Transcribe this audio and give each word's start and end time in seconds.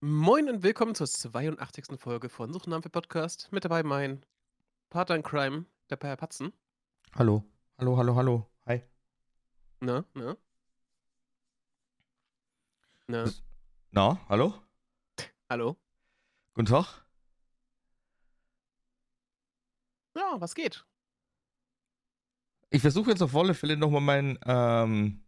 Moin 0.00 0.48
und 0.48 0.62
willkommen 0.62 0.94
zur 0.94 1.06
82. 1.08 1.98
Folge 1.98 2.28
von 2.28 2.52
Suchnamen 2.52 2.82
für 2.82 2.88
Podcast. 2.90 3.48
Mit 3.50 3.64
dabei 3.64 3.82
mein 3.82 4.24
Partner 4.90 5.16
in 5.16 5.22
Crime, 5.22 5.64
der 5.90 5.96
Per 5.96 6.16
Patzen. 6.16 6.52
Hallo. 7.16 7.44
Hallo, 7.78 7.96
hallo, 7.96 8.14
hallo. 8.14 8.46
Hi. 8.66 8.82
Na, 9.80 10.04
na? 10.14 10.36
Na, 13.08 13.24
Na, 13.90 14.20
hallo? 14.28 14.54
hallo? 15.50 15.76
Guten 16.54 16.66
Tag. 16.66 17.04
Ja, 20.14 20.40
was 20.40 20.54
geht? 20.54 20.84
Ich 22.70 22.82
versuche 22.82 23.10
jetzt 23.10 23.22
auf 23.22 23.34
alle 23.34 23.54
Fälle 23.54 23.76
nochmal 23.76 24.00
meinen, 24.02 24.38
ähm, 24.44 25.24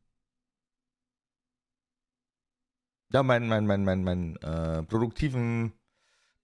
ja, 3.12 3.22
meinen, 3.22 3.48
meinen, 3.48 3.66
meinen, 3.66 3.84
meinen, 3.84 4.04
meinen, 4.04 4.36
äh, 4.36 4.82
produktiven 4.84 5.72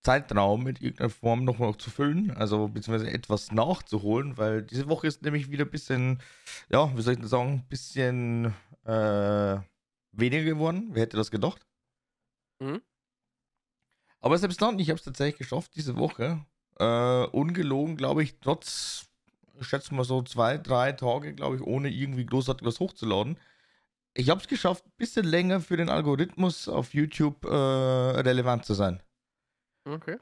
Zeitraum 0.02 0.62
mit 0.62 0.80
irgendeiner 0.80 1.10
Form 1.10 1.44
nochmal 1.44 1.76
zu 1.76 1.90
füllen, 1.90 2.30
also 2.30 2.68
beziehungsweise 2.68 3.10
etwas 3.10 3.50
nachzuholen, 3.50 4.36
weil 4.38 4.62
diese 4.62 4.88
Woche 4.88 5.08
ist 5.08 5.22
nämlich 5.22 5.50
wieder 5.50 5.64
ein 5.64 5.70
bisschen, 5.70 6.22
ja, 6.68 6.96
wie 6.96 7.02
soll 7.02 7.14
ich 7.14 7.18
denn 7.18 7.28
sagen, 7.28 7.52
ein 7.54 7.68
bisschen 7.68 8.54
äh, 8.84 9.56
weniger 10.12 10.44
geworden. 10.44 10.90
Wer 10.92 11.02
hätte 11.02 11.16
das 11.16 11.32
gedacht? 11.32 11.66
Mhm. 12.60 12.80
Aber 14.20 14.38
selbst 14.38 14.62
dann, 14.62 14.78
ich 14.78 14.90
habe 14.90 14.98
es 14.98 15.04
tatsächlich 15.04 15.38
geschafft 15.38 15.72
diese 15.74 15.96
Woche. 15.96 16.44
Äh, 16.78 17.26
ungelogen, 17.26 17.96
glaube 17.96 18.22
ich, 18.22 18.38
trotz, 18.40 19.06
ich 19.58 19.66
schätze 19.66 19.94
mal 19.94 20.04
so 20.04 20.22
zwei, 20.22 20.58
drei 20.58 20.92
Tage, 20.92 21.34
glaube 21.34 21.56
ich, 21.56 21.62
ohne 21.62 21.90
irgendwie 21.90 22.26
großartig 22.26 22.66
was 22.66 22.80
hochzuladen. 22.80 23.38
Ich 24.18 24.30
habe 24.30 24.40
es 24.40 24.48
geschafft, 24.48 24.86
ein 24.86 24.92
bisschen 24.96 25.26
länger 25.26 25.60
für 25.60 25.76
den 25.76 25.90
Algorithmus 25.90 26.68
auf 26.68 26.94
YouTube 26.94 27.44
äh, 27.44 27.48
relevant 27.48 28.64
zu 28.64 28.72
sein. 28.72 29.02
Okay. 29.84 30.18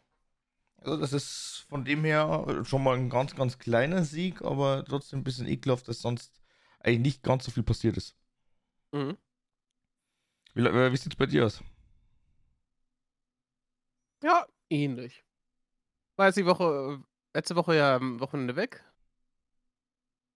Also 0.78 0.96
das 0.96 1.12
ist 1.12 1.64
von 1.68 1.84
dem 1.84 2.04
her 2.04 2.64
schon 2.64 2.82
mal 2.82 2.96
ein 2.96 3.08
ganz, 3.08 3.36
ganz 3.36 3.58
kleiner 3.58 4.04
Sieg, 4.04 4.42
aber 4.42 4.84
trotzdem 4.84 5.20
ein 5.20 5.24
bisschen 5.24 5.46
ekelhaft, 5.46 5.86
dass 5.86 6.00
sonst 6.00 6.42
eigentlich 6.80 7.00
nicht 7.00 7.22
ganz 7.22 7.44
so 7.44 7.52
viel 7.52 7.62
passiert 7.62 7.96
ist. 7.96 8.16
Mhm. 8.92 9.16
Wie, 10.54 10.66
äh, 10.66 10.92
wie 10.92 10.96
sieht 10.96 11.12
es 11.12 11.16
bei 11.16 11.26
dir 11.26 11.46
aus? 11.46 11.62
Ja, 14.24 14.44
ähnlich. 14.70 15.24
War 16.16 16.26
jetzt 16.26 16.36
die 16.36 16.46
Woche, 16.46 16.98
äh, 16.98 17.38
letzte 17.38 17.54
Woche 17.54 17.76
ja 17.76 17.94
am 17.94 18.18
Wochenende 18.18 18.56
weg. 18.56 18.84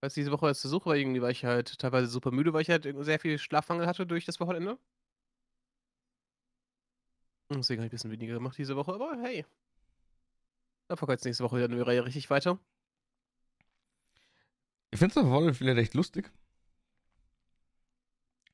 Als 0.01 0.15
diese 0.15 0.31
Woche 0.31 0.47
als 0.47 0.63
Besuch 0.63 0.87
war, 0.87 0.95
irgendwie 0.97 1.23
war 1.23 1.31
ich 1.31 1.45
halt 1.45 1.79
teilweise 1.79 2.07
super 2.07 2.31
müde, 2.31 2.53
weil 2.53 2.63
ich 2.63 2.71
halt 2.71 2.87
sehr 3.01 3.19
viel 3.19 3.39
Schlafmangel 3.39 3.87
hatte 3.87 4.07
durch 4.07 4.25
das 4.25 4.39
Wochenende. 4.39 4.79
Und 7.49 7.59
Deswegen 7.59 7.81
habe 7.81 7.87
ich 7.87 7.93
ein 7.93 7.97
bisschen 7.97 8.11
weniger 8.11 8.35
gemacht 8.35 8.59
diese 8.59 8.77
Woche, 8.77 8.93
aber 8.95 9.17
hey. 9.23 9.45
Da 10.89 10.95
geht 10.95 11.25
nächste 11.25 11.45
Woche 11.45 11.57
wieder 11.57 11.69
wieder 11.71 12.05
richtig 12.05 12.31
weiter. 12.31 12.59
Ich 14.91 14.99
finde 14.99 15.19
es 15.21 15.27
auf 15.27 15.33
alle 15.33 15.53
Fälle 15.53 15.77
recht 15.77 15.95
lustig. 15.95 16.31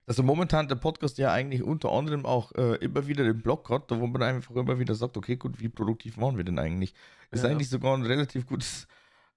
Dass 0.07 0.19
er 0.19 0.25
momentan 0.25 0.69
der 0.69 0.75
Podcast 0.75 1.17
ja 1.19 1.33
eigentlich 1.33 1.63
unter 1.63 1.91
anderem 1.93 2.27
auch 2.27 2.53
äh, 2.53 2.75
immer 2.77 3.07
wieder 3.07 3.25
den 3.25 3.41
Blog 3.41 3.71
hat, 3.71 3.91
wo 3.91 4.07
man 4.07 4.23
einfach 4.23 4.55
immer 4.55 4.79
wieder 4.79 4.95
sagt, 4.95 5.17
okay, 5.17 5.37
gut, 5.37 5.61
wie 5.61 5.69
produktiv 5.69 6.19
waren 6.19 6.37
wir 6.37 6.45
denn 6.45 6.59
eigentlich? 6.59 6.95
Ist 7.31 7.45
Ja. 7.45 7.51
eigentlich 7.51 7.71
sogar 7.71 7.97
ein 7.97 8.05
relativ 8.05 8.47
gutes 8.47 8.87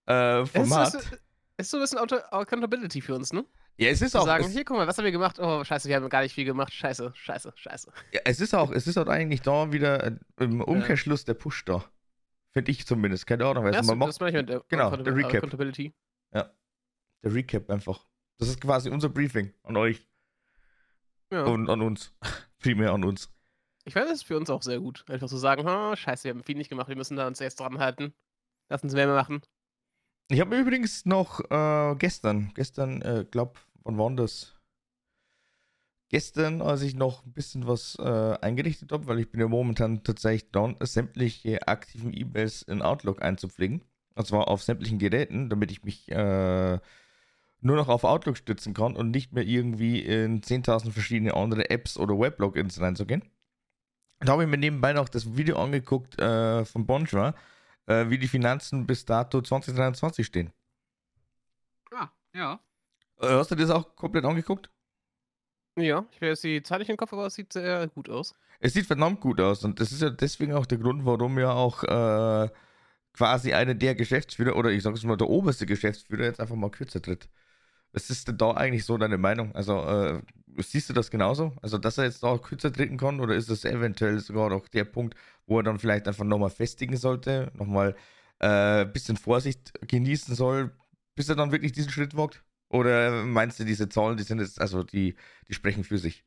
äh, 0.08 0.42
Es 0.42 0.52
Format. 0.52 1.22
Ist, 1.58 1.72
so 1.72 1.78
ein 1.78 1.82
bisschen 1.82 1.98
Auto 2.00 2.16
Accountability 2.32 3.02
für 3.02 3.16
uns, 3.16 3.34
ne? 3.34 3.46
ja, 3.78 3.90
es 3.90 4.02
ist 4.02 4.12
Zu 4.12 4.20
auch, 4.20 4.26
sagen, 4.26 4.46
es, 4.46 4.52
hier, 4.52 4.64
guck 4.66 4.78
mal, 4.78 4.88
was 4.88 4.98
haben 4.98 5.06
wir 5.06 5.12
gemacht? 5.12 5.40
Oh, 5.40 5.64
scheiße, 5.64 5.88
wir 5.90 5.96
haben 5.96 6.10
gar 6.10 6.22
nicht 6.22 6.34
viel 6.34 6.46
gemacht. 6.46 6.74
Scheiße, 6.74 7.12
scheiße, 7.16 7.54
scheiße. 7.56 7.92
ja, 8.14 8.22
es 8.26 8.40
ist 8.40 8.54
auch, 8.56 8.72
es 8.72 8.88
ist 8.88 8.98
halt 8.98 9.10
eigentlich 9.10 9.42
da 9.42 9.72
wieder 9.72 10.04
äh, 10.04 10.16
im 10.40 10.62
Umkehrschluss 10.62 11.26
der 11.26 11.34
Push 11.36 11.66
da. 11.66 11.84
Finde 12.54 12.72
ich 12.72 12.88
zumindest. 12.88 13.28
Keine 13.28 13.46
Ahnung. 13.46 13.66
Also 13.66 13.78
Ja, 13.80 13.96
man 13.96 14.00
das, 14.00 14.16
das 14.18 14.20
macht 14.20 14.22
meine 14.22 14.38
ich 14.38 14.42
mit 14.44 14.50
der 14.50 14.64
genau, 14.68 14.96
der 14.96 15.16
Recap. 15.16 15.36
Accountability. 15.36 15.94
der 16.34 16.54
Recap 17.24 17.70
einfach. 17.70 18.06
Das 18.40 18.48
ist 18.48 18.62
quasi 18.62 18.90
unser 18.90 19.10
Briefing 19.10 19.54
an 19.64 19.78
euch 19.78 20.08
Ja. 21.32 21.44
und 21.44 21.70
an 21.70 21.82
uns. 21.82 22.14
Primär 22.60 22.94
an 22.94 23.04
uns. 23.04 23.32
Ich 23.86 23.96
weiß, 23.96 24.06
das 24.06 24.18
ist 24.20 24.24
für 24.26 24.38
uns 24.38 24.50
auch 24.50 24.64
sehr 24.64 24.80
gut. 24.80 25.06
Einfach 25.08 25.28
so 25.28 25.38
sagen, 25.38 25.68
oh, 25.68 25.96
scheiße, 25.96 26.26
wir 26.26 26.32
haben 26.32 26.44
viel 26.44 26.58
nicht 26.58 26.70
gemacht, 26.70 26.88
wir 26.90 26.96
müssen 26.96 27.16
da 27.16 27.28
uns 27.28 27.40
erst 27.40 27.60
dran 27.60 27.80
halten. 27.80 28.14
Lass 28.70 28.84
uns 28.84 28.94
mehr 28.94 29.08
machen. 29.08 29.42
Ich 30.30 30.42
habe 30.42 30.60
übrigens 30.60 31.06
noch 31.06 31.40
äh, 31.50 31.96
gestern, 31.96 32.52
gestern, 32.54 33.02
äh, 33.02 33.26
glaub, 33.30 33.60
wann 33.84 33.98
war 33.98 34.12
das? 34.12 34.56
Gestern, 36.10 36.62
als 36.62 36.82
ich 36.82 36.96
noch 36.96 37.26
ein 37.26 37.32
bisschen 37.32 37.66
was 37.66 37.96
äh, 38.00 38.38
eingerichtet 38.42 38.92
habe, 38.92 39.08
weil 39.08 39.20
ich 39.20 39.32
bin 39.32 39.40
ja 39.40 39.48
momentan 39.48 40.04
tatsächlich 40.04 40.52
dran, 40.52 40.76
sämtliche 40.82 41.68
aktiven 41.68 42.14
E-Mails 42.14 42.62
in 42.62 42.82
Outlook 42.82 43.22
einzupflegen. 43.22 43.84
Und 44.16 44.28
zwar 44.28 44.50
auf 44.50 44.64
sämtlichen 44.64 45.00
Geräten, 45.00 45.50
damit 45.50 45.72
ich 45.72 45.84
mich 45.84 46.10
äh, 46.12 46.80
nur 47.62 47.76
noch 47.76 47.88
auf 47.88 48.04
Outlook 48.04 48.38
stützen 48.38 48.74
kann 48.74 48.96
und 48.98 49.12
nicht 49.12 49.32
mehr 49.32 49.46
irgendwie 49.46 50.00
in 50.02 50.42
10.000 50.42 50.92
verschiedene 50.92 51.36
andere 51.36 51.70
Apps 51.70 51.98
oder 51.98 52.20
Weblogins 52.20 52.82
reinzugehen. 52.82 53.24
Da 54.20 54.34
habe 54.34 54.44
ich 54.44 54.50
mir 54.50 54.58
nebenbei 54.58 54.94
noch 54.94 55.08
das 55.08 55.38
Video 55.38 55.58
angeguckt 55.58 56.20
äh, 56.20 56.66
von 56.66 56.86
Bonjour, 56.86 57.34
äh, 57.88 58.10
wie 58.10 58.18
die 58.18 58.28
Finanzen 58.28 58.86
bis 58.86 59.06
dato 59.06 59.42
2023 59.42 60.26
stehen. 60.26 60.52
Ah, 61.92 62.10
ja. 62.34 62.60
Äh, 63.20 63.30
hast 63.30 63.52
du 63.52 63.56
das 63.56 63.70
auch 63.70 63.96
komplett 63.96 64.26
angeguckt? 64.26 64.70
Ja, 65.76 66.06
ich 66.12 66.18
habe 66.18 66.28
jetzt 66.28 66.44
die 66.44 66.62
Zahl 66.64 66.80
nicht 66.80 66.90
im 66.90 66.98
Kopf, 66.98 67.14
aber 67.14 67.28
es 67.28 67.36
sieht 67.36 67.54
sehr 67.54 67.88
gut 67.88 68.10
aus. 68.10 68.34
Es 68.60 68.74
sieht 68.74 68.88
verdammt 68.88 69.22
gut 69.22 69.40
aus 69.40 69.64
und 69.64 69.80
das 69.80 69.92
ist 69.92 70.02
ja 70.02 70.10
deswegen 70.10 70.54
auch 70.54 70.66
der 70.66 70.80
Grund, 70.80 71.06
warum 71.06 71.38
ja 71.38 71.52
auch 71.52 71.84
äh, 71.84 72.50
quasi 73.14 73.54
einer 73.54 73.76
der 73.76 73.96
Geschäftsführer 73.96 74.56
oder 74.56 74.72
ich 74.72 74.84
sage 74.84 74.96
es 74.96 75.04
mal 75.04 75.18
der 75.18 75.30
oberste 75.30 75.66
Geschäftsführer 75.66 76.24
jetzt 76.24 76.40
einfach 76.40 76.56
mal 76.56 76.72
kürzer 76.72 77.02
tritt. 77.02 77.30
Was 77.92 78.10
ist 78.10 78.28
denn 78.28 78.38
da 78.38 78.52
eigentlich 78.52 78.86
so 78.86 78.98
deine 78.98 79.18
Meinung? 79.18 79.56
Also 79.56 79.80
äh, 79.84 80.22
siehst 80.58 80.90
du 80.90 80.94
das 80.94 81.12
genauso? 81.12 81.54
Also 81.62 81.78
dass 81.78 81.98
er 81.98 82.06
jetzt 82.06 82.24
da 82.24 82.38
kürzer 82.38 82.72
treten 82.72 82.98
kann 82.98 83.20
oder 83.20 83.36
ist 83.36 83.50
das 83.50 83.66
eventuell 83.66 84.20
sogar 84.20 84.50
noch 84.50 84.68
der 84.68 84.86
Punkt, 84.86 85.16
wo 85.46 85.60
er 85.60 85.64
dann 85.64 85.80
vielleicht 85.80 86.08
einfach 86.08 86.24
nochmal 86.26 86.50
festigen 86.50 86.98
sollte, 86.98 87.52
nochmal 87.56 87.96
ein 88.40 88.88
äh, 88.88 88.92
bisschen 88.92 89.18
Vorsicht 89.18 89.74
genießen 89.88 90.36
soll, 90.36 90.72
bis 91.16 91.30
er 91.30 91.36
dann 91.36 91.52
wirklich 91.52 91.72
diesen 91.72 91.92
Schritt 91.92 92.16
wagt? 92.18 92.44
Oder 92.70 93.24
meinst 93.24 93.60
du, 93.60 93.66
diese 93.66 93.90
Zahlen, 93.90 94.18
die 94.18 94.24
sind 94.24 94.40
jetzt, 94.40 94.60
also 94.60 94.84
die, 94.84 95.16
die 95.48 95.54
sprechen 95.54 95.84
für 95.84 95.98
sich? 95.98 96.26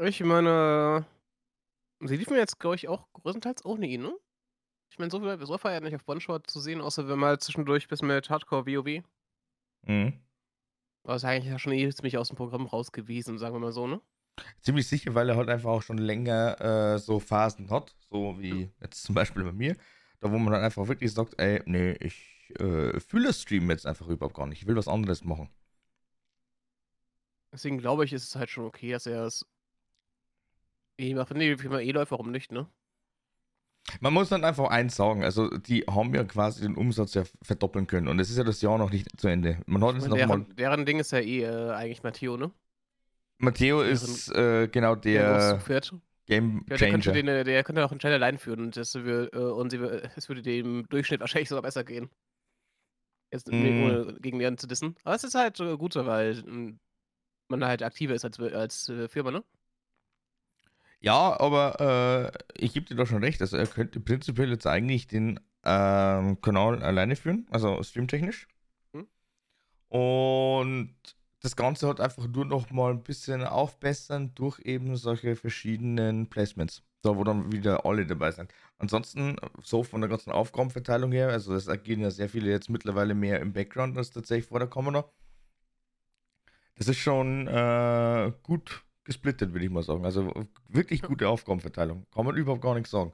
Ich 0.00 0.22
meine, 0.22 1.06
sie 2.00 2.16
liefen 2.16 2.36
jetzt, 2.36 2.58
glaube 2.60 2.76
ich, 2.76 2.88
auch 2.88 3.06
größtenteils 3.14 3.64
ohne 3.64 3.86
ihn, 3.86 4.02
ne? 4.02 4.16
Ich 4.90 4.98
meine, 4.98 5.10
so 5.10 5.20
viel 5.20 5.46
so 5.46 5.58
war 5.62 5.72
ja 5.72 5.80
nicht 5.80 5.94
auf 5.94 6.06
One-Shot 6.06 6.48
zu 6.48 6.60
sehen, 6.60 6.80
außer 6.80 7.08
wenn 7.08 7.18
mal 7.18 7.38
zwischendurch 7.38 7.88
bis 7.88 8.02
mit 8.02 8.30
Hardcore 8.30 8.66
WoW. 8.66 9.02
Mhm. 9.86 10.25
Aber 11.06 11.14
ist 11.14 11.24
eigentlich 11.24 11.52
ja 11.52 11.58
schon 11.58 11.72
eh 11.72 11.88
ziemlich 11.90 12.18
aus 12.18 12.28
dem 12.28 12.36
Programm 12.36 12.66
raus 12.66 12.90
gewesen, 12.90 13.38
sagen 13.38 13.54
wir 13.54 13.60
mal 13.60 13.70
so, 13.70 13.86
ne? 13.86 14.00
Ziemlich 14.60 14.88
sicher, 14.88 15.14
weil 15.14 15.28
er 15.28 15.36
halt 15.36 15.48
einfach 15.48 15.70
auch 15.70 15.82
schon 15.82 15.98
länger 15.98 16.60
äh, 16.60 16.98
so 16.98 17.20
Phasen 17.20 17.70
hat, 17.70 17.94
so 18.10 18.40
wie 18.40 18.72
jetzt 18.80 19.04
zum 19.04 19.14
Beispiel 19.14 19.44
bei 19.44 19.52
mir, 19.52 19.76
da 20.18 20.32
wo 20.32 20.36
man 20.36 20.52
dann 20.52 20.64
einfach 20.64 20.88
wirklich 20.88 21.12
sagt, 21.12 21.40
ey, 21.40 21.62
nee, 21.64 21.92
ich 22.00 22.52
äh, 22.58 22.98
fühle 22.98 23.28
das 23.28 23.40
Stream 23.40 23.70
jetzt 23.70 23.86
einfach 23.86 24.08
überhaupt 24.08 24.34
gar 24.34 24.46
nicht, 24.48 24.62
ich 24.62 24.66
will 24.66 24.74
was 24.74 24.88
anderes 24.88 25.22
machen. 25.22 25.48
Deswegen 27.52 27.78
glaube 27.78 28.04
ich, 28.04 28.12
ist 28.12 28.24
es 28.24 28.34
halt 28.34 28.50
schon 28.50 28.64
okay, 28.64 28.90
dass 28.90 29.06
er 29.06 29.26
es 29.26 29.46
eh 30.98 31.14
macht. 31.14 31.32
Nee, 31.32 31.56
wenn 31.56 31.70
man 31.70 31.82
eh 31.82 31.92
läuft, 31.92 32.10
warum 32.10 32.32
nicht, 32.32 32.50
ne? 32.50 32.68
Man 34.00 34.12
muss 34.12 34.28
dann 34.28 34.44
einfach 34.44 34.68
eins 34.68 34.96
sagen, 34.96 35.24
also 35.24 35.48
die 35.48 35.82
haben 35.82 36.14
ja 36.14 36.24
quasi 36.24 36.62
den 36.62 36.74
Umsatz 36.76 37.14
ja 37.14 37.24
verdoppeln 37.42 37.86
können 37.86 38.08
und 38.08 38.18
es 38.20 38.30
ist 38.30 38.38
ja 38.38 38.44
das 38.44 38.60
Jahr 38.62 38.78
noch 38.78 38.90
nicht 38.90 39.08
zu 39.20 39.28
Ende. 39.28 39.60
Man 39.66 39.82
hat 39.84 39.94
meine, 39.96 40.08
noch 40.08 40.16
mal, 40.16 40.16
deren, 40.16 40.56
deren 40.56 40.86
Ding 40.86 40.98
ist 40.98 41.12
ja 41.12 41.18
eh 41.20 41.42
äh, 41.42 41.70
eigentlich 41.72 42.02
Matteo, 42.02 42.36
ne? 42.36 42.50
Matteo 43.38 43.82
deren- 43.82 43.92
ist 43.92 44.28
äh, 44.30 44.68
genau 44.68 44.94
Der 44.94 45.58
der. 45.58 45.90
Game 46.28 46.64
Ja, 46.68 46.76
der 46.76 46.90
könnte, 46.90 47.04
Changer. 47.10 47.12
den, 47.22 47.28
äh, 47.28 47.44
der 47.44 47.62
könnte 47.62 47.84
auch 47.84 47.90
einen 47.92 48.00
Channel 48.00 48.16
allein 48.16 48.38
führen 48.38 48.60
und, 48.60 48.76
das, 48.76 48.96
wür- 48.96 49.32
äh, 49.32 49.38
und 49.38 49.70
sie, 49.70 49.78
wür- 49.78 50.10
es 50.16 50.28
würde 50.28 50.42
dem 50.42 50.88
Durchschnitt 50.88 51.20
wahrscheinlich 51.20 51.48
sogar 51.48 51.62
besser 51.62 51.84
gehen. 51.84 52.10
Jetzt 53.32 53.48
Mm. 53.50 53.54
ohne 53.84 54.16
gegen 54.20 54.38
die 54.38 54.46
anderen 54.46 54.58
zu 54.58 54.66
dissen. 54.66 54.96
Aber 55.04 55.14
es 55.14 55.24
ist 55.24 55.34
halt 55.34 55.58
äh, 55.60 55.76
gut 55.76 55.92
so, 55.92 56.04
weil 56.06 56.38
ähm, 56.46 56.80
man 57.48 57.64
halt 57.64 57.82
aktiver 57.82 58.14
ist 58.14 58.24
als, 58.24 58.38
als 58.40 58.88
äh, 58.88 59.08
Firma, 59.08 59.30
ne? 59.30 59.44
Ja, 61.00 61.38
aber 61.38 62.32
äh, 62.58 62.64
ich 62.64 62.72
gebe 62.72 62.86
dir 62.86 62.96
da 62.96 63.06
schon 63.06 63.22
recht. 63.22 63.40
Also 63.40 63.56
er 63.56 63.66
könnte 63.66 64.00
prinzipiell 64.00 64.50
jetzt 64.50 64.66
eigentlich 64.66 65.06
den 65.06 65.40
ähm, 65.64 66.40
Kanal 66.40 66.82
alleine 66.82 67.16
führen, 67.16 67.46
also 67.50 67.82
streamtechnisch. 67.82 68.48
Hm. 68.92 69.06
Und 69.88 70.96
das 71.40 71.54
Ganze 71.56 71.88
hat 71.88 72.00
einfach 72.00 72.26
nur 72.28 72.44
noch 72.44 72.70
mal 72.70 72.92
ein 72.92 73.02
bisschen 73.02 73.44
aufbessern 73.44 74.34
durch 74.34 74.58
eben 74.60 74.96
solche 74.96 75.36
verschiedenen 75.36 76.28
Placements. 76.28 76.82
Da 77.02 77.16
wo 77.16 77.24
dann 77.24 77.52
wieder 77.52 77.84
alle 77.86 78.04
dabei 78.06 78.32
sind. 78.32 78.52
Ansonsten, 78.78 79.36
so 79.62 79.84
von 79.84 80.00
der 80.00 80.10
ganzen 80.10 80.32
Aufgabenverteilung 80.32 81.12
her, 81.12 81.28
also 81.28 81.54
es 81.54 81.68
agieren 81.68 82.00
ja 82.00 82.10
sehr 82.10 82.28
viele 82.28 82.50
jetzt 82.50 82.68
mittlerweile 82.68 83.14
mehr 83.14 83.40
im 83.40 83.52
Background 83.52 83.96
als 83.96 84.10
tatsächlich 84.10 84.48
vor 84.48 84.58
der 84.58 84.68
Kamera. 84.68 85.08
Das 86.74 86.88
ist 86.88 86.98
schon 86.98 87.46
äh, 87.46 88.32
gut, 88.42 88.84
gesplittet, 89.06 89.52
würde 89.52 89.64
ich 89.64 89.70
mal 89.70 89.82
sagen. 89.82 90.04
Also 90.04 90.30
wirklich 90.68 91.00
gute 91.02 91.28
Aufgabenverteilung. 91.28 92.06
Kann 92.12 92.26
man 92.26 92.36
überhaupt 92.36 92.62
gar 92.62 92.74
nichts 92.74 92.90
sagen. 92.90 93.12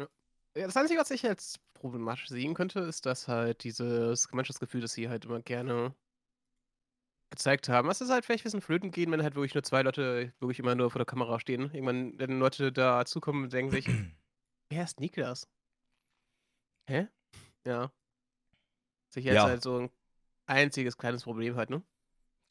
Ja, 0.00 0.06
das 0.54 0.76
Einzige, 0.76 1.00
was 1.00 1.10
ich 1.10 1.26
als 1.26 1.58
problematisch 1.74 2.28
sehen 2.28 2.54
könnte, 2.54 2.80
ist, 2.80 3.04
dass 3.06 3.28
halt 3.28 3.64
dieses 3.64 4.28
Gemeinschaftsgefühl, 4.28 4.80
das 4.80 4.92
sie 4.92 5.08
halt 5.08 5.24
immer 5.24 5.42
gerne 5.42 5.94
gezeigt 7.30 7.68
haben, 7.68 7.88
dass 7.88 8.00
es 8.00 8.10
halt 8.10 8.24
vielleicht 8.24 8.42
ein 8.42 8.46
bisschen 8.46 8.60
flöten 8.60 8.92
gehen, 8.92 9.10
wenn 9.10 9.22
halt 9.22 9.34
wirklich 9.34 9.54
nur 9.54 9.64
zwei 9.64 9.82
Leute 9.82 10.32
wirklich 10.38 10.60
immer 10.60 10.76
nur 10.76 10.90
vor 10.90 11.00
der 11.00 11.06
Kamera 11.06 11.40
stehen. 11.40 11.62
Irgendwann, 11.74 12.16
wenn 12.18 12.38
Leute 12.38 12.72
da 12.72 13.04
zukommen 13.04 13.44
und 13.44 13.52
denken 13.52 13.72
sich, 13.72 13.86
wer 14.70 14.84
ist 14.84 15.00
Niklas? 15.00 15.48
Hä? 16.88 17.08
Ja. 17.66 17.90
Sich 19.08 19.24
jetzt 19.24 19.34
Ja. 19.34 19.44
halt 19.44 19.62
so 19.62 19.80
ein 19.80 19.90
einziges 20.46 20.96
kleines 20.96 21.24
Problem 21.24 21.56
halt, 21.56 21.70
ne? 21.70 21.82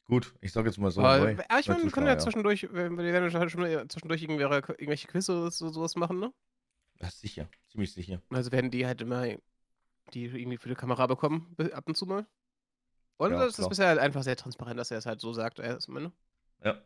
Gut, 0.06 0.34
ich 0.40 0.52
sage 0.52 0.68
jetzt 0.68 0.78
mal 0.78 0.90
so. 0.90 1.00
aber, 1.00 1.18
neu, 1.18 1.36
aber 1.48 1.60
ich 1.60 1.68
meine, 1.68 1.82
wir 1.82 1.90
können 1.90 2.06
Zuschauer, 2.06 2.08
ja 2.08 2.18
zwischendurch, 2.18 2.68
wenn 2.72 2.96
wir 2.98 3.04
werden 3.04 3.24
ja 3.24 3.30
schon 3.30 3.88
zwischendurch 3.88 4.22
irgendwelche, 4.22 4.72
irgendwelche 4.72 5.08
Quizzes 5.08 5.62
oder 5.62 5.72
sowas 5.72 5.96
machen, 5.96 6.20
ne? 6.20 6.32
Ja, 7.00 7.10
sicher, 7.10 7.48
ziemlich 7.70 7.92
sicher. 7.92 8.20
Also 8.30 8.52
werden 8.52 8.70
die 8.70 8.86
halt 8.86 9.00
immer 9.00 9.26
die 10.12 10.24
irgendwie 10.26 10.58
für 10.58 10.68
die 10.68 10.74
Kamera 10.74 11.06
bekommen, 11.06 11.54
be- 11.56 11.74
ab 11.74 11.84
und 11.88 11.96
zu 11.96 12.06
mal. 12.06 12.26
Und 13.16 13.30
Ja, 13.32 13.38
das 13.38 13.50
ist 13.50 13.56
klar. 13.56 13.68
bisher 13.70 13.88
halt 13.88 13.98
einfach 13.98 14.22
sehr 14.22 14.36
transparent, 14.36 14.78
dass 14.78 14.90
er 14.90 14.98
es 14.98 15.06
halt 15.06 15.20
so 15.20 15.32
sagt. 15.32 15.58
Erstmal, 15.58 16.02
ne? 16.02 16.12
Ja. 16.62 16.82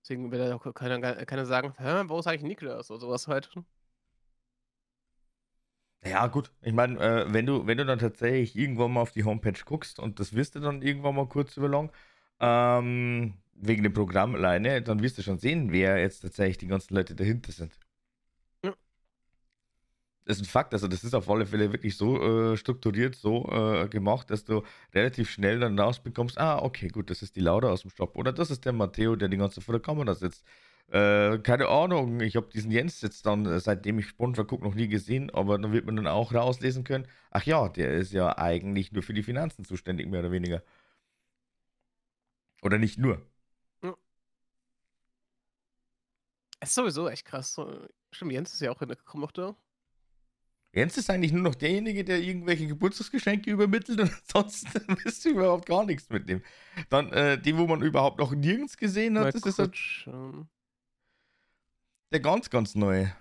Deswegen 0.00 0.30
will 0.30 0.40
er 0.40 0.56
auch 0.56 0.74
keiner, 0.74 1.00
keiner 1.26 1.46
sagen, 1.46 1.74
hä, 1.78 2.04
wo 2.06 2.18
ist 2.18 2.26
eigentlich 2.26 2.42
Niklas 2.42 2.90
oder 2.90 3.00
sowas 3.00 3.28
halt. 3.28 3.50
Ja, 6.10 6.26
gut. 6.26 6.50
Ich 6.62 6.72
meine, 6.72 6.98
äh, 7.00 7.32
wenn, 7.32 7.46
du, 7.46 7.66
wenn 7.66 7.78
du 7.78 7.86
dann 7.86 7.98
tatsächlich 7.98 8.56
irgendwann 8.56 8.92
mal 8.92 9.00
auf 9.02 9.12
die 9.12 9.24
Homepage 9.24 9.60
guckst 9.64 9.98
und 9.98 10.20
das 10.20 10.34
wirst 10.34 10.54
du 10.54 10.60
dann 10.60 10.82
irgendwann 10.82 11.14
mal 11.14 11.26
kurz 11.28 11.56
über 11.56 11.68
lang, 11.68 11.90
ähm, 12.40 13.34
wegen 13.54 13.82
dem 13.82 13.92
Programm 13.92 14.34
alleine, 14.34 14.82
dann 14.82 15.02
wirst 15.02 15.18
du 15.18 15.22
schon 15.22 15.38
sehen, 15.38 15.72
wer 15.72 15.98
jetzt 15.98 16.20
tatsächlich 16.20 16.58
die 16.58 16.66
ganzen 16.66 16.94
Leute 16.94 17.14
dahinter 17.14 17.52
sind. 17.52 17.78
Ja. 18.62 18.74
Das 20.24 20.36
ist 20.36 20.42
ein 20.42 20.46
Fakt, 20.46 20.74
also 20.74 20.88
das 20.88 21.04
ist 21.04 21.14
auf 21.14 21.30
alle 21.30 21.46
Fälle 21.46 21.72
wirklich 21.72 21.96
so 21.96 22.52
äh, 22.52 22.56
strukturiert, 22.56 23.14
so 23.14 23.48
äh, 23.50 23.88
gemacht, 23.88 24.30
dass 24.30 24.44
du 24.44 24.62
relativ 24.94 25.30
schnell 25.30 25.60
dann 25.60 25.78
rausbekommst, 25.78 26.36
ah, 26.38 26.58
okay, 26.62 26.88
gut, 26.88 27.10
das 27.10 27.22
ist 27.22 27.36
die 27.36 27.40
Laura 27.40 27.68
aus 27.70 27.82
dem 27.82 27.90
Shop 27.90 28.16
oder 28.16 28.32
das 28.32 28.50
ist 28.50 28.64
der 28.64 28.72
Matteo, 28.72 29.16
der 29.16 29.28
die 29.28 29.36
ganze 29.36 29.56
Zeit 29.56 29.64
vor 29.64 29.74
der 29.74 29.82
Kamera 29.82 30.14
sitzt. 30.14 30.44
Äh, 30.88 31.38
keine 31.38 31.68
Ahnung, 31.68 32.20
ich 32.20 32.36
habe 32.36 32.48
diesen 32.48 32.70
Jens 32.70 33.00
jetzt 33.00 33.26
dann, 33.26 33.44
äh, 33.46 33.58
seitdem 33.58 33.98
ich 33.98 34.06
Spongebob 34.06 34.46
gucke, 34.46 34.64
noch 34.64 34.74
nie 34.74 34.88
gesehen, 34.88 35.30
aber 35.30 35.58
dann 35.58 35.72
wird 35.72 35.84
man 35.84 35.96
dann 35.96 36.06
auch 36.06 36.32
rauslesen 36.32 36.84
können, 36.84 37.08
ach 37.30 37.44
ja, 37.44 37.68
der 37.68 37.92
ist 37.94 38.12
ja 38.12 38.38
eigentlich 38.38 38.92
nur 38.92 39.02
für 39.02 39.14
die 39.14 39.24
Finanzen 39.24 39.64
zuständig, 39.64 40.06
mehr 40.08 40.20
oder 40.20 40.30
weniger. 40.30 40.62
Oder 42.62 42.78
nicht 42.78 42.98
nur. 42.98 43.20
Es 46.60 46.70
ist 46.70 46.74
sowieso 46.76 47.08
echt 47.08 47.24
krass. 47.24 47.60
Stimmt, 48.10 48.32
Jens 48.32 48.52
ist 48.52 48.60
ja 48.60 48.70
auch 48.70 48.80
in 48.80 48.88
der 48.88 48.96
gekommen 48.96 49.22
noch 49.22 49.32
da. 49.32 49.54
Jens 50.72 50.96
ist 50.98 51.08
eigentlich 51.10 51.32
nur 51.32 51.42
noch 51.42 51.54
derjenige, 51.54 52.04
der 52.04 52.20
irgendwelche 52.20 52.66
Geburtstagsgeschenke 52.66 53.50
übermittelt 53.50 54.00
und 54.00 54.12
ansonsten 54.34 54.96
wisst 55.04 55.24
ihr 55.24 55.32
überhaupt 55.32 55.66
gar 55.66 55.84
nichts 55.84 56.10
mit 56.10 56.28
dem. 56.28 56.42
Dann 56.90 57.12
äh, 57.12 57.40
die, 57.40 57.56
wo 57.56 57.66
man 57.66 57.82
überhaupt 57.82 58.18
noch 58.18 58.32
nirgends 58.32 58.76
gesehen 58.76 59.14
Mal 59.14 59.26
hat, 59.26 59.34
das 59.34 59.46
ist 59.46 59.58
halt. 59.58 59.74
Der 62.16 62.22
ganz, 62.22 62.48
ganz 62.48 62.74
neue. 62.74 63.14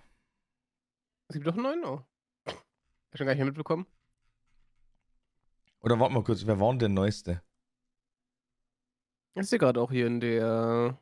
Es 1.27 1.33
gibt 1.33 1.45
doch 1.45 1.53
einen 1.53 1.63
neuen, 1.63 1.83
oh. 1.83 1.97
Hab 2.47 2.55
ich 3.11 3.17
schon 3.17 3.25
gar 3.27 3.33
nicht 3.33 3.39
mehr 3.39 3.47
mitbekommen. 3.47 3.85
Oder 5.81 5.99
warte 5.99 6.13
mal 6.13 6.23
kurz, 6.23 6.45
wer 6.45 6.59
war 6.61 6.69
denn 6.69 6.79
der 6.79 6.89
neueste? 6.89 7.41
Ich 9.33 9.47
sehe 9.47 9.59
gerade 9.59 9.81
auch 9.81 9.91
hier 9.91 10.07
in 10.07 10.21
der 10.21 10.97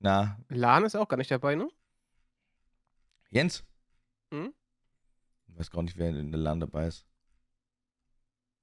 Na, 0.00 0.40
LAN 0.48 0.84
ist 0.84 0.96
auch 0.96 1.06
gar 1.06 1.18
nicht 1.18 1.30
dabei, 1.30 1.54
ne? 1.54 1.68
Jens? 3.30 3.64
Hm? 4.32 4.52
Ich 5.46 5.56
weiß 5.56 5.70
gar 5.70 5.82
nicht, 5.82 5.96
wer 5.96 6.08
in 6.08 6.32
der 6.32 6.40
Land 6.40 6.64
dabei 6.64 6.88
ist. 6.88 7.06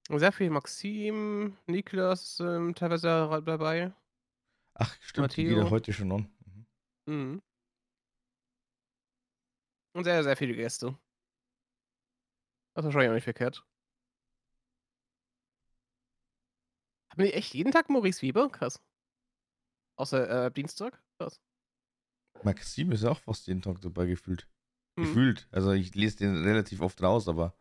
Sehr 0.09 0.33
viel 0.33 0.49
Maxim, 0.49 1.57
Niklas 1.67 2.41
ähm, 2.41 2.75
teilweise 2.75 3.41
dabei. 3.45 3.93
Ach, 4.73 4.93
stimmt, 4.99 5.27
Matteo. 5.29 5.57
ja 5.57 5.69
heute 5.69 5.93
schon 5.93 6.11
an. 6.11 6.29
Mhm. 6.45 6.65
Mhm. 7.05 7.41
Und 9.93 10.03
sehr, 10.03 10.23
sehr 10.23 10.35
viele 10.35 10.55
Gäste. 10.55 10.97
Das 12.73 12.83
ist 12.83 12.85
wahrscheinlich 12.85 13.09
auch 13.09 13.15
nicht 13.15 13.23
verkehrt. 13.23 13.63
Haben 17.11 17.23
die 17.23 17.33
echt 17.33 17.53
jeden 17.53 17.71
Tag 17.71 17.89
Maurice 17.89 18.21
Weber? 18.23 18.49
Krass. 18.49 18.81
Außer 19.95 20.45
äh, 20.47 20.51
Dienstag? 20.51 20.99
Krass. 21.17 21.39
Maxim 22.43 22.91
ist 22.91 23.03
ja 23.03 23.11
auch 23.11 23.19
fast 23.19 23.47
jeden 23.47 23.61
Tag 23.61 23.81
dabei 23.81 24.05
gefühlt. 24.05 24.47
Mhm. 24.95 25.03
Gefühlt. 25.03 25.47
Also 25.51 25.71
ich 25.71 25.93
lese 25.95 26.17
den 26.17 26.43
relativ 26.43 26.81
oft 26.81 27.01
raus, 27.01 27.27
aber 27.27 27.53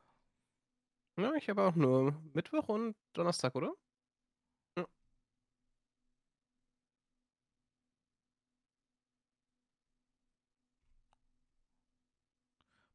Ja, 1.16 1.32
ich 1.34 1.48
habe 1.48 1.62
auch 1.62 1.74
nur 1.74 2.12
Mittwoch 2.32 2.68
und 2.68 2.96
Donnerstag, 3.12 3.54
oder? 3.54 3.74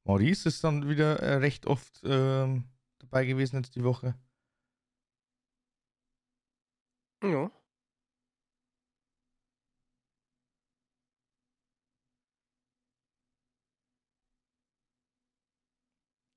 Maurice 0.07 0.48
ist 0.48 0.63
dann 0.63 0.88
wieder 0.88 1.19
äh, 1.19 1.36
recht 1.36 1.65
oft 1.65 2.01
ähm, 2.06 2.63
dabei 3.00 3.25
gewesen 3.25 3.57
jetzt 3.57 3.75
die 3.75 3.83
Woche. 3.83 4.15
Ja. 7.21 7.51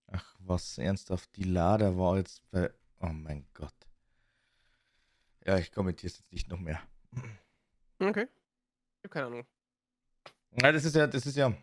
Ach, 0.08 0.37
was 0.40 0.76
ernsthaft, 0.78 1.37
die 1.37 1.44
Lader 1.44 1.96
war 1.96 2.17
jetzt 2.17 2.43
bei. 2.50 2.75
Oh 2.99 3.06
mein 3.12 3.46
Gott. 3.55 3.72
Ja, 5.46 5.58
ich 5.58 5.70
kommentiere 5.70 6.11
es 6.11 6.19
jetzt 6.19 6.32
nicht 6.32 6.49
noch 6.49 6.58
mehr. 6.58 6.82
Okay. 8.00 8.26
Ich 8.26 9.05
habe 9.05 9.08
keine 9.11 9.26
Ahnung. 9.26 9.46
Ja, 10.61 10.72
das 10.72 10.84
ist 10.84 10.96
ja, 10.96 11.06
das 11.06 11.25
ist 11.25 11.37
ja. 11.37 11.56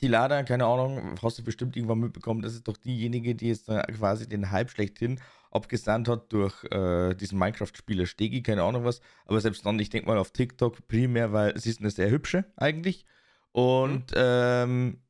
Die 0.00 0.08
Lader, 0.08 0.44
keine 0.44 0.66
Ahnung, 0.66 1.14
hast 1.22 1.38
du 1.38 1.44
bestimmt 1.44 1.76
irgendwann 1.76 2.00
mitbekommen, 2.00 2.42
das 2.42 2.54
ist 2.54 2.66
doch 2.68 2.76
diejenige, 2.76 3.34
die 3.34 3.48
jetzt 3.48 3.66
quasi 3.66 4.28
den 4.28 4.50
Hype 4.50 4.70
schlechthin 4.70 5.20
abgesandt 5.50 6.08
hat 6.08 6.32
durch 6.32 6.64
äh, 6.64 7.14
diesen 7.14 7.38
Minecraft-Spieler 7.38 8.06
Stegi, 8.06 8.42
keine 8.42 8.64
Ahnung 8.64 8.84
was. 8.84 9.00
Aber 9.24 9.40
selbst 9.40 9.64
dann, 9.64 9.78
ich 9.78 9.90
denke 9.90 10.08
mal 10.08 10.18
auf 10.18 10.32
TikTok 10.32 10.88
primär, 10.88 11.32
weil 11.32 11.56
sie 11.58 11.70
ist 11.70 11.80
eine 11.80 11.90
sehr 11.90 12.10
hübsche 12.10 12.44
eigentlich. 12.56 13.06
Und 13.52 14.06
ähm, 14.16 15.00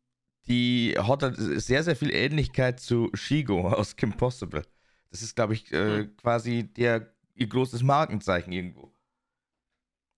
die 0.46 0.94
hat 0.98 1.22
halt 1.22 1.36
sehr, 1.38 1.82
sehr 1.82 1.96
viel 1.96 2.14
Ähnlichkeit 2.14 2.78
zu 2.78 3.10
Shigo 3.14 3.68
aus 3.68 3.96
Kim 3.96 4.12
Possible. 4.12 4.62
Das 5.10 5.22
ist, 5.22 5.34
glaube 5.34 5.54
ich, 5.54 5.72
äh, 5.72 6.00
Hm. 6.00 6.16
quasi 6.18 6.64
der 6.64 7.10
ihr 7.34 7.46
großes 7.48 7.82
Markenzeichen 7.82 8.52
irgendwo. 8.52 8.92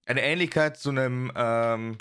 Eine 0.06 0.23
Ähnlichkeit 0.23 0.76
zu 0.76 0.90
einem, 0.90 1.32
ähm, 1.35 1.99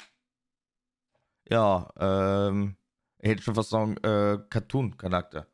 ja, 1.49 1.89
ähm, 1.97 2.77
ich 3.19 3.29
hätte 3.29 3.43
schon 3.43 3.55
fast 3.55 3.69
sagen, 3.69 3.97
äh, 3.97 4.39
Cartoon-Charakter. 4.49 5.47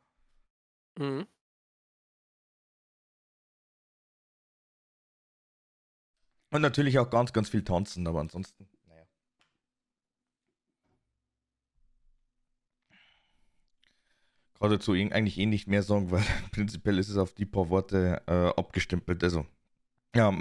Mhm. 0.97 1.27
Und 6.51 6.61
natürlich 6.61 6.99
auch 6.99 7.09
ganz, 7.09 7.31
ganz 7.33 7.49
viel 7.49 7.63
tanzen, 7.63 8.07
aber 8.07 8.19
ansonsten, 8.19 8.67
naja. 8.87 9.05
Gerade 14.55 14.77
dazu 14.77 14.91
eigentlich 14.91 15.37
eh 15.37 15.45
nicht 15.45 15.67
mehr 15.67 15.81
sagen, 15.81 16.11
weil 16.11 16.23
prinzipiell 16.51 16.99
ist 16.99 17.09
es 17.09 17.17
auf 17.17 17.33
die 17.33 17.45
paar 17.45 17.69
Worte 17.69 18.21
äh, 18.27 18.59
abgestempelt. 18.59 19.23
Also, 19.23 19.45
ja, 20.13 20.31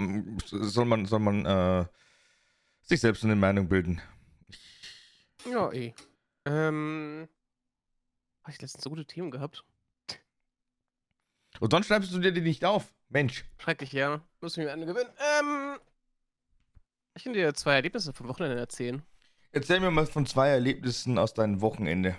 soll 0.45 0.85
man, 0.85 1.05
soll 1.05 1.19
man 1.19 1.45
äh, 1.45 1.85
sich 2.81 2.99
selbst 2.99 3.23
eine 3.23 3.37
Meinung 3.37 3.69
bilden. 3.69 4.01
Ja, 5.49 5.71
eh. 5.71 5.93
Ähm. 6.45 7.27
Habe 8.43 8.51
ich 8.51 8.61
letztens 8.61 8.83
so 8.83 8.89
gute 8.89 9.05
Themen 9.05 9.31
gehabt? 9.31 9.63
Und 11.59 11.73
dann 11.73 11.83
schreibst 11.83 12.11
du 12.13 12.19
dir 12.19 12.31
die 12.31 12.41
nicht 12.41 12.65
auf. 12.65 12.93
Mensch. 13.09 13.45
Schrecklich, 13.59 13.91
ja. 13.91 14.21
Muss 14.39 14.57
ich 14.57 14.63
mir 14.63 14.71
eine 14.71 14.85
gewinnen. 14.85 15.09
Ähm. 15.39 15.79
Ich 17.13 17.23
kann 17.25 17.33
dir 17.33 17.53
zwei 17.53 17.73
Erlebnisse 17.75 18.13
vom 18.13 18.27
Wochenende 18.29 18.57
erzählen. 18.57 19.03
Erzähl 19.51 19.79
mir 19.81 19.91
mal 19.91 20.07
von 20.07 20.25
zwei 20.25 20.47
Erlebnissen 20.49 21.17
aus 21.17 21.33
deinem 21.33 21.59
Wochenende. 21.61 22.17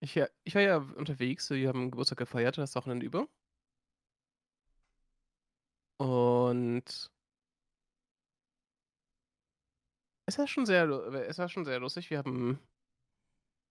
Ich, 0.00 0.14
ja- 0.14 0.28
ich 0.44 0.54
war 0.54 0.62
ja 0.62 0.76
unterwegs, 0.76 1.48
wir 1.50 1.68
haben 1.68 1.90
Geburtstag 1.90 2.18
gefeiert, 2.18 2.58
das 2.58 2.74
Wochenende 2.74 3.06
über. 3.06 3.26
Und 5.96 7.10
es 10.30 10.38
war 10.38 10.46
schon 10.46 10.64
sehr, 10.64 10.86
lu- 10.86 11.02
es 11.02 11.38
war 11.38 11.48
schon 11.48 11.64
sehr 11.64 11.80
lustig. 11.80 12.08
Wir 12.10 12.18
haben 12.18 12.58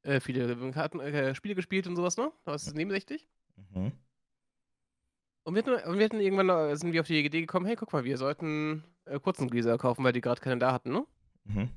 äh, 0.04 0.20
viele 0.20 0.72
Karten, 0.72 1.00
äh, 1.00 1.34
Spiele 1.34 1.56
gespielt 1.56 1.88
und 1.88 1.96
sowas, 1.96 2.18
ne? 2.18 2.32
Das 2.46 2.68
ist 2.68 2.76
nebensächlich. 2.76 3.28
Mhm. 3.74 3.94
Und 5.44 5.56
wir 5.56 5.64
hatten, 5.64 5.90
und 5.90 5.98
wir 5.98 6.06
hatten 6.06 6.20
irgendwann 6.20 6.50
äh, 6.50 6.76
sind 6.76 6.92
wir 6.94 7.02
auf 7.02 7.08
die 7.08 7.24
Idee 7.24 7.42
gekommen, 7.42 7.66
hey, 7.66 7.76
guck 7.76 7.94
mal, 7.94 8.04
wir 8.04 8.18
sollten 8.18 8.84
äh, 9.06 9.20
kurzen 9.20 9.50
Gläser 9.50 9.78
kaufen, 9.78 10.04
weil 10.04 10.14
die 10.14 10.22
gerade 10.22 10.42
keine 10.42 10.60
da 10.60 10.72
hatten, 10.74 10.92
ne? 10.92 11.06
Mhm. 11.46 11.70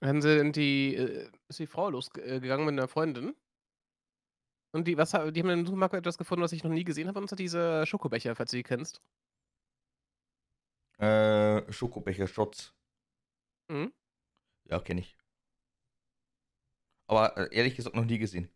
Dann 0.00 0.22
sind 0.22 0.56
die, 0.56 0.94
äh, 0.96 1.30
ist 1.48 1.58
die 1.58 1.66
Frau 1.66 1.90
losgegangen 1.90 2.64
mit 2.66 2.72
einer 2.72 2.88
Freundin. 2.88 3.34
Und 4.72 4.88
die, 4.88 4.96
was, 4.98 5.12
die 5.12 5.16
haben 5.40 5.50
im 5.50 5.66
Supermarkt 5.66 5.94
etwas 5.94 6.18
gefunden, 6.18 6.42
was 6.42 6.52
ich 6.52 6.64
noch 6.64 6.70
nie 6.70 6.84
gesehen 6.84 7.08
habe, 7.08 7.18
und 7.18 7.28
zwar 7.28 7.36
diese 7.36 7.86
Schokobecher, 7.86 8.34
falls 8.34 8.50
du 8.50 8.56
die 8.58 8.62
kennst. 8.62 9.00
Äh, 10.98 11.70
Schokobecher, 11.72 12.26
Shots. 12.26 12.74
Mhm. 13.68 13.92
Ja, 14.64 14.80
kenne 14.80 15.00
ich. 15.00 15.16
Aber 17.06 17.36
äh, 17.36 17.54
ehrlich 17.54 17.76
gesagt 17.76 17.94
noch 17.94 18.04
nie 18.04 18.18
gesehen. 18.18 18.48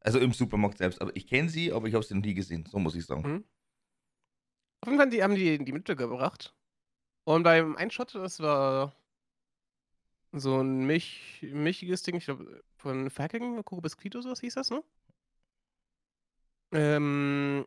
Also 0.00 0.18
im 0.20 0.32
Supermarkt 0.32 0.78
selbst. 0.78 1.00
Aber 1.00 1.14
ich 1.16 1.26
kenne 1.26 1.48
sie, 1.48 1.72
aber 1.72 1.88
ich 1.88 1.94
habe 1.94 2.04
sie 2.04 2.14
noch 2.14 2.22
nie 2.22 2.34
gesehen. 2.34 2.64
So 2.66 2.78
muss 2.78 2.94
ich 2.94 3.04
sagen. 3.04 3.22
Mhm. 3.22 3.44
Auf 4.80 4.88
jeden 4.88 4.98
Fall 4.98 5.10
die, 5.10 5.22
haben 5.22 5.34
die 5.34 5.58
die 5.64 5.72
mitgebracht. 5.72 6.54
Und 7.24 7.42
beim 7.42 7.76
Einshot, 7.76 8.14
das 8.14 8.40
war 8.40 8.94
so 10.32 10.60
ein 10.60 10.86
Milch, 10.86 11.40
milchiges 11.42 12.02
Ding, 12.02 12.16
ich 12.16 12.26
glaube, 12.26 12.62
von 12.76 13.10
Ferking, 13.10 13.56
Coco 13.64 13.80
Biscuito, 13.80 14.20
sowas 14.20 14.40
hieß 14.40 14.54
das, 14.54 14.70
ne? 14.70 14.82
Ähm, 16.72 17.66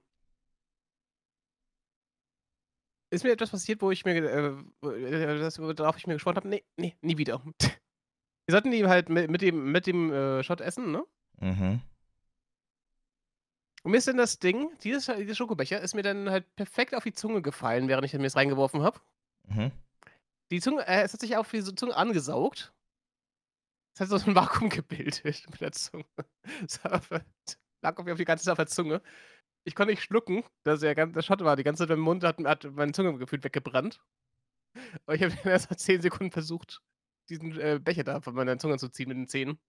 ist 3.11 3.23
mir 3.23 3.31
etwas 3.31 3.51
passiert, 3.51 3.81
wo 3.81 3.91
ich 3.91 4.05
mir, 4.05 4.15
äh, 4.15 4.87
äh, 4.87 5.39
das, 5.39 5.59
worauf 5.59 5.97
ich 5.97 6.07
mir 6.07 6.13
geschworen 6.13 6.37
habe, 6.37 6.47
nee, 6.47 6.63
nee, 6.77 6.95
nie 7.01 7.17
wieder. 7.17 7.41
Wir 8.47 8.53
sollten 8.53 8.71
die 8.71 8.85
halt 8.85 9.07
mit, 9.09 9.29
mit 9.29 9.41
dem, 9.41 9.71
mit 9.71 9.85
dem 9.85 10.11
äh, 10.11 10.43
Shot 10.43 10.61
essen, 10.61 10.91
ne? 10.91 11.05
Mhm. 11.39 11.79
Und 13.83 13.91
mir 13.91 13.97
ist 13.97 14.07
dann 14.07 14.17
das 14.17 14.39
Ding, 14.39 14.71
dieses, 14.83 15.05
dieser 15.05 15.35
Schokobecher, 15.35 15.79
ist 15.79 15.95
mir 15.95 16.03
dann 16.03 16.29
halt 16.29 16.53
perfekt 16.55 16.93
auf 16.95 17.03
die 17.03 17.13
Zunge 17.13 17.41
gefallen, 17.41 17.87
während 17.87 18.05
ich 18.05 18.13
mir 18.13 18.25
es 18.25 18.35
reingeworfen 18.35 18.81
habe. 18.83 18.99
Mhm. 19.47 19.71
Die 20.51 20.59
Zunge, 20.59 20.85
äh, 20.87 21.01
es 21.03 21.13
hat 21.13 21.21
sich 21.21 21.37
auf 21.37 21.49
die 21.49 21.61
so- 21.61 21.71
Zunge 21.71 21.95
angesaugt. 21.95 22.73
Es 23.95 24.01
hat 24.01 24.09
so 24.09 24.15
ein 24.17 24.35
Vakuum 24.35 24.69
gebildet 24.69 25.45
mit 25.49 25.61
der 25.61 25.71
Zunge. 25.71 26.05
Es 26.65 26.79
lag 27.83 27.97
auf 27.97 28.17
die 28.17 28.25
ganze 28.25 28.45
Zeit 28.45 28.51
auf 28.51 28.57
der 28.57 28.67
Zunge. 28.67 29.01
Ich 29.63 29.75
konnte 29.75 29.91
nicht 29.91 30.03
schlucken, 30.03 30.43
dass 30.63 30.79
der 30.79 30.95
ganze 30.95 31.21
Shot 31.21 31.41
war. 31.43 31.55
Die 31.55 31.63
ganze 31.63 31.83
Zeit 31.87 31.95
im 31.95 31.99
Mund 31.99 32.23
hat, 32.23 32.39
hat 32.43 32.63
meine 32.73 32.91
Zunge 32.93 33.17
gefühlt 33.17 33.43
weggebrannt. 33.43 34.01
Aber 35.05 35.15
ich 35.15 35.23
habe 35.23 35.35
dann 35.35 35.45
erst 35.51 35.69
mal 35.69 35.77
10 35.77 36.01
Sekunden 36.01 36.31
versucht, 36.31 36.81
diesen 37.29 37.59
äh, 37.59 37.79
Becher 37.81 38.03
da 38.03 38.21
von 38.21 38.33
meiner 38.35 38.57
Zunge 38.57 38.77
zu 38.77 38.89
ziehen 38.89 39.09
mit 39.09 39.17
den 39.17 39.27
Zähnen. 39.27 39.59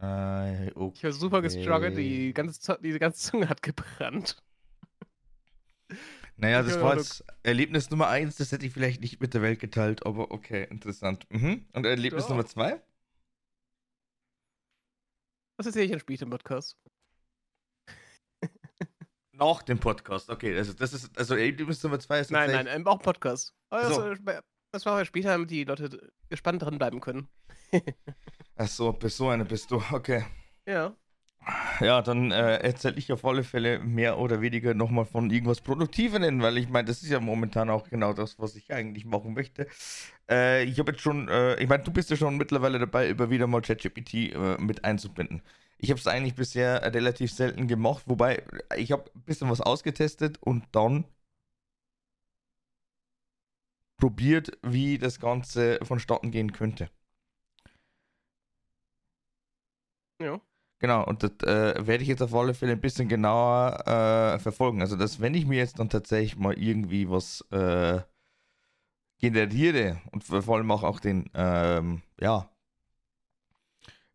Äh, 0.00 0.72
okay. 0.74 0.96
Ich 0.96 1.04
war 1.04 1.12
super 1.12 1.40
gestruggelt, 1.42 1.96
die 1.96 2.34
ganze, 2.34 2.78
diese 2.82 2.98
ganze 2.98 3.30
Zunge 3.30 3.48
hat 3.48 3.62
gebrannt. 3.62 4.42
Naja, 6.36 6.62
das 6.62 6.74
Ja, 6.74 6.82
war 6.82 6.96
jetzt 6.96 7.24
Erlebnis 7.44 7.90
Nummer 7.90 8.08
eins, 8.08 8.36
das 8.36 8.50
hätte 8.50 8.66
ich 8.66 8.72
vielleicht 8.72 9.00
nicht 9.00 9.20
mit 9.20 9.34
der 9.34 9.42
Welt 9.42 9.60
geteilt, 9.60 10.04
aber 10.04 10.32
okay, 10.32 10.64
interessant. 10.68 11.26
Mhm. 11.30 11.68
Und 11.72 11.86
Erlebnis 11.86 12.24
Doch. 12.24 12.30
Nummer 12.30 12.46
zwei? 12.46 12.82
Was 15.56 15.66
erzähle 15.66 15.84
ich 15.84 15.90
dann 15.92 16.00
später 16.00 16.24
im 16.24 16.30
Podcast? 16.30 16.76
Nach 19.36 19.62
dem 19.62 19.78
Podcast, 19.78 20.30
okay. 20.30 20.56
Also 20.56 20.72
das 20.72 20.92
ist, 20.92 21.16
also 21.18 21.34
Erlebnis 21.34 21.82
Nummer 21.82 21.98
zwei 21.98 22.20
ist 22.20 22.30
Nein, 22.30 22.50
nein, 22.50 22.68
ähm, 22.70 22.86
auch 22.86 22.98
ein 22.98 23.02
Podcast. 23.02 23.54
Aber 23.70 23.92
So. 23.92 24.14
das, 24.14 24.42
das 24.70 24.86
war 24.86 24.98
ja 24.98 25.04
später, 25.04 25.30
damit 25.30 25.50
die 25.50 25.64
Leute 25.64 26.12
gespannt 26.28 26.62
dranbleiben 26.62 27.00
können. 27.00 27.28
Ach 28.56 28.68
so, 28.68 28.92
bis 28.92 29.16
so 29.16 29.28
eine 29.28 29.44
bist 29.44 29.70
du, 29.70 29.82
okay. 29.92 30.24
Ja. 30.66 30.94
Ja, 31.80 32.00
dann 32.00 32.30
äh, 32.30 32.56
erzähle 32.56 32.96
ich 32.96 33.12
auf 33.12 33.24
alle 33.24 33.44
Fälle 33.44 33.78
mehr 33.78 34.18
oder 34.18 34.40
weniger 34.40 34.72
nochmal 34.72 35.04
von 35.04 35.30
irgendwas 35.30 35.60
Produktiveren, 35.60 36.40
weil 36.40 36.56
ich 36.56 36.70
meine, 36.70 36.86
das 36.86 37.02
ist 37.02 37.10
ja 37.10 37.20
momentan 37.20 37.68
auch 37.68 37.88
genau 37.90 38.14
das, 38.14 38.38
was 38.38 38.56
ich 38.56 38.72
eigentlich 38.72 39.04
machen 39.04 39.34
möchte. 39.34 39.66
Äh, 40.30 40.64
ich 40.64 40.78
habe 40.78 40.92
jetzt 40.92 41.02
schon, 41.02 41.28
äh, 41.28 41.60
ich 41.60 41.68
meine, 41.68 41.82
du 41.82 41.92
bist 41.92 42.08
ja 42.08 42.16
schon 42.16 42.38
mittlerweile 42.38 42.78
dabei, 42.78 43.10
über 43.10 43.28
wieder 43.28 43.46
mal 43.46 43.60
ChatGPT 43.60 44.14
äh, 44.32 44.56
mit 44.58 44.84
einzubinden. 44.84 45.42
Ich 45.84 45.90
habe 45.90 46.00
es 46.00 46.06
eigentlich 46.06 46.34
bisher 46.34 46.82
relativ 46.94 47.30
selten 47.30 47.68
gemacht, 47.68 48.04
wobei 48.06 48.42
ich 48.74 48.90
habe 48.90 49.04
ein 49.14 49.20
bisschen 49.24 49.50
was 49.50 49.60
ausgetestet 49.60 50.38
und 50.40 50.64
dann 50.72 51.04
probiert, 53.98 54.56
wie 54.62 54.96
das 54.96 55.20
Ganze 55.20 55.78
vonstatten 55.82 56.30
gehen 56.30 56.52
könnte. 56.52 56.88
Ja. 60.22 60.40
Genau, 60.78 61.04
und 61.04 61.22
das 61.22 61.32
äh, 61.42 61.86
werde 61.86 62.02
ich 62.02 62.08
jetzt 62.08 62.22
auf 62.22 62.34
alle 62.34 62.54
Fälle 62.54 62.72
ein 62.72 62.80
bisschen 62.80 63.06
genauer 63.06 63.86
äh, 63.86 64.38
verfolgen. 64.38 64.80
Also, 64.80 64.96
dass 64.96 65.20
wenn 65.20 65.34
ich 65.34 65.44
mir 65.44 65.58
jetzt 65.58 65.78
dann 65.78 65.90
tatsächlich 65.90 66.38
mal 66.38 66.58
irgendwie 66.58 67.10
was 67.10 67.42
äh, 67.50 68.00
generiere 69.18 70.00
und 70.12 70.24
vor 70.24 70.56
allem 70.56 70.70
auch, 70.70 70.82
auch 70.82 70.98
den, 71.00 71.28
ähm, 71.34 72.00
ja, 72.18 72.48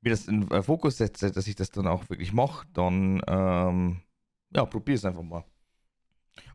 mir 0.01 0.11
das 0.11 0.27
in 0.27 0.49
äh, 0.51 0.63
Fokus 0.63 0.97
setze, 0.97 1.31
dass 1.31 1.47
ich 1.47 1.55
das 1.55 1.71
dann 1.71 1.87
auch 1.87 2.09
wirklich 2.09 2.33
mache, 2.33 2.67
dann, 2.73 3.21
ähm, 3.27 4.01
ja, 4.55 4.65
probier 4.65 4.95
es 4.95 5.05
einfach 5.05 5.23
mal. 5.23 5.43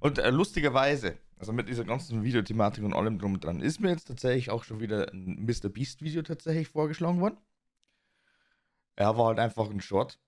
Und 0.01 0.19
äh, 0.19 0.31
lustigerweise, 0.31 1.19
also 1.39 1.53
mit 1.53 1.69
dieser 1.69 1.85
ganzen 1.85 2.23
Videothematik 2.25 2.85
und 2.85 2.95
allem 2.95 3.19
drum 3.19 3.35
und 3.35 3.45
dran, 3.45 3.61
ist 3.61 3.81
mir 3.81 3.91
jetzt 3.91 4.07
tatsächlich 4.07 4.51
auch 4.51 4.65
schon 4.65 4.81
wieder 4.81 5.13
ein 5.13 5.45
Mr. 5.45 5.69
Beast 5.69 6.03
Video 6.03 6.23
tatsächlich 6.23 6.69
vorgeschlagen 6.69 7.21
worden. 7.21 7.37
Er 8.97 9.17
war 9.17 9.27
halt 9.27 9.39
einfach 9.39 9.69
ein 9.71 9.81
Short. 9.81 10.19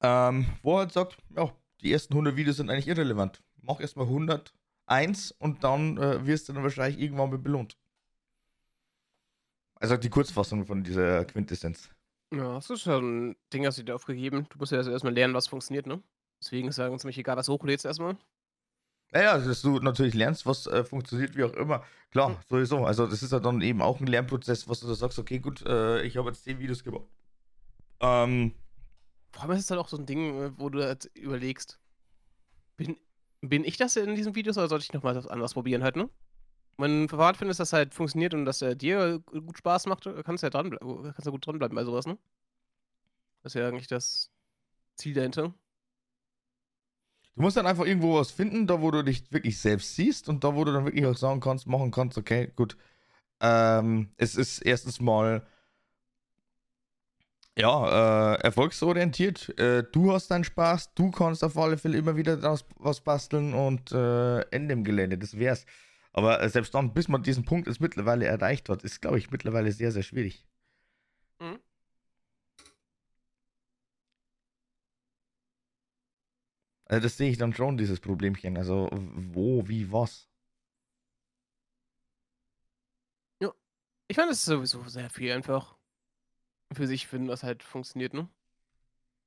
Ähm, 0.00 0.46
wo 0.62 0.74
er 0.74 0.80
halt 0.80 0.92
sagt, 0.92 1.18
ja, 1.36 1.52
die 1.80 1.92
ersten 1.92 2.14
100 2.14 2.36
Videos 2.36 2.56
sind 2.56 2.70
eigentlich 2.70 2.88
irrelevant. 2.88 3.42
Mach 3.60 3.80
erstmal 3.80 4.06
101 4.06 5.32
und 5.32 5.64
dann 5.64 5.98
äh, 5.98 6.26
wirst 6.26 6.48
du 6.48 6.52
dann 6.52 6.62
wahrscheinlich 6.62 7.00
irgendwann 7.00 7.30
mal 7.30 7.38
belohnt. 7.38 7.76
Also 9.80 9.96
die 9.96 10.10
Kurzfassung 10.10 10.66
von 10.66 10.82
dieser 10.84 11.24
Quintessenz. 11.24 11.90
Ja, 12.32 12.54
das 12.54 12.70
ist 12.70 12.86
ja 12.86 12.98
ein 12.98 13.36
Ding, 13.52 13.66
hast 13.66 13.78
du 13.78 13.82
dir 13.82 13.94
aufgegeben. 13.94 14.46
Du 14.50 14.58
musst 14.58 14.72
ja 14.72 14.82
erstmal 14.82 15.12
lernen, 15.14 15.34
was 15.34 15.46
funktioniert, 15.46 15.86
ne? 15.86 16.02
Deswegen 16.42 16.68
ist 16.68 16.78
ja 16.78 16.96
ziemlich 16.98 17.18
egal, 17.18 17.36
was 17.36 17.46
du 17.46 17.52
hochlädst 17.52 17.84
erstmal. 17.84 18.16
Naja, 19.12 19.38
dass 19.38 19.62
du 19.62 19.78
natürlich 19.78 20.14
lernst, 20.14 20.44
was 20.44 20.66
äh, 20.66 20.82
funktioniert, 20.84 21.36
wie 21.36 21.44
auch 21.44 21.52
immer. 21.52 21.84
Klar, 22.10 22.30
Mhm. 22.30 22.36
sowieso. 22.48 22.84
Also 22.84 23.06
das 23.06 23.22
ist 23.22 23.30
ja 23.32 23.38
dann 23.40 23.60
eben 23.60 23.80
auch 23.82 24.00
ein 24.00 24.06
Lernprozess, 24.08 24.68
was 24.68 24.80
du 24.80 24.88
da 24.88 24.94
sagst, 24.94 25.18
okay, 25.18 25.38
gut, 25.38 25.62
äh, 25.62 26.02
ich 26.02 26.16
habe 26.16 26.28
jetzt 26.30 26.42
10 26.44 26.58
Videos 26.58 26.82
gemacht. 26.82 27.04
Ähm, 28.00 28.52
Vor 29.32 29.42
allem 29.42 29.52
ist 29.52 29.64
es 29.64 29.70
halt 29.70 29.80
auch 29.80 29.88
so 29.88 29.96
ein 29.96 30.06
Ding, 30.06 30.42
äh, 30.42 30.58
wo 30.58 30.68
du 30.68 30.82
halt 30.82 31.06
überlegst, 31.14 31.78
bin, 32.76 32.96
bin 33.40 33.64
ich 33.64 33.76
das 33.76 33.96
in 33.96 34.16
diesen 34.16 34.34
Videos 34.34 34.58
oder 34.58 34.68
sollte 34.68 34.84
ich 34.84 34.92
nochmal 34.92 35.14
was 35.14 35.28
anderes 35.28 35.54
probieren 35.54 35.84
halt, 35.84 35.94
ne? 35.96 36.10
Wenn 36.76 37.02
du 37.02 37.08
verwahrt 37.08 37.36
findest, 37.36 37.60
dass 37.60 37.70
das 37.70 37.78
halt 37.78 37.94
funktioniert 37.94 38.34
und 38.34 38.44
dass 38.44 38.62
er 38.62 38.74
dir 38.74 39.20
gut 39.20 39.58
Spaß 39.58 39.86
macht, 39.86 40.08
kannst 40.24 40.42
du 40.42 40.46
ja 40.46 40.50
dran, 40.50 40.76
kannst 40.80 41.26
du 41.26 41.30
gut 41.30 41.46
dranbleiben 41.46 41.74
bei 41.74 41.84
sowas, 41.84 42.06
ne? 42.06 42.18
Das 43.42 43.54
ist 43.54 43.60
ja 43.60 43.68
eigentlich 43.68 43.88
das 43.88 44.30
Ziel 44.96 45.14
dahinter. 45.14 45.54
Du 47.36 47.42
musst 47.42 47.56
dann 47.56 47.66
einfach 47.66 47.84
irgendwo 47.84 48.14
was 48.18 48.30
finden, 48.30 48.66
da 48.66 48.80
wo 48.80 48.90
du 48.90 49.02
dich 49.02 49.30
wirklich 49.32 49.58
selbst 49.58 49.96
siehst 49.96 50.28
und 50.28 50.44
da 50.44 50.54
wo 50.54 50.64
du 50.64 50.72
dann 50.72 50.84
wirklich 50.84 51.04
auch 51.06 51.16
sagen 51.16 51.40
kannst, 51.40 51.66
machen 51.66 51.90
kannst, 51.90 52.16
okay, 52.16 52.52
gut. 52.54 52.76
Ähm, 53.40 54.12
es 54.16 54.36
ist 54.36 54.60
erstens 54.60 55.00
mal 55.00 55.44
ja, 57.56 58.34
äh, 58.34 58.40
erfolgsorientiert. 58.42 59.58
Äh, 59.58 59.84
du 59.90 60.12
hast 60.12 60.30
deinen 60.30 60.44
Spaß, 60.44 60.94
du 60.94 61.10
kannst 61.10 61.44
auf 61.44 61.56
alle 61.56 61.76
Fälle 61.76 61.98
immer 61.98 62.16
wieder 62.16 62.42
was 62.78 63.00
basteln 63.00 63.54
und 63.54 63.92
äh, 63.92 64.40
Ende 64.50 64.72
im 64.72 64.84
Gelände, 64.84 65.18
das 65.18 65.38
wär's. 65.38 65.66
Aber 66.14 66.40
äh, 66.40 66.48
selbst 66.48 66.74
dann, 66.74 66.94
bis 66.94 67.08
man 67.08 67.22
diesen 67.22 67.44
Punkt 67.44 67.66
jetzt 67.66 67.80
mittlerweile 67.80 68.24
erreicht 68.24 68.68
hat, 68.70 68.82
ist, 68.84 69.02
glaube 69.02 69.18
ich, 69.18 69.30
mittlerweile 69.30 69.70
sehr, 69.72 69.92
sehr 69.92 70.02
schwierig. 70.02 70.46
Mhm. 71.40 71.58
Also 76.86 77.02
das 77.02 77.16
sehe 77.16 77.30
ich 77.30 77.36
dann 77.36 77.52
schon, 77.52 77.76
dieses 77.76 78.00
Problemchen. 78.00 78.56
Also 78.56 78.88
wo, 78.92 79.68
wie, 79.68 79.92
was. 79.92 80.30
Ich 84.06 84.16
meine, 84.16 84.30
das 84.30 84.38
ist 84.38 84.44
sowieso 84.44 84.84
sehr 84.84 85.08
viel 85.10 85.32
einfach 85.32 85.76
für 86.72 86.86
sich 86.86 87.06
finden, 87.06 87.28
was 87.28 87.42
halt 87.42 87.62
funktioniert, 87.62 88.12
ne? 88.12 88.28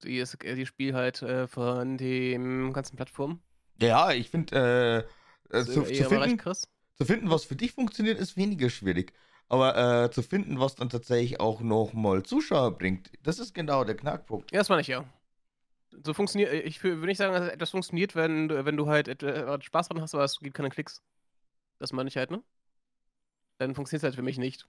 Die, 0.04 0.20
ist, 0.20 0.44
äh, 0.44 0.56
die 0.56 0.66
Spiel 0.68 0.94
halt 0.94 1.22
äh, 1.24 1.48
von 1.48 1.98
den 1.98 2.72
ganzen 2.74 2.96
Plattformen. 2.96 3.42
Ja, 3.82 4.12
ich 4.12 4.30
finde, 4.30 5.08
äh, 5.08 5.50
Das 5.50 5.66
zu, 5.66 5.82
ist 5.82 5.98
zu, 5.98 6.10
finden. 6.10 6.40
Zu 7.00 7.06
finden, 7.06 7.30
was 7.30 7.46
für 7.46 7.56
dich 7.56 7.74
funktioniert, 7.74 8.20
ist 8.20 8.38
weniger 8.38 8.70
schwierig. 8.70 9.14
Aber 9.50 10.06
äh, 10.06 10.12
zu 10.12 10.22
finden, 10.24 10.60
was 10.60 10.76
dann 10.76 10.90
tatsächlich 10.90 11.40
auch 11.40 11.62
nochmal 11.62 12.24
Zuschauer 12.24 12.78
bringt, 12.78 13.12
das 13.24 13.40
ist 13.40 13.54
genau 13.54 13.84
der 13.84 13.96
Knackpunkt. 13.96 14.52
Ja, 14.52 14.60
das 14.60 14.70
meine 14.70 14.82
ich 14.82 14.88
ja. 14.88 15.06
So 16.06 16.14
funktioniert, 16.14 16.54
ich 16.54 16.80
wür- 16.80 16.84
würde 16.98 17.08
nicht 17.08 17.18
sagen, 17.18 17.34
dass 17.34 17.50
etwas 17.52 17.72
funktioniert, 17.72 18.16
wenn, 18.16 18.50
du- 18.50 18.66
wenn 18.66 18.78
du 18.78 18.88
halt 18.88 19.24
äh, 19.24 19.62
Spaß 19.62 19.90
dran 19.90 20.02
hast, 20.02 20.16
aber 20.16 20.24
es 20.26 20.40
gibt 20.40 20.56
keine 20.56 20.70
Klicks. 20.70 21.04
Das 21.80 21.94
meine 21.94 22.10
ich 22.10 22.18
halt, 22.18 22.32
ne? 22.32 22.44
Dann 23.60 23.76
funktioniert 23.76 24.02
es 24.02 24.04
halt 24.06 24.16
für 24.16 24.24
mich 24.24 24.40
nicht. 24.40 24.68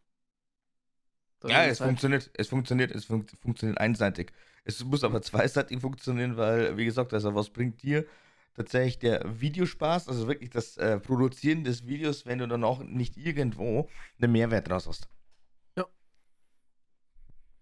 Sondern 1.41 1.63
Ja, 1.63 1.67
es 1.67 1.81
halt, 1.81 1.81
funktioniert, 1.81 2.31
es 2.35 2.49
funktioniert, 2.49 2.91
es 2.91 3.07
fun 3.07 3.27
funktioniert 3.41 3.79
einseitig. 3.81 4.33
Es 4.65 4.85
muss 4.85 5.03
aber 5.03 5.23
zweiseitig 5.23 5.81
funktionieren, 5.81 6.37
weil, 6.37 6.77
wie 6.77 6.85
gesagt, 6.85 7.15
also 7.15 7.35
was 7.35 7.49
bringt 7.51 7.83
dir 7.83 8.05
tatsächlich 8.59 8.99
der 8.99 9.41
Videospaß, 9.41 10.09
also 10.09 10.29
wirklich 10.29 10.51
das 10.51 10.77
äh, 10.77 10.99
Produzieren 10.99 11.65
des 11.65 11.87
Videos, 11.87 12.27
wenn 12.27 12.39
du 12.39 12.49
dann 12.49 12.65
auch 12.65 12.81
nicht 12.81 13.17
irgendwo 13.17 13.89
einen 14.21 14.33
Mehrwert 14.33 14.69
draus 14.69 14.87
hast. 14.87 15.09
Ja. 15.77 15.87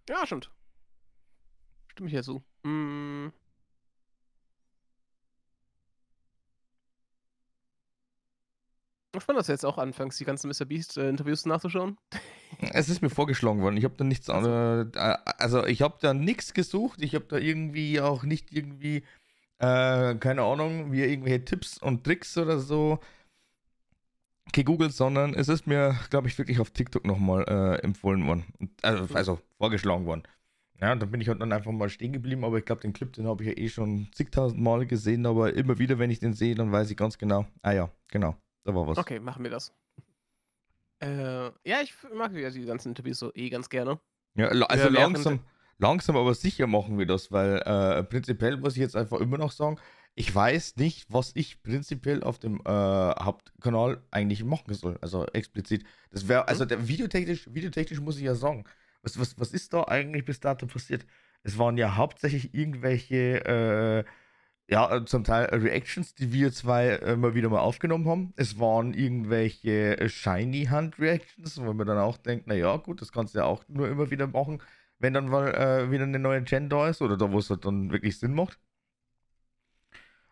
Ja, 0.09 0.27
stimmt. 0.27 0.51
Stimme 1.89 2.09
ich 2.09 2.15
ja 2.15 2.23
zu. 2.23 2.43
Mm. 2.65 3.29
Spannend, 9.21 9.41
dass 9.41 9.47
du 9.47 9.53
jetzt 9.53 9.65
auch 9.65 9.79
anfängst, 9.79 10.21
die 10.21 10.25
ganzen 10.25 10.49
Mr. 10.49 10.65
Beast-Interviews 10.65 11.47
nachzuschauen. 11.47 11.99
Es 12.73 12.89
ist 12.89 13.03
mir 13.03 13.11
vorgeschlagen 13.11 13.61
worden. 13.61 13.77
Ich 13.77 13.85
habe 13.85 13.97
da 13.97 14.05
nichts, 14.05 14.29
äh, 14.29 14.33
also 14.33 15.67
ich 15.67 15.83
habe 15.83 15.99
da 16.01 16.15
nichts 16.15 16.55
gesucht. 16.55 17.03
Ich 17.03 17.15
habe 17.15 17.27
da 17.27 17.37
irgendwie 17.37 18.01
auch 18.01 18.23
nicht 18.23 18.53
irgendwie, 18.53 19.03
äh, 19.59 20.15
keine 20.17 20.43
Ahnung, 20.43 20.93
wie 20.93 21.03
irgendwelche 21.03 21.45
Tipps 21.45 21.79
und 21.79 22.05
Tricks 22.05 22.37
oder 22.37 22.59
so 22.59 22.99
gegoogelt, 24.53 24.93
sondern 24.93 25.35
es 25.35 25.49
ist 25.49 25.67
mir, 25.67 25.99
glaube 26.11 26.29
ich, 26.29 26.39
wirklich 26.39 26.61
auf 26.61 26.71
TikTok 26.71 27.05
nochmal 27.05 27.45
äh, 27.49 27.83
empfohlen 27.83 28.27
worden. 28.27 28.45
Also, 28.83 29.15
also 29.15 29.41
vorgeschlagen 29.59 30.07
worden. 30.07 30.23
Ja, 30.81 30.95
da 30.95 31.07
bin 31.07 31.21
ich 31.21 31.29
halt 31.29 31.41
dann 31.41 31.53
einfach 31.53 31.73
mal 31.73 31.89
stehen 31.89 32.13
geblieben, 32.13 32.45
aber 32.45 32.59
ich 32.59 32.65
glaube, 32.65 32.83
den 32.83 32.93
Clip, 32.93 33.13
den 33.13 33.27
habe 33.27 33.43
ich 33.43 33.49
ja 33.49 33.57
eh 33.57 33.69
schon 33.69 34.09
zigtausend 34.13 34.61
Mal 34.61 34.87
gesehen, 34.87 35.25
aber 35.25 35.55
immer 35.55 35.79
wieder, 35.79 35.99
wenn 35.99 36.11
ich 36.11 36.21
den 36.21 36.35
sehe, 36.35 36.55
dann 36.55 36.71
weiß 36.71 36.91
ich 36.91 36.97
ganz 36.97 37.17
genau, 37.17 37.47
ah 37.63 37.73
ja, 37.73 37.91
genau, 38.09 38.37
da 38.65 38.75
war 38.75 38.87
was. 38.87 38.99
Okay, 38.99 39.19
machen 39.19 39.43
wir 39.43 39.51
das. 39.51 39.73
Äh, 41.01 41.47
ja, 41.65 41.81
ich 41.83 41.95
mag 42.15 42.33
ja 42.35 42.51
die 42.51 42.65
ganzen 42.65 42.89
Interviews 42.89 43.19
so 43.19 43.33
eh 43.35 43.49
ganz 43.49 43.69
gerne. 43.71 43.99
Ja, 44.35 44.49
also 44.49 44.85
ja, 44.85 44.91
langsam, 44.91 45.41
langsam 45.79 46.17
aber 46.17 46.35
sicher 46.35 46.67
machen 46.67 46.99
wir 46.99 47.07
das, 47.07 47.33
weil 47.33 47.59
äh, 47.59 48.03
prinzipiell 48.05 48.57
muss 48.57 48.75
ich 48.75 48.81
jetzt 48.81 48.97
einfach 48.97 49.21
immer 49.21 49.39
noch 49.39 49.53
sagen, 49.53 49.79
ich 50.19 50.35
weiß 50.35 50.77
nicht, 50.77 51.07
was 51.13 51.33
ich 51.35 51.63
prinzipiell 51.63 52.23
auf 52.23 52.39
dem 52.39 52.61
äh, 52.65 52.71
Hauptkanal 52.71 54.03
eigentlich 54.11 54.45
machen 54.45 54.73
soll. 54.73 54.99
Also 55.03 55.27
explizit. 55.27 55.85
Das 56.11 56.27
wäre, 56.27 56.49
also 56.49 56.65
mhm. 56.65 56.69
der 56.69 56.89
videotechnisch, 56.89 57.55
videotechnisch 57.55 58.01
muss 58.01 58.17
ich 58.17 58.25
ja 58.25 58.35
sagen, 58.35 58.65
was, 59.03 59.21
was, 59.21 59.39
was 59.39 59.53
ist 59.53 59.75
da 59.75 59.85
eigentlich 59.85 60.25
bis 60.25 60.41
dato 60.41 60.67
passiert? 60.67 61.05
Es 61.43 61.59
waren 61.59 61.77
ja 61.77 61.97
hauptsächlich 61.97 62.55
irgendwelche, 62.55 63.45
äh, 63.45 64.05
ja, 64.69 65.05
zum 65.05 65.23
Teil 65.23 65.45
Reactions, 65.55 66.15
die 66.15 66.33
wir 66.33 66.51
zwei 66.51 66.95
immer 66.95 67.35
wieder 67.35 67.51
mal 67.51 67.61
aufgenommen 67.61 68.09
haben. 68.09 68.33
Es 68.37 68.59
waren 68.59 68.95
irgendwelche 68.95 70.09
Shiny 70.09 70.65
Hand 70.65 70.99
Reactions, 70.99 71.61
wo 71.61 71.73
man 71.75 71.87
dann 71.87 71.99
auch 71.99 72.17
denkt, 72.17 72.47
naja, 72.47 72.77
gut, 72.79 73.03
das 73.03 73.13
kannst 73.13 73.35
du 73.35 73.41
ja 73.41 73.45
auch 73.45 73.63
nur 73.69 73.89
immer 73.89 74.11
wieder 74.11 74.27
machen, 74.27 74.61
wenn 74.99 75.15
dann 75.15 75.29
mal 75.29 75.55
äh, 75.55 75.91
wieder 75.91 76.05
eine 76.05 76.19
neue 76.19 76.43
Gen 76.43 76.69
da 76.69 76.89
ist 76.89 77.03
oder 77.03 77.17
da, 77.17 77.31
wo 77.31 77.39
es 77.39 77.51
halt 77.51 77.65
dann 77.65 77.91
wirklich 77.91 78.19
Sinn 78.19 78.35
macht. 78.35 78.59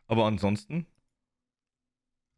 Aber 0.06 0.26
ansonsten. 0.26 0.86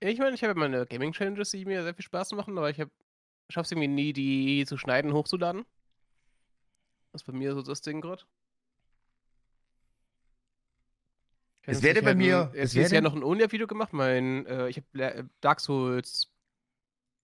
Ich 0.00 0.18
meine, 0.18 0.34
ich 0.34 0.44
habe 0.44 0.54
meine 0.54 0.86
Gaming-Challenges, 0.86 1.50
die 1.50 1.64
mir 1.64 1.82
sehr 1.82 1.94
viel 1.94 2.04
Spaß 2.04 2.32
machen, 2.32 2.56
aber 2.58 2.70
ich 2.70 2.76
schaffe 2.76 3.64
es 3.64 3.72
irgendwie 3.72 3.88
nie, 3.88 4.12
die 4.12 4.64
zu 4.66 4.76
schneiden, 4.76 5.12
hochzuladen. 5.12 5.64
Das 7.12 7.22
ist 7.22 7.26
bei 7.26 7.32
mir 7.32 7.54
so 7.54 7.62
das 7.62 7.80
Ding 7.80 8.00
gerade. 8.00 8.24
Es 11.66 11.82
werde 11.82 12.02
bei 12.02 12.14
mir. 12.14 12.52
Es 12.54 12.74
ist 12.74 12.92
ja 12.92 13.00
noch 13.00 13.14
ein 13.14 13.24
Onia-Video 13.24 13.66
gemacht. 13.66 13.92
Mein, 13.92 14.46
äh, 14.46 14.68
ich 14.68 14.76
habe 14.76 15.02
äh, 15.02 15.24
Dark 15.40 15.60
Souls 15.60 16.30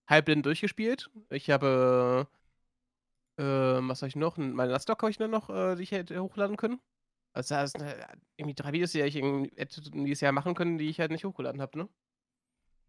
halbblind 0.08 0.44
durchgespielt. 0.44 1.10
Ich 1.30 1.50
habe. 1.50 2.26
Äh, 3.38 3.44
was 3.44 4.02
habe 4.02 4.08
ich 4.08 4.16
noch? 4.16 4.36
Meine 4.36 4.78
Stock 4.80 5.02
habe 5.02 5.10
ich 5.10 5.18
noch, 5.18 5.50
äh, 5.50 5.76
die 5.76 5.82
ich 5.82 5.92
hätte 5.92 6.22
hochladen 6.22 6.56
können. 6.56 6.80
Also, 7.32 7.54
das 7.54 7.72
sind 7.72 7.82
äh, 7.82 8.06
irgendwie 8.36 8.54
drei 8.54 8.72
Videos, 8.72 8.92
die 8.92 9.00
ich 9.00 9.14
hätte 9.14 9.80
dieses 9.90 10.20
Jahr 10.20 10.32
machen 10.32 10.54
können, 10.54 10.78
die 10.78 10.88
ich 10.88 11.00
halt 11.00 11.10
nicht 11.10 11.24
hochgeladen 11.24 11.60
habe, 11.62 11.78
ne? 11.78 11.88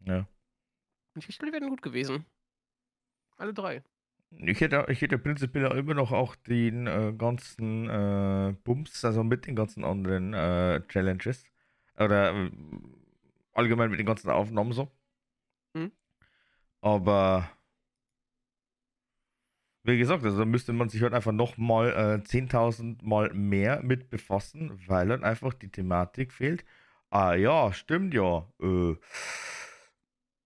Ja. 0.02 0.28
Und 1.16 1.28
ich 1.28 1.38
glaube, 1.38 1.52
die 1.52 1.54
wären 1.54 1.70
gut 1.70 1.82
gewesen. 1.82 2.26
Alle 3.38 3.54
drei. 3.54 3.84
Ich 4.32 4.62
hätte, 4.62 4.86
ich 4.90 5.02
hätte 5.02 5.18
prinzipiell 5.18 5.66
immer 5.78 5.94
noch 5.94 6.12
auch 6.12 6.36
den 6.36 6.88
äh, 6.88 7.14
ganzen 7.16 7.90
äh, 7.90 8.56
Bums, 8.64 9.06
also 9.06 9.24
mit 9.24 9.46
den 9.46 9.56
ganzen 9.56 9.84
anderen 9.84 10.34
äh, 10.34 10.82
Challenges. 10.88 11.46
Oder 11.98 12.34
äh, 12.34 12.52
allgemein 13.54 13.92
mit 13.92 14.00
den 14.00 14.08
ganzen 14.08 14.30
Aufnahmen 14.30 14.74
so. 14.74 14.92
Hm. 15.76 15.92
Aber 16.82 17.50
wie 19.84 19.98
gesagt, 19.98 20.24
also 20.24 20.46
müsste 20.46 20.74
man 20.74 20.90
sich 20.90 21.02
halt 21.02 21.14
einfach 21.14 21.32
nochmal 21.32 21.90
äh, 21.92 22.24
10.000 22.24 23.04
Mal 23.04 23.34
mehr 23.34 23.82
mit 23.84 24.10
befassen, 24.10 24.80
weil 24.88 25.10
dann 25.10 25.24
einfach 25.24 25.54
die 25.54 25.70
Thematik 25.70 26.32
fehlt. 26.32 26.64
Ah 27.10 27.36
ja, 27.36 27.74
stimmt 27.74 28.14
ja. 28.14 28.48
Äh, 28.62 28.96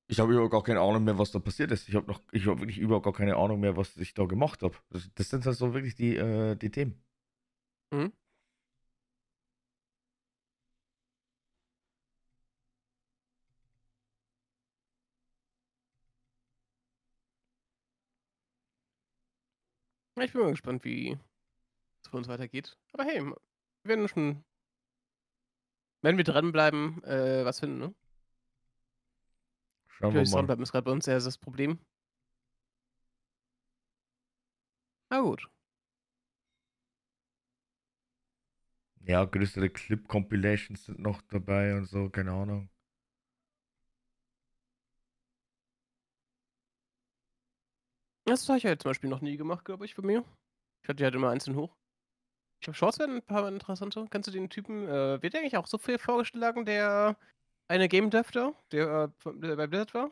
ich 0.10 0.19
habe 0.19 0.34
überhaupt 0.34 0.52
gar 0.52 0.63
keine 0.63 0.80
Ahnung 0.80 1.04
mehr, 1.04 1.17
was 1.17 1.32
da 1.32 1.39
passiert 1.39 1.71
ist. 1.71 1.88
Ich 1.89 1.95
habe 1.95 2.08
noch, 2.08 2.21
ich 2.32 2.47
habe 2.47 2.62
wirklich 2.62 2.80
überhaupt 2.80 3.06
gar 3.06 3.13
keine 3.13 3.36
Ahnung 3.36 3.60
mehr, 3.60 3.78
was 3.78 3.97
ich 3.97 4.13
da 4.13 4.26
gemacht 4.26 4.63
habe. 4.63 4.76
Das, 4.89 5.10
das, 5.13 5.30
sind 5.30 5.45
halt 5.45 5.58
so 5.58 5.73
wirklich 5.73 5.95
die, 5.95 6.15
äh, 6.15 6.56
die 6.56 6.71
Themen. 6.71 7.02
Mhm. 7.91 8.12
Ich 20.19 20.34
bin 20.34 20.41
mal 20.41 20.51
gespannt, 20.51 20.84
wie 20.84 21.17
es 22.01 22.10
für 22.10 22.17
uns 22.17 22.27
weitergeht. 22.27 22.77
Aber 22.91 23.03
hey, 23.03 23.23
wir 23.23 23.36
werden 23.84 24.08
schon, 24.08 24.43
wenn 26.01 26.17
wir 26.17 26.23
dranbleiben, 26.23 27.03
äh, 27.03 27.45
was 27.45 27.60
finden, 27.60 27.77
ne? 27.77 27.95
Schauen 29.88 30.13
wir 30.13 30.21
mal. 30.21 30.25
Soundbleiben 30.25 30.63
ist 30.63 30.71
gerade 30.71 30.86
bei 30.86 30.91
uns 30.91 31.06
sehr 31.06 31.19
das 31.19 31.38
Problem. 31.38 31.80
Na 35.10 35.21
gut. 35.21 35.47
Ja, 39.01 39.23
größere 39.23 39.69
Clip-Compilations 39.69 40.86
sind 40.86 40.99
noch 40.99 41.21
dabei 41.21 41.77
und 41.77 41.86
so, 41.86 42.10
keine 42.10 42.32
Ahnung. 42.32 42.69
Das 48.28 48.48
habe 48.50 48.58
ich 48.58 48.63
ja 48.66 48.78
zum 48.78 48.90
Beispiel 48.90 49.10
noch 49.10 49.22
nie 49.22 49.38
gemacht, 49.38 49.63
glaube 49.63 49.86
ich, 49.86 49.96
bei 49.96 50.04
mir. 50.04 50.24
Ich 50.84 50.90
hatte 50.90 50.98
die 50.98 51.06
halt 51.06 51.16
immer 51.16 51.30
einzeln 51.30 51.56
hoch. 51.56 51.74
Ich 52.60 52.66
glaube, 52.66 52.76
Shorts 52.76 53.00
werden 53.00 53.18
ein 53.18 53.22
paar 53.22 53.48
interessante. 53.48 54.06
Kennst 54.10 54.28
du 54.28 54.32
den 54.32 54.50
Typen? 54.50 54.86
Äh, 54.86 55.22
wird 55.22 55.34
eigentlich 55.36 55.56
auch 55.56 55.68
so 55.68 55.78
viel 55.78 55.98
vorgeschlagen, 55.98 56.66
der 56.66 57.18
eine 57.70 57.88
Game 57.88 58.10
Dev 58.10 58.30
da, 58.32 58.54
der, 58.72 59.13
äh, 59.26 59.40
der 59.40 59.56
bei 59.56 59.68
Blizzard 59.68 59.94
war? 59.94 60.12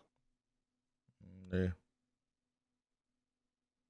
Nee. 1.51 1.73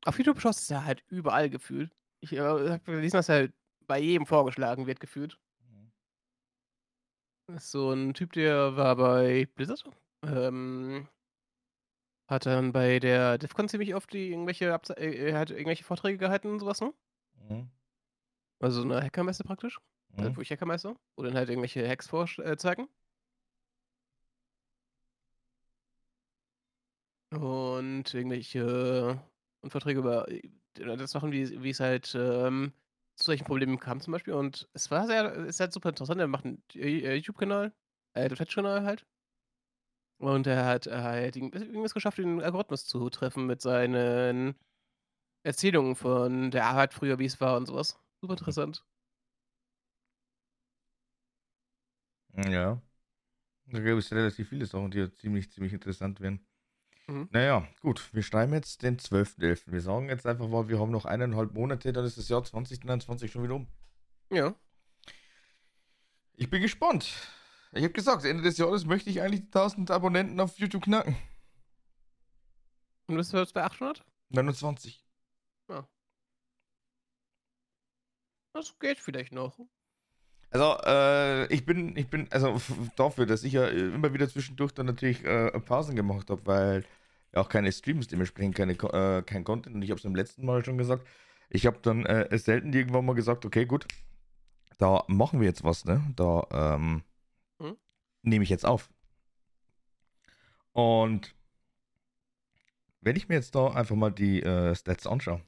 Auf 0.05 0.17
YouTube 0.17 0.41
Shorts 0.41 0.61
ist 0.61 0.71
er 0.71 0.85
halt 0.85 1.03
überall 1.09 1.49
gefühlt. 1.49 1.91
Ich 2.19 2.33
äh, 2.33 2.39
habe 2.39 2.79
gelesen, 2.79 3.17
dass 3.17 3.29
er 3.29 3.35
halt 3.35 3.53
bei 3.85 3.99
jedem 3.99 4.25
vorgeschlagen 4.25 4.87
wird, 4.87 4.99
gefühlt. 4.99 5.37
Mhm. 5.59 5.91
ist 7.55 7.69
so 7.69 7.91
ein 7.91 8.15
Typ, 8.15 8.33
der 8.33 8.75
war 8.75 8.95
bei 8.95 9.47
Blizzard. 9.53 9.83
Ähm, 10.23 11.07
hat 12.27 12.45
dann 12.45 12.71
bei 12.71 12.99
der 12.99 13.37
DEFCON 13.37 13.69
ziemlich 13.69 13.95
oft 13.95 14.11
die 14.13 14.31
irgendwelche, 14.31 14.73
Abze 14.73 14.97
äh, 14.97 15.33
hat 15.33 15.51
irgendwelche 15.51 15.83
Vorträge 15.83 16.17
gehalten 16.17 16.49
und 16.49 16.59
sowas, 16.59 16.81
ne? 16.81 16.93
Mhm. 17.49 17.69
Also 18.59 18.81
eine 18.81 19.01
Hackermesse 19.01 19.43
praktisch. 19.43 19.79
Mhm. 20.09 20.19
Also 20.19 20.29
wirklich 20.31 20.51
Hackermesse. 20.51 20.95
Wo 21.15 21.23
dann 21.23 21.35
halt 21.35 21.49
irgendwelche 21.49 21.87
Hacks 21.87 22.07
vorzeigen. 22.07 22.83
Äh, 27.31 27.37
Und 27.37 28.13
irgendwelche 28.13 29.19
und 29.61 29.71
Vorträge 29.71 29.99
über 29.99 30.29
äh, 30.29 30.41
das 30.75 31.11
Sachen, 31.11 31.31
wie 31.31 31.61
wie 31.63 31.69
es 31.69 31.79
halt, 31.79 32.15
ähm, 32.17 32.71
zu 33.15 33.25
solchen 33.25 33.45
Problemen 33.45 33.79
kam 33.79 33.99
zum 33.99 34.13
Beispiel. 34.13 34.33
Und 34.33 34.67
es 34.73 34.91
war 34.91 35.07
sehr 35.07 35.33
ist 35.33 35.59
halt 35.59 35.73
super 35.73 35.89
interessant. 35.89 36.21
Er 36.21 36.27
macht 36.27 36.45
einen 36.45 36.63
äh, 36.75 37.15
YouTube-Kanal, 37.15 37.73
äh, 38.13 38.29
Twitch-Kanal 38.29 38.83
halt. 38.83 39.05
Und 40.17 40.47
er 40.47 40.65
hat 40.65 40.87
halt 40.87 41.35
irgendwas 41.35 41.93
geschafft, 41.93 42.17
den 42.17 42.41
Algorithmus 42.41 42.85
zu 42.85 43.09
treffen 43.09 43.45
mit 43.45 43.61
seinen 43.61 44.55
Erzählungen 45.43 45.95
von 45.95 46.51
der 46.51 46.65
Arbeit 46.65 46.93
früher, 46.93 47.19
wie 47.19 47.25
es 47.25 47.39
war 47.41 47.57
und 47.57 47.67
sowas. 47.67 47.99
Super 48.21 48.33
mhm. 48.33 48.37
interessant. 48.37 48.83
Ja. 52.47 52.81
Da 53.67 53.79
gibt 53.79 53.99
es 53.99 54.11
relativ 54.11 54.49
viele 54.49 54.65
Sachen, 54.65 54.91
die 54.91 54.99
ja 54.99 55.11
ziemlich, 55.11 55.51
ziemlich 55.51 55.73
interessant 55.73 56.19
werden. 56.21 56.45
Mhm. 57.07 57.29
Naja, 57.31 57.67
gut, 57.81 58.13
wir 58.13 58.23
schreiben 58.23 58.53
jetzt 58.53 58.83
den 58.83 58.97
12.11. 58.97 59.71
Wir 59.71 59.81
sagen 59.81 60.09
jetzt 60.09 60.25
einfach 60.25 60.47
mal, 60.47 60.67
wir 60.67 60.79
haben 60.79 60.91
noch 60.91 61.05
eineinhalb 61.05 61.53
Monate, 61.53 61.93
dann 61.93 62.05
ist 62.05 62.17
das 62.17 62.29
Jahr 62.29 62.43
2023 62.43 63.31
schon 63.31 63.43
wieder 63.43 63.55
um. 63.55 63.67
Ja. 64.31 64.55
Ich 66.33 66.49
bin 66.49 66.61
gespannt. 66.61 67.13
Ich 67.71 67.83
habe 67.83 67.93
gesagt, 67.93 68.25
Ende 68.25 68.43
des 68.43 68.57
Jahres 68.57 68.85
möchte 68.85 69.09
ich 69.09 69.21
eigentlich 69.21 69.41
die 69.41 69.47
1000 69.47 69.91
Abonnenten 69.91 70.39
auf 70.39 70.57
YouTube 70.57 70.83
knacken. 70.83 71.15
Und 73.07 73.17
bist 73.17 73.33
du 73.33 73.37
jetzt 73.37 73.53
bei 73.53 73.63
800? 73.63 74.03
29. 74.29 75.03
Ja. 75.69 75.87
Das 78.53 78.77
geht 78.79 78.99
vielleicht 78.99 79.33
noch. 79.33 79.59
Also, 80.49 80.77
äh, 80.85 81.53
ich 81.53 81.65
bin, 81.65 81.97
ich 81.97 82.09
bin, 82.09 82.31
also 82.31 82.61
dafür, 82.95 83.25
dass 83.25 83.43
ich 83.43 83.53
ja 83.53 83.67
immer 83.67 84.13
wieder 84.13 84.29
zwischendurch 84.29 84.73
dann 84.73 84.85
natürlich 84.85 85.23
äh, 85.25 85.51
Pausen 85.59 85.95
gemacht 85.95 86.29
habe, 86.29 86.45
weil 86.45 86.85
ja 87.33 87.41
auch 87.41 87.49
keine 87.49 87.71
Streams, 87.71 88.07
dementsprechend 88.07 88.55
keine, 88.55 88.73
äh, 88.73 89.21
kein 89.23 89.43
Content. 89.43 89.75
Und 89.75 89.81
ich 89.81 89.91
habe 89.91 89.99
es 89.99 90.05
im 90.05 90.15
letzten 90.15 90.45
Mal 90.45 90.63
schon 90.63 90.77
gesagt. 90.77 91.05
Ich 91.49 91.65
habe 91.65 91.79
dann 91.81 92.05
äh, 92.05 92.37
selten 92.37 92.73
irgendwann 92.73 93.05
mal 93.05 93.15
gesagt, 93.15 93.45
okay, 93.45 93.65
gut, 93.65 93.85
da 94.77 95.03
machen 95.07 95.39
wir 95.39 95.47
jetzt 95.47 95.63
was, 95.63 95.85
ne? 95.85 96.01
Da 96.15 96.47
ähm, 96.51 96.81
hm? 96.81 97.03
Nehme 98.25 98.43
ich 98.43 98.49
jetzt 98.49 98.65
auf. 98.65 98.89
Und 100.73 101.33
wenn 103.01 103.15
ich 103.15 103.29
mir 103.29 103.35
jetzt 103.35 103.55
da 103.55 103.67
einfach 103.67 103.95
mal 103.95 104.11
die 104.11 104.41
äh, 104.41 104.75
Stats 104.75 105.07
anschaue, 105.07 105.41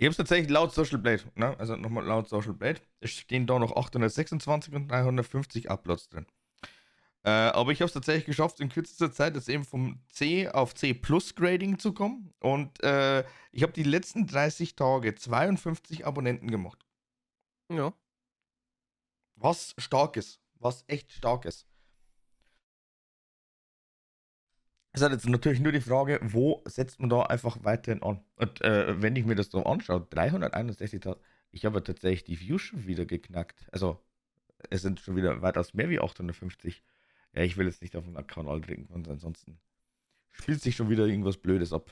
ich 0.00 0.04
habe 0.04 0.12
es 0.12 0.16
tatsächlich 0.16 0.50
laut 0.50 0.72
Social 0.72 0.98
Blade, 0.98 1.24
ne? 1.34 1.58
also 1.58 1.74
nochmal 1.74 2.04
laut 2.04 2.28
Social 2.28 2.52
Blade. 2.52 2.80
Es 3.00 3.10
stehen 3.10 3.46
da 3.46 3.58
noch 3.58 3.76
826 3.76 4.74
und 4.74 4.88
350 4.88 5.70
Uploads 5.70 6.08
drin. 6.08 6.26
Äh, 7.24 7.30
aber 7.30 7.72
ich 7.72 7.80
habe 7.80 7.88
es 7.88 7.94
tatsächlich 7.94 8.26
geschafft, 8.26 8.60
in 8.60 8.68
kürzester 8.68 9.10
Zeit 9.10 9.34
jetzt 9.34 9.48
eben 9.48 9.64
vom 9.64 10.00
C 10.08 10.48
auf 10.48 10.74
C 10.74 10.94
Plus 10.94 11.34
Grading 11.34 11.78
zu 11.80 11.92
kommen. 11.92 12.32
Und 12.38 12.80
äh, 12.84 13.24
ich 13.50 13.62
habe 13.64 13.72
die 13.72 13.82
letzten 13.82 14.26
30 14.26 14.76
Tage 14.76 15.16
52 15.16 16.06
Abonnenten 16.06 16.48
gemacht. 16.50 16.86
Ja. 17.70 17.92
Was 19.34 19.74
stark 19.78 20.16
ist. 20.16 20.40
Was 20.60 20.84
echt 20.86 21.12
stark 21.12 21.44
ist. 21.44 21.66
Es 24.92 25.02
ist 25.02 25.10
jetzt 25.10 25.28
natürlich 25.28 25.60
nur 25.60 25.72
die 25.72 25.80
Frage, 25.80 26.18
wo 26.22 26.62
setzt 26.64 26.98
man 26.98 27.10
da 27.10 27.22
einfach 27.22 27.62
weiterhin 27.62 28.02
an? 28.02 28.24
Und 28.36 28.60
äh, 28.62 29.00
wenn 29.00 29.14
ich 29.16 29.24
mir 29.24 29.36
das 29.36 29.50
so 29.50 29.64
anschaue, 29.64 30.00
361.000, 30.10 31.16
ich 31.50 31.64
habe 31.64 31.82
tatsächlich 31.82 32.24
die 32.24 32.40
Views 32.40 32.62
schon 32.62 32.86
wieder 32.86 33.06
geknackt. 33.06 33.68
Also, 33.72 34.00
es 34.70 34.82
sind 34.82 35.00
schon 35.00 35.14
wieder 35.14 35.40
weitaus 35.40 35.74
mehr 35.74 35.88
wie 35.88 36.00
850. 36.00 36.82
Ja, 37.34 37.42
ich 37.42 37.56
will 37.56 37.66
jetzt 37.66 37.82
nicht 37.82 37.94
auf 37.96 38.04
den 38.04 38.26
Kanal 38.26 38.60
trinken 38.60 38.92
und 38.92 39.08
ansonsten 39.08 39.60
spielt 40.30 40.60
sich 40.62 40.74
schon 40.74 40.90
wieder 40.90 41.06
irgendwas 41.06 41.36
Blödes 41.36 41.72
ab. 41.72 41.90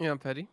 Ja, 0.00 0.16
Paddy. 0.16 0.48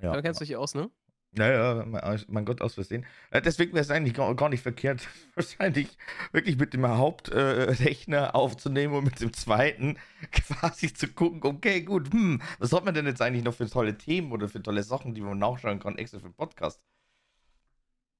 Ja. 0.00 0.12
Da 0.12 0.22
kennst 0.22 0.40
du 0.40 0.44
dich 0.44 0.56
aus, 0.56 0.74
ne? 0.74 0.90
Naja, 1.36 1.84
mein 2.28 2.44
Gott, 2.44 2.60
aus 2.60 2.74
Versehen. 2.74 3.04
Äh, 3.30 3.42
deswegen 3.42 3.72
wäre 3.72 3.82
es 3.82 3.90
eigentlich 3.90 4.14
gar, 4.14 4.48
nicht 4.48 4.62
verkehrt, 4.62 5.08
wahrscheinlich 5.34 5.88
wirklich 6.32 6.56
mit 6.58 6.74
dem 6.74 6.86
Hauptrechner 6.86 8.28
äh, 8.28 8.30
aufzunehmen 8.30 8.94
und 8.94 9.04
mit 9.04 9.20
dem 9.20 9.32
zweiten 9.32 9.98
quasi 10.30 10.92
zu 10.92 11.08
gucken, 11.08 11.40
okay, 11.42 11.82
gut, 11.82 12.12
hm, 12.12 12.40
was 12.58 12.72
hat 12.72 12.84
man 12.84 12.94
denn 12.94 13.06
jetzt 13.06 13.20
eigentlich 13.20 13.44
noch 13.44 13.54
für 13.54 13.68
tolle 13.68 13.98
Themen 13.98 14.30
oder 14.30 14.48
für 14.48 14.62
tolle 14.62 14.84
Sachen, 14.84 15.14
die 15.14 15.20
man 15.22 15.38
nachschauen 15.38 15.80
kann, 15.80 15.98
extra 15.98 16.18
für 16.18 16.28
den 16.28 16.34
Podcast? 16.34 16.84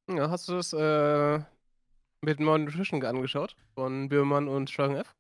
Ja, 0.09 0.29
hast 0.29 0.49
du 0.49 0.55
das 0.55 0.73
äh, 0.73 1.41
mit 2.21 2.41
Modern 2.41 2.65
Nutrition 2.65 3.05
angeschaut? 3.05 3.55
Von 3.75 4.09
Böhmermann 4.09 4.49
und 4.49 4.71
Strong 4.71 4.97
F? 4.97 5.15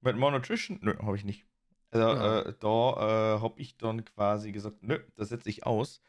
Mit 0.00 0.16
Modern 0.16 0.40
Nutrition? 0.40 0.78
Nö, 0.82 0.96
habe 0.98 1.16
ich 1.16 1.24
nicht. 1.24 1.46
Also, 1.92 2.08
ja. 2.08 2.40
äh, 2.40 2.54
da 2.58 3.36
äh, 3.36 3.40
habe 3.40 3.60
ich 3.60 3.76
dann 3.76 4.04
quasi 4.04 4.50
gesagt, 4.50 4.82
nö, 4.82 4.98
das 5.14 5.28
setze 5.28 5.48
ich 5.48 5.64
aus 5.64 6.02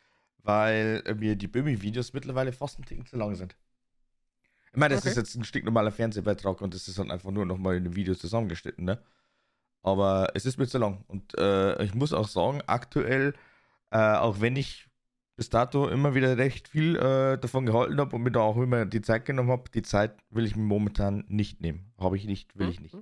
weil 0.46 1.04
äh, 1.06 1.16
mir 1.16 1.36
die 1.36 1.48
Böhmi-Videos 1.48 2.14
mittlerweile 2.14 2.54
fast 2.54 2.80
ein 2.80 2.86
Ticken 2.86 3.06
zu 3.06 3.18
lang 3.18 3.36
sind. 3.36 3.58
Ich 4.72 4.78
meine, 4.78 4.94
das 4.94 5.04
okay. 5.04 5.10
ist 5.10 5.18
jetzt 5.18 5.36
ein 5.36 5.44
Stück 5.44 5.66
normaler 5.66 5.92
Fernsehbeitrag 5.92 6.62
und 6.62 6.74
das 6.74 6.88
ist 6.88 7.00
dann 7.00 7.12
einfach 7.12 7.32
nur 7.32 7.46
nochmal 7.46 7.78
in 7.78 7.86
einem 7.86 7.96
Video 7.96 8.14
zusammengeschnitten, 8.14 8.86
ne? 8.86 9.02
Aber 9.82 10.30
es 10.34 10.46
ist 10.46 10.58
mir 10.58 10.68
zu 10.68 10.78
lang. 10.78 11.04
Und 11.08 11.38
äh, 11.38 11.84
ich 11.84 11.94
muss 11.94 12.12
auch 12.12 12.28
sagen, 12.28 12.62
aktuell, 12.66 13.34
äh, 13.92 13.98
auch 13.98 14.42
wenn 14.42 14.56
ich 14.56 14.88
bis 15.36 15.50
dato 15.50 15.88
immer 15.88 16.16
wieder 16.16 16.38
recht 16.38 16.68
viel 16.68 16.96
äh, 16.96 17.38
davon 17.38 17.66
gehalten 17.66 18.00
habe 18.00 18.16
und 18.16 18.24
mir 18.24 18.32
da 18.32 18.42
auch 18.42 18.58
immer 18.58 18.86
die 18.86 19.02
Zeit 19.02 19.26
genommen 19.26 19.52
habe, 19.52 19.70
die 19.70 19.84
Zeit 19.84 20.18
will 20.30 20.46
ich 20.46 20.56
mir 20.56 20.64
momentan 20.64 21.26
nicht 21.28 21.62
nehmen. 21.62 21.94
Habe 22.00 22.18
ich 22.18 22.26
nicht, 22.26 22.58
will 22.58 22.68
mhm. 22.68 22.72
ich 22.72 22.80
nicht. 22.80 22.98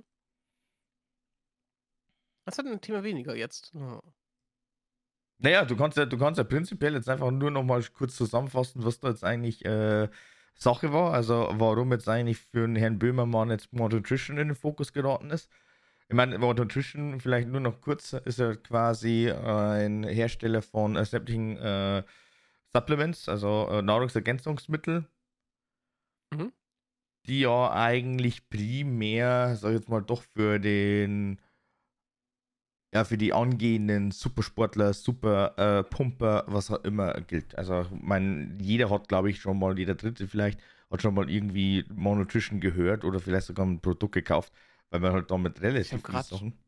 Was 2.44 2.58
hat 2.58 2.66
ein 2.66 2.80
Thema 2.80 3.02
weniger 3.02 3.34
jetzt? 3.34 3.72
Oh. 3.74 4.00
Naja, 5.38 5.64
du 5.64 5.76
kannst 5.76 5.98
ja, 5.98 6.06
du 6.06 6.16
kannst 6.16 6.38
ja 6.38 6.44
prinzipiell 6.44 6.94
jetzt 6.94 7.08
einfach 7.08 7.30
nur 7.30 7.50
noch 7.50 7.64
mal 7.64 7.82
kurz 7.92 8.16
zusammenfassen, 8.16 8.84
was 8.84 9.00
da 9.00 9.08
jetzt 9.08 9.24
eigentlich 9.24 9.64
äh, 9.64 10.08
Sache 10.54 10.92
war. 10.92 11.12
Also 11.12 11.48
warum 11.52 11.92
jetzt 11.92 12.08
eigentlich 12.08 12.38
für 12.38 12.66
den 12.66 12.76
Herrn 12.76 12.98
Böhmermann 12.98 13.50
jetzt 13.50 13.72
More 13.72 13.90
Nutrition 13.90 14.38
in 14.38 14.48
den 14.48 14.56
Fokus 14.56 14.92
geraten 14.92 15.30
ist. 15.30 15.50
Ich 16.08 16.14
meine, 16.14 16.38
More 16.38 16.54
Nutrition, 16.54 17.20
vielleicht 17.20 17.48
nur 17.48 17.60
noch 17.60 17.80
kurz, 17.80 18.12
ist 18.12 18.38
ja 18.38 18.54
quasi 18.54 19.30
ein 19.30 20.04
Hersteller 20.04 20.62
von 20.62 20.96
äh, 20.96 21.04
sämtlichen 21.04 21.56
äh, 21.56 22.02
Supplements, 22.72 23.28
also 23.28 23.68
äh, 23.70 23.82
Nahrungsergänzungsmittel, 23.82 25.06
mhm. 26.32 26.52
die 27.26 27.40
ja 27.40 27.72
eigentlich 27.72 28.48
primär, 28.48 29.56
sag 29.56 29.70
ich 29.70 29.76
jetzt 29.76 29.88
mal, 29.88 30.02
doch 30.02 30.22
für 30.22 30.58
den 30.58 31.40
ja, 32.94 33.04
für 33.04 33.18
die 33.18 33.32
angehenden 33.32 34.12
Supersportler, 34.12 34.92
Superpumper, 34.92 36.44
äh, 36.46 36.52
was 36.52 36.70
auch 36.70 36.84
immer 36.84 37.12
gilt. 37.22 37.58
Also, 37.58 37.86
mein, 37.90 38.56
jeder 38.60 38.88
hat, 38.88 39.08
glaube 39.08 39.30
ich, 39.30 39.40
schon 39.40 39.58
mal, 39.58 39.76
jeder 39.76 39.96
Dritte 39.96 40.28
vielleicht, 40.28 40.60
hat 40.90 41.02
schon 41.02 41.14
mal 41.14 41.28
irgendwie 41.28 41.84
Monutrition 41.92 42.60
gehört 42.60 43.04
oder 43.04 43.18
vielleicht 43.18 43.48
sogar 43.48 43.66
ein 43.66 43.80
Produkt 43.80 44.14
gekauft, 44.14 44.52
weil 44.90 45.00
man 45.00 45.12
halt 45.12 45.30
damit 45.30 45.60
relativ 45.60 46.06
viel 46.06 46.22
Sachen. 46.22 46.58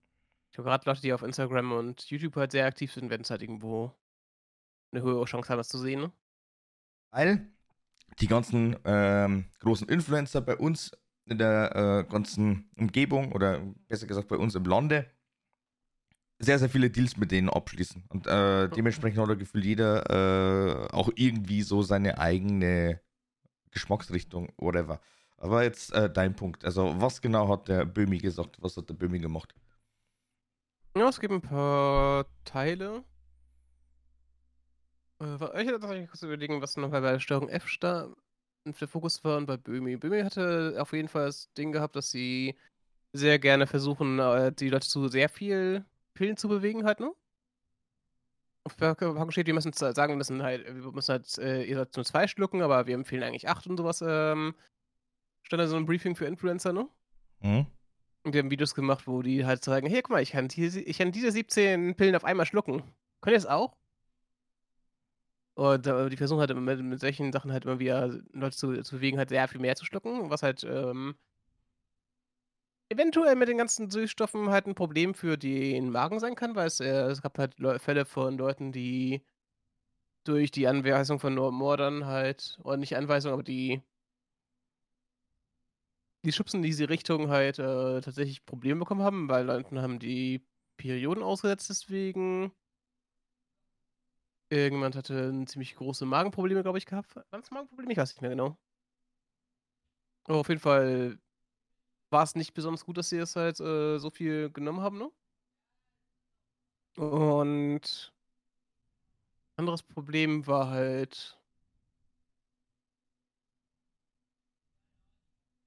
Ich 0.51 0.59
habe 0.59 0.69
gerade 0.69 0.85
Leute, 0.91 1.03
die 1.03 1.12
auf 1.12 1.23
Instagram 1.23 1.71
und 1.71 2.11
YouTube 2.11 2.35
halt 2.35 2.51
sehr 2.51 2.67
aktiv 2.67 2.93
sind, 2.93 3.09
wenn 3.09 3.21
es 3.21 3.31
halt 3.31 3.43
irgendwo 3.43 3.95
eine 4.91 5.03
höhere 5.03 5.27
Chance 5.27 5.49
haben, 5.49 5.59
das 5.59 5.69
zu 5.69 5.79
sehen. 5.79 6.01
Ne? 6.01 6.12
Weil 7.12 7.47
die 8.19 8.27
ganzen 8.27 8.77
ähm, 8.85 9.45
großen 9.61 9.89
Influencer 9.89 10.41
bei 10.41 10.57
uns 10.57 10.91
in 11.27 11.39
der 11.39 12.05
äh, 12.07 12.11
ganzen 12.11 12.71
Umgebung 12.77 13.33
oder 13.33 13.61
besser 13.87 14.07
gesagt 14.07 14.29
bei 14.29 14.37
uns 14.37 14.55
im 14.57 14.65
Lande 14.65 15.09
sehr, 16.38 16.59
sehr 16.59 16.68
viele 16.68 16.90
Deals 16.90 17.16
mit 17.16 17.33
denen 17.33 17.49
abschließen. 17.49 18.05
Und 18.09 18.27
äh, 18.27 18.68
dementsprechend 18.68 19.18
hat 19.18 19.29
er 19.29 19.37
gefühlt 19.37 19.64
jeder 19.64 20.11
äh, 20.11 20.92
auch 20.92 21.11
irgendwie 21.14 21.62
so 21.62 21.83
seine 21.83 22.18
eigene 22.18 23.01
Geschmacksrichtung, 23.70 24.53
whatever. 24.59 25.01
Aber 25.38 25.62
jetzt 25.62 25.92
äh, 25.92 26.11
dein 26.11 26.35
Punkt. 26.35 26.64
Also, 26.64 26.94
was 27.01 27.20
genau 27.20 27.49
hat 27.49 27.68
der 27.68 27.85
Böhmi 27.85 28.18
gesagt? 28.18 28.57
Was 28.61 28.77
hat 28.77 28.88
der 28.88 28.94
Böhmi 28.94 29.18
gemacht? 29.18 29.55
Ja, 30.96 31.09
es 31.09 31.20
gibt 31.20 31.33
ein 31.33 31.42
paar 31.42 32.27
Teile. 32.44 33.05
Äh, 35.20 35.62
ich 35.62 35.68
hätte 35.68 36.07
kurz 36.07 36.22
überlegen, 36.22 36.62
was 36.62 36.77
noch 36.77 36.90
bei 36.90 37.01
der 37.01 37.20
Steuerung 37.20 37.49
F 37.49 37.66
da 37.81 38.09
der 38.64 38.88
Fokus 38.88 39.22
war 39.22 39.37
und 39.37 39.46
bei 39.46 39.57
Böhmi. 39.57 39.96
Böhmi 39.96 40.22
hatte 40.22 40.77
auf 40.79 40.92
jeden 40.92 41.09
Fall 41.09 41.27
das 41.27 41.53
Ding 41.55 41.70
gehabt, 41.70 41.96
dass 41.96 42.11
sie 42.11 42.57
sehr 43.12 43.38
gerne 43.38 43.66
versuchen, 43.66 44.18
äh, 44.18 44.53
die 44.53 44.68
Leute 44.68 44.88
zu 44.88 45.09
sehr 45.09 45.29
viel 45.29 45.85
Pillen 46.17 46.37
zu 46.37 46.49
bewegen 46.49 46.85
halt, 46.85 46.99
ne? 46.99 47.13
Auf 48.65 48.75
der 48.75 48.97
Verpackung 48.97 49.31
steht, 49.31 49.47
wir 49.47 49.55
müssen 49.55 49.73
sagen, 49.73 50.13
wir 50.13 50.17
müssen 50.17 50.43
halt, 50.43 50.67
wir 50.67 50.91
müssen 50.91 51.13
halt, 51.13 51.39
äh, 51.39 51.63
ihr 51.63 51.77
sollt 51.77 51.95
nur 51.95 52.05
zwei 52.05 52.27
schlucken, 52.27 52.63
aber 52.63 52.89
wir 52.89 52.97
empfehlen 52.97 53.23
eigentlich 53.23 53.49
acht 53.49 53.69
und 53.69 53.77
sowas. 53.77 54.03
Ähm, 54.05 54.57
stand 55.45 55.63
da 55.63 55.69
so 55.69 55.77
ein 55.77 55.87
Briefing 55.87 56.17
für 56.17 56.27
Influencer, 56.27 56.73
ne? 56.73 56.89
Mhm. 57.41 57.67
Und 58.25 58.35
die 58.35 58.41
haben 58.41 58.51
Videos 58.51 58.75
gemacht, 58.75 59.07
wo 59.07 59.23
die 59.23 59.47
halt 59.47 59.63
sagen, 59.63 59.87
hey, 59.87 60.03
guck 60.03 60.11
mal, 60.11 60.23
ich 60.23 60.33
kann, 60.33 60.49
diese, 60.49 60.81
ich 60.81 60.99
kann 60.99 61.13
diese 61.13 61.31
17 61.31 61.95
Pillen 61.95 62.17
auf 62.17 62.25
einmal 62.25 62.45
schlucken. 62.45 62.83
Könnt 63.21 63.35
ihr 63.35 63.39
das 63.39 63.47
auch? 63.47 63.77
Und 65.55 65.87
äh, 65.87 66.09
die 66.11 66.17
versuchen 66.17 66.41
halt 66.41 66.55
mit, 66.55 66.83
mit 66.83 67.01
solchen 67.01 67.33
Sachen 67.33 67.53
halt 67.53 67.65
immer 67.65 67.79
wieder 67.79 68.09
Leute 68.33 68.57
zu, 68.57 68.83
zu 68.83 68.97
bewegen, 68.97 69.17
halt 69.17 69.29
sehr 69.29 69.47
viel 69.47 69.61
mehr 69.61 69.77
zu 69.77 69.85
schlucken, 69.85 70.29
was 70.29 70.43
halt 70.43 70.65
ähm, 70.65 71.15
eventuell 72.88 73.37
mit 73.37 73.49
den 73.49 73.59
ganzen 73.59 73.90
Süßstoffen 73.90 74.51
halt 74.51 74.66
ein 74.66 74.75
Problem 74.75 75.14
für 75.14 75.37
den 75.37 75.90
Magen 75.90 76.20
sein 76.20 76.35
kann, 76.35 76.55
weil 76.55 76.66
es, 76.66 76.81
äh, 76.81 76.87
es 77.09 77.22
gab 77.22 77.38
halt 77.38 77.59
Leu 77.59 77.79
Fälle 77.79 78.05
von 78.05 78.38
Leuten, 78.38 78.72
die 78.72 79.25
durch 80.25 80.51
die 80.51 80.66
Anweisung 80.66 81.20
von 81.20 81.35
Mordern 81.35 82.07
halt 82.07 82.59
oder 82.64 82.77
nicht 82.77 82.96
Anweisung, 82.96 83.33
aber 83.33 83.42
die 83.42 83.83
die 86.25 86.33
schubsen 86.33 86.59
in 86.59 86.62
diese 86.64 86.88
Richtung 86.88 87.29
halt, 87.31 87.59
äh, 87.59 88.01
tatsächlich 88.01 88.44
Probleme 88.44 88.81
bekommen 88.81 89.03
haben, 89.03 89.29
weil 89.29 89.46
Leuten 89.46 89.81
haben 89.81 89.99
die 90.01 90.44
Perioden 90.77 91.22
ausgesetzt 91.22 91.70
deswegen. 91.70 92.53
Irgendjemand 94.51 94.96
hatte 94.96 95.44
ziemlich 95.46 95.77
große 95.77 96.05
Magenprobleme, 96.05 96.62
glaube 96.62 96.79
ich, 96.79 96.87
gehabt. 96.87 97.14
Waren's 97.31 97.51
Magenprobleme? 97.51 97.92
Ich 97.92 97.99
weiß 97.99 98.11
nicht 98.11 98.22
mehr 98.22 98.31
genau. 98.31 98.59
Aber 100.25 100.38
auf 100.38 100.49
jeden 100.49 100.61
Fall 100.61 101.18
war 102.11 102.23
es 102.23 102.35
nicht 102.35 102.55
besonders 102.55 102.85
gut, 102.85 102.99
dass 102.99 103.09
sie 103.11 103.19
das 103.19 103.37
halt 103.37 103.61
äh, 103.61 103.99
so 103.99 104.11
viel 104.11 104.51
genommen 104.51 104.81
haben, 104.81 104.99
ne? 104.99 105.11
Und 106.97 108.12
anderes 109.57 109.83
Problem 109.83 110.47
war 110.47 110.71
halt. 110.71 111.38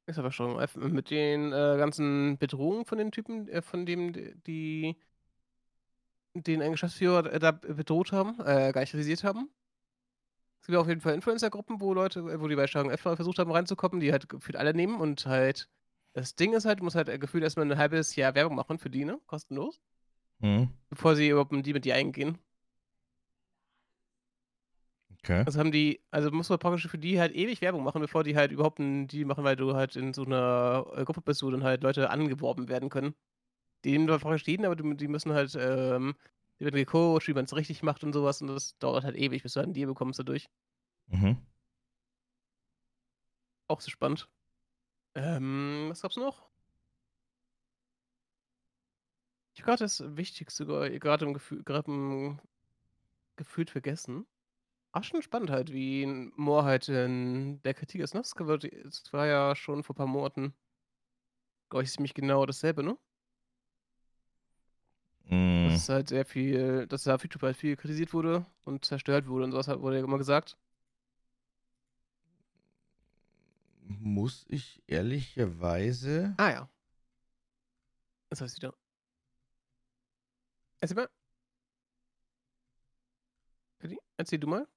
Ist 0.07 0.17
aber 0.17 0.31
schon 0.31 0.57
mit 0.91 1.11
den 1.11 1.51
äh, 1.53 1.75
ganzen 1.77 2.37
Bedrohungen 2.39 2.85
von 2.85 2.97
den 2.97 3.11
Typen, 3.11 3.47
äh, 3.47 3.61
von 3.61 3.85
dem 3.85 4.11
die 4.43 4.97
den 6.33 6.61
einen 6.61 6.71
Geschäftsführer 6.71 7.31
äh, 7.31 7.39
da 7.39 7.51
bedroht 7.51 8.11
haben, 8.11 8.39
äh, 8.39 8.69
realisiert 8.69 9.23
haben. 9.23 9.49
Es 10.61 10.67
gibt 10.67 10.77
auf 10.77 10.87
jeden 10.87 11.01
Fall 11.01 11.13
Influencer-Gruppen, 11.15 11.79
wo 11.79 11.93
Leute 11.93 12.41
wo 12.41 12.47
die 12.47 12.55
bei 12.55 12.67
Steuerung 12.67 12.91
F 12.91 13.01
versucht 13.01 13.39
haben 13.39 13.51
reinzukommen, 13.51 13.99
die 13.99 14.11
halt 14.11 14.29
gefühlt 14.29 14.55
alle 14.55 14.73
nehmen 14.73 14.99
und 14.99 15.25
halt 15.25 15.69
das 16.13 16.35
Ding 16.35 16.53
ist 16.53 16.65
halt, 16.65 16.79
du 16.79 16.83
musst 16.85 16.95
halt, 16.95 17.09
äh, 17.09 17.19
gefühlt 17.19 17.43
erst 17.43 17.57
mal 17.57 17.63
'n 17.69 17.77
halbes 17.77 18.15
Jahr 18.15 18.35
Werbung 18.35 18.55
machen 18.55 18.79
für 18.79 18.89
die, 18.89 19.05
ne, 19.05 19.19
kostenlos 19.27 19.77
Mhm. 20.41 20.79
bevor 20.91 21.15
sie 21.15 21.29
überhaupt 21.29 21.51
mit 21.51 21.65
die 21.67 21.73
mit 21.73 21.85
dir 21.85 21.95
eingehen. 21.95 22.39
Okay. 25.23 25.47
Also 25.47 25.59
haben 25.59 25.71
die 25.71 26.01
also 26.11 26.31
musst 26.31 26.49
du 26.49 26.57
praktisch 26.57 26.87
für 26.87 26.97
die 26.97 27.19
halt 27.19 27.33
ewig 27.33 27.61
Werbung 27.61 27.83
machen, 27.83 28.01
bevor 28.01 28.23
die 28.23 28.35
halt 28.35 28.51
überhaupt 28.51 28.79
'n 28.79 29.07
Deal 29.07 29.25
machen, 29.25 29.43
weil 29.43 29.55
du 29.55 29.73
halt 29.75 29.95
in 29.95 30.13
so 30.13 30.23
'ner, 30.23 30.85
äh, 30.95 31.05
Gruppe 31.05 31.21
bist, 31.21 31.43
wo 31.43 31.49
dann 31.49 31.63
halt 31.63 31.81
Leute 31.83 32.09
angeworben 32.09 32.67
werden 32.67 32.89
können. 32.89 33.13
Die 33.85 33.91
nehmen 33.93 34.07
dann 34.07 34.19
praktisch 34.21 34.47
jeden, 34.47 34.65
aber 34.65 34.75
die 34.77 35.09
müssen 35.09 35.33
halt, 35.33 35.55
ähm 35.59 36.15
die 36.59 36.65
werden 36.65 36.75
gecoacht, 36.77 37.27
wie 37.27 37.33
man's 37.35 37.55
richtig 37.55 37.83
macht 37.83 38.03
und 38.03 38.13
so 38.13 38.23
was 38.23 38.41
und 38.41 38.47
das 38.47 38.77
dauert 38.79 39.03
halt 39.05 39.17
ewig, 39.17 39.43
bis 39.43 39.53
du 39.53 39.59
halt 39.61 39.69
'n 39.69 39.73
Deal 39.73 39.87
bekommst 39.87 40.19
dadurch. 40.19 40.47
Mhm. 41.07 41.39
Auch 43.69 43.81
sehr 43.81 43.91
spannend. 43.91 44.27
Ähm, 45.19 45.87
was 45.89 46.01
gab's 46.01 46.15
noch? 46.15 46.47
Ich 49.53 49.61
habe 49.61 49.71
grad 49.71 49.81
das 49.81 50.01
Wichtigste 50.15 50.65
grad 50.99 51.21
im 51.21 51.33
Gefühl 51.33 51.63
grad 51.63 51.87
im 51.87 52.39
gefühlt 53.35 53.69
vergessen. 53.69 54.25
Auch 54.93 55.03
schon 55.03 55.21
spannend 55.21 55.49
halt, 55.51 55.73
wie 55.73 56.05
Moore 56.35 56.63
halt 56.65 56.89
in 56.89 57.61
der 57.63 57.73
Kritik 57.73 58.01
ist, 58.01 58.13
ne? 58.13 58.21
Es 58.21 58.33
es 58.33 59.13
war 59.13 59.27
ja 59.27 59.55
schon 59.55 59.83
vor 59.83 59.95
paar 59.95 60.07
Monaten 60.07 60.53
glaube 61.69 61.83
ich, 61.83 61.91
ziemlich 61.91 62.13
genau 62.13 62.45
dasselbe, 62.45 62.83
ne? 62.83 62.97
Mhm. 65.29 65.69
Dass 65.69 65.89
halt 65.89 66.09
sehr 66.09 66.25
viel 66.25 66.87
dass 66.87 67.03
da 67.03 67.15
auf 67.15 67.23
YouTube 67.23 67.43
halt 67.43 67.57
viel 67.57 67.75
kritisiert 67.75 68.13
wurde 68.13 68.45
und 68.65 68.85
zerstört 68.85 69.27
wurde 69.27 69.45
und 69.45 69.51
so 69.51 69.57
was 69.57 69.67
halt 69.67 69.81
wurde 69.81 69.97
ja 69.97 70.03
immer 70.03 70.17
gesagt. 70.17 70.57
Muss 73.89 74.45
ich 74.47 74.83
ehrlicherweise 74.85 76.35
Ah 76.37 76.51
ja. 76.51 76.69
Das 78.29 78.41
heißt 78.41 78.55
wieder 78.57 78.73
Erzähl 80.79 80.95
mal. 80.95 81.09
Erzähl 84.15 84.39
du 84.39 84.47
mal. 84.47 84.67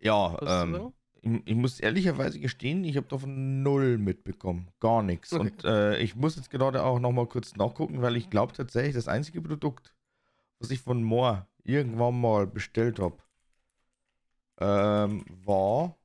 Ja, 0.00 0.38
ähm, 0.42 0.92
ich 1.22 1.40
ich 1.44 1.54
muss 1.54 1.80
ehrlicherweise 1.80 2.38
gestehen, 2.40 2.84
ich 2.84 2.96
habe 2.96 3.08
davon 3.08 3.62
0 3.62 3.98
mitbekommen, 3.98 4.68
gar 4.78 5.02
nix. 5.02 5.32
Okay. 5.32 5.42
Und, 5.42 5.64
äh, 5.64 5.98
ich 5.98 6.16
muss 6.16 6.36
jetzt 6.36 6.50
gerade 6.50 6.82
auch 6.82 6.98
noch 6.98 7.12
mal 7.12 7.26
kurz 7.26 7.56
nachgucken, 7.56 8.00
weil 8.00 8.16
ich 8.16 8.30
glaube 8.30 8.52
tatsächlich, 8.52 8.94
das 8.94 9.08
einzige 9.08 9.42
Produkt, 9.42 9.94
was 10.58 10.70
ich 10.70 10.80
von 10.80 11.02
Moore 11.02 11.46
irgendwann 11.62 12.18
mal 12.20 12.46
bestellt 12.46 12.98
habe, 12.98 13.18
ähm, 14.60 15.24
war 15.44 15.96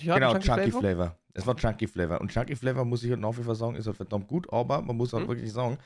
Ich 0.00 0.08
habe 0.08 0.20
genau, 0.20 0.32
Chunky 0.32 0.46
Chunky 0.46 0.70
Flavor. 0.70 0.80
Flavor. 0.80 1.18
Es 1.34 1.46
war 1.46 1.56
Chunky 1.56 1.86
Flavor. 1.88 2.20
Und 2.20 2.30
Chunky 2.32 2.56
Flavor, 2.56 2.84
muss 2.84 3.02
ich 3.02 3.10
halt 3.10 3.20
nach 3.20 3.36
wie 3.36 3.42
vor 3.42 3.54
sagen, 3.54 3.74
ist 3.76 3.86
halt 3.86 3.96
verdammt 3.96 4.28
gut, 4.28 4.52
aber 4.52 4.82
man 4.82 4.96
muss 4.96 5.12
halt 5.12 5.24
Mhm. 5.24 5.28
wirklich 5.28 5.52
sagen, 5.52 5.78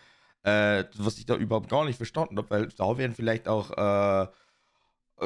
äh, 0.42 0.84
was 0.96 1.18
ich 1.18 1.26
da 1.26 1.36
überhaupt 1.36 1.68
gar 1.70 1.84
nicht 1.84 1.96
verstanden 1.96 2.36
habe, 2.38 2.50
weil 2.50 2.66
da 2.68 2.96
wären 2.98 3.14
vielleicht 3.14 3.48
auch, 3.48 3.70
äh, 3.76 4.26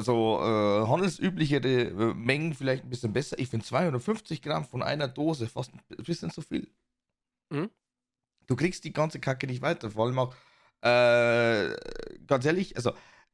so, 0.01 0.39
äh, 0.41 0.87
handelsüblichere, 0.89 1.69
äh, 1.69 2.15
Mengen 2.15 2.55
vielleicht 2.55 2.85
ein 2.85 2.91
bisschen 2.91 3.13
besser. 3.13 3.39
Ich 3.39 3.49
finde 3.49 3.67
250 3.67 4.41
Gramm 4.43 4.65
von 4.65 4.83
einer 4.83 5.09
Dose 5.09 5.47
fast 5.49 5.73
'n 5.75 5.81
bisschen 6.05 6.31
zu 6.31 6.43
viel. 6.43 6.69
Mhm. 7.51 7.71
Du 8.47 8.57
kriegst 8.57 8.85
die 8.85 8.93
ganze 8.93 9.21
Kacke 9.21 9.47
nicht 9.47 9.63
weiter, 9.63 9.91
vor 9.91 10.07
allem 10.07 10.19
auch, 10.19 10.35
äh, 10.83 11.75
ganz 12.27 12.45
ehrlich, 12.45 12.77
also, 12.77 12.93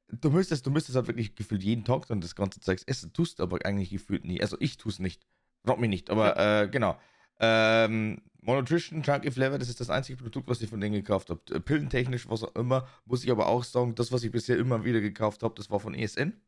du 0.09 0.31
müsstest 0.31 0.67
du 0.67 0.71
müsstest 0.71 0.97
halt 0.97 1.09
wirklich 1.09 1.35
gefühlt 1.37 1.63
jeden 1.63 1.85
Tag 1.85 2.07
dann 2.09 2.21
das 2.21 2.35
ganze 2.37 2.61
Zeugs 2.61 2.83
essen, 2.85 3.13
tust 3.13 3.39
du 3.39 3.43
aber 3.45 3.59
eigentlich 3.65 3.91
gefühlt 3.91 4.25
nie. 4.25 4.41
Also, 4.43 4.57
ich 4.61 4.77
tue 4.79 4.93
es 4.93 4.99
nicht. 4.99 5.27
Frag 5.65 5.79
mich 5.79 5.91
nicht, 5.91 6.11
aber, 6.11 6.37
äh, 6.63 6.69
genau. 6.69 6.99
Ähm, 7.41 8.23
Monotrition, 8.41 9.03
Chunky 9.03 9.31
Flavor, 9.31 9.59
das 9.59 9.69
ist 9.69 9.81
das 9.81 9.91
einzige 9.91 10.23
Produkt, 10.23 10.49
was 10.49 10.63
ich 10.63 10.71
von 10.71 10.81
denen 10.81 10.95
gekauft 10.95 11.31
habe. 11.31 11.41
Äh, 11.51 11.61
pillentechnisch, 11.61 12.29
was 12.29 12.43
auch 12.45 12.55
immer, 12.55 12.89
muss 13.05 13.25
ich 13.25 13.31
aber 13.31 13.47
auch 13.47 13.65
sagen, 13.65 13.95
das, 13.95 14.11
was 14.13 14.23
ich 14.25 14.31
bisher 14.31 14.57
immer 14.57 14.85
wieder 14.85 15.01
gekauft 15.01 15.43
habe, 15.43 15.55
das 15.57 15.71
war 15.71 15.81
von 15.81 15.95
ESN. 15.95 16.41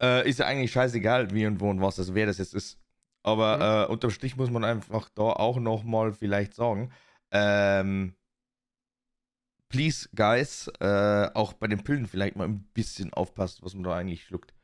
Äh, 0.00 0.28
ist 0.28 0.38
ja 0.38 0.46
eigentlich 0.46 0.72
scheißegal, 0.72 1.30
wie 1.32 1.46
und 1.46 1.60
wo 1.60 1.70
und 1.70 1.80
was, 1.80 1.98
also 1.98 2.14
wer 2.14 2.26
das 2.26 2.38
jetzt 2.38 2.54
ist. 2.54 2.78
Aber, 3.22 3.56
Mhm. 3.56 3.90
äh, 3.90 3.92
unterm 3.92 4.10
Strich 4.10 4.36
muss 4.36 4.50
man 4.50 4.64
einfach 4.64 5.08
da 5.10 5.22
auch 5.22 5.58
noch 5.58 5.84
mal 5.84 6.12
vielleicht 6.12 6.54
sagen, 6.54 6.92
ähm 7.30 8.14
please, 9.68 10.08
guys, 10.14 10.68
äh, 10.80 11.28
auch 11.34 11.52
bei 11.52 11.66
den 11.66 11.82
Pillen 11.82 12.06
vielleicht 12.06 12.36
mal 12.36 12.46
ein 12.48 12.62
bisschen 12.72 13.12
aufpassen, 13.12 13.64
was 13.64 13.74
man 13.74 13.82
da 13.82 13.96
eigentlich 13.96 14.24
schluckt. 14.24 14.54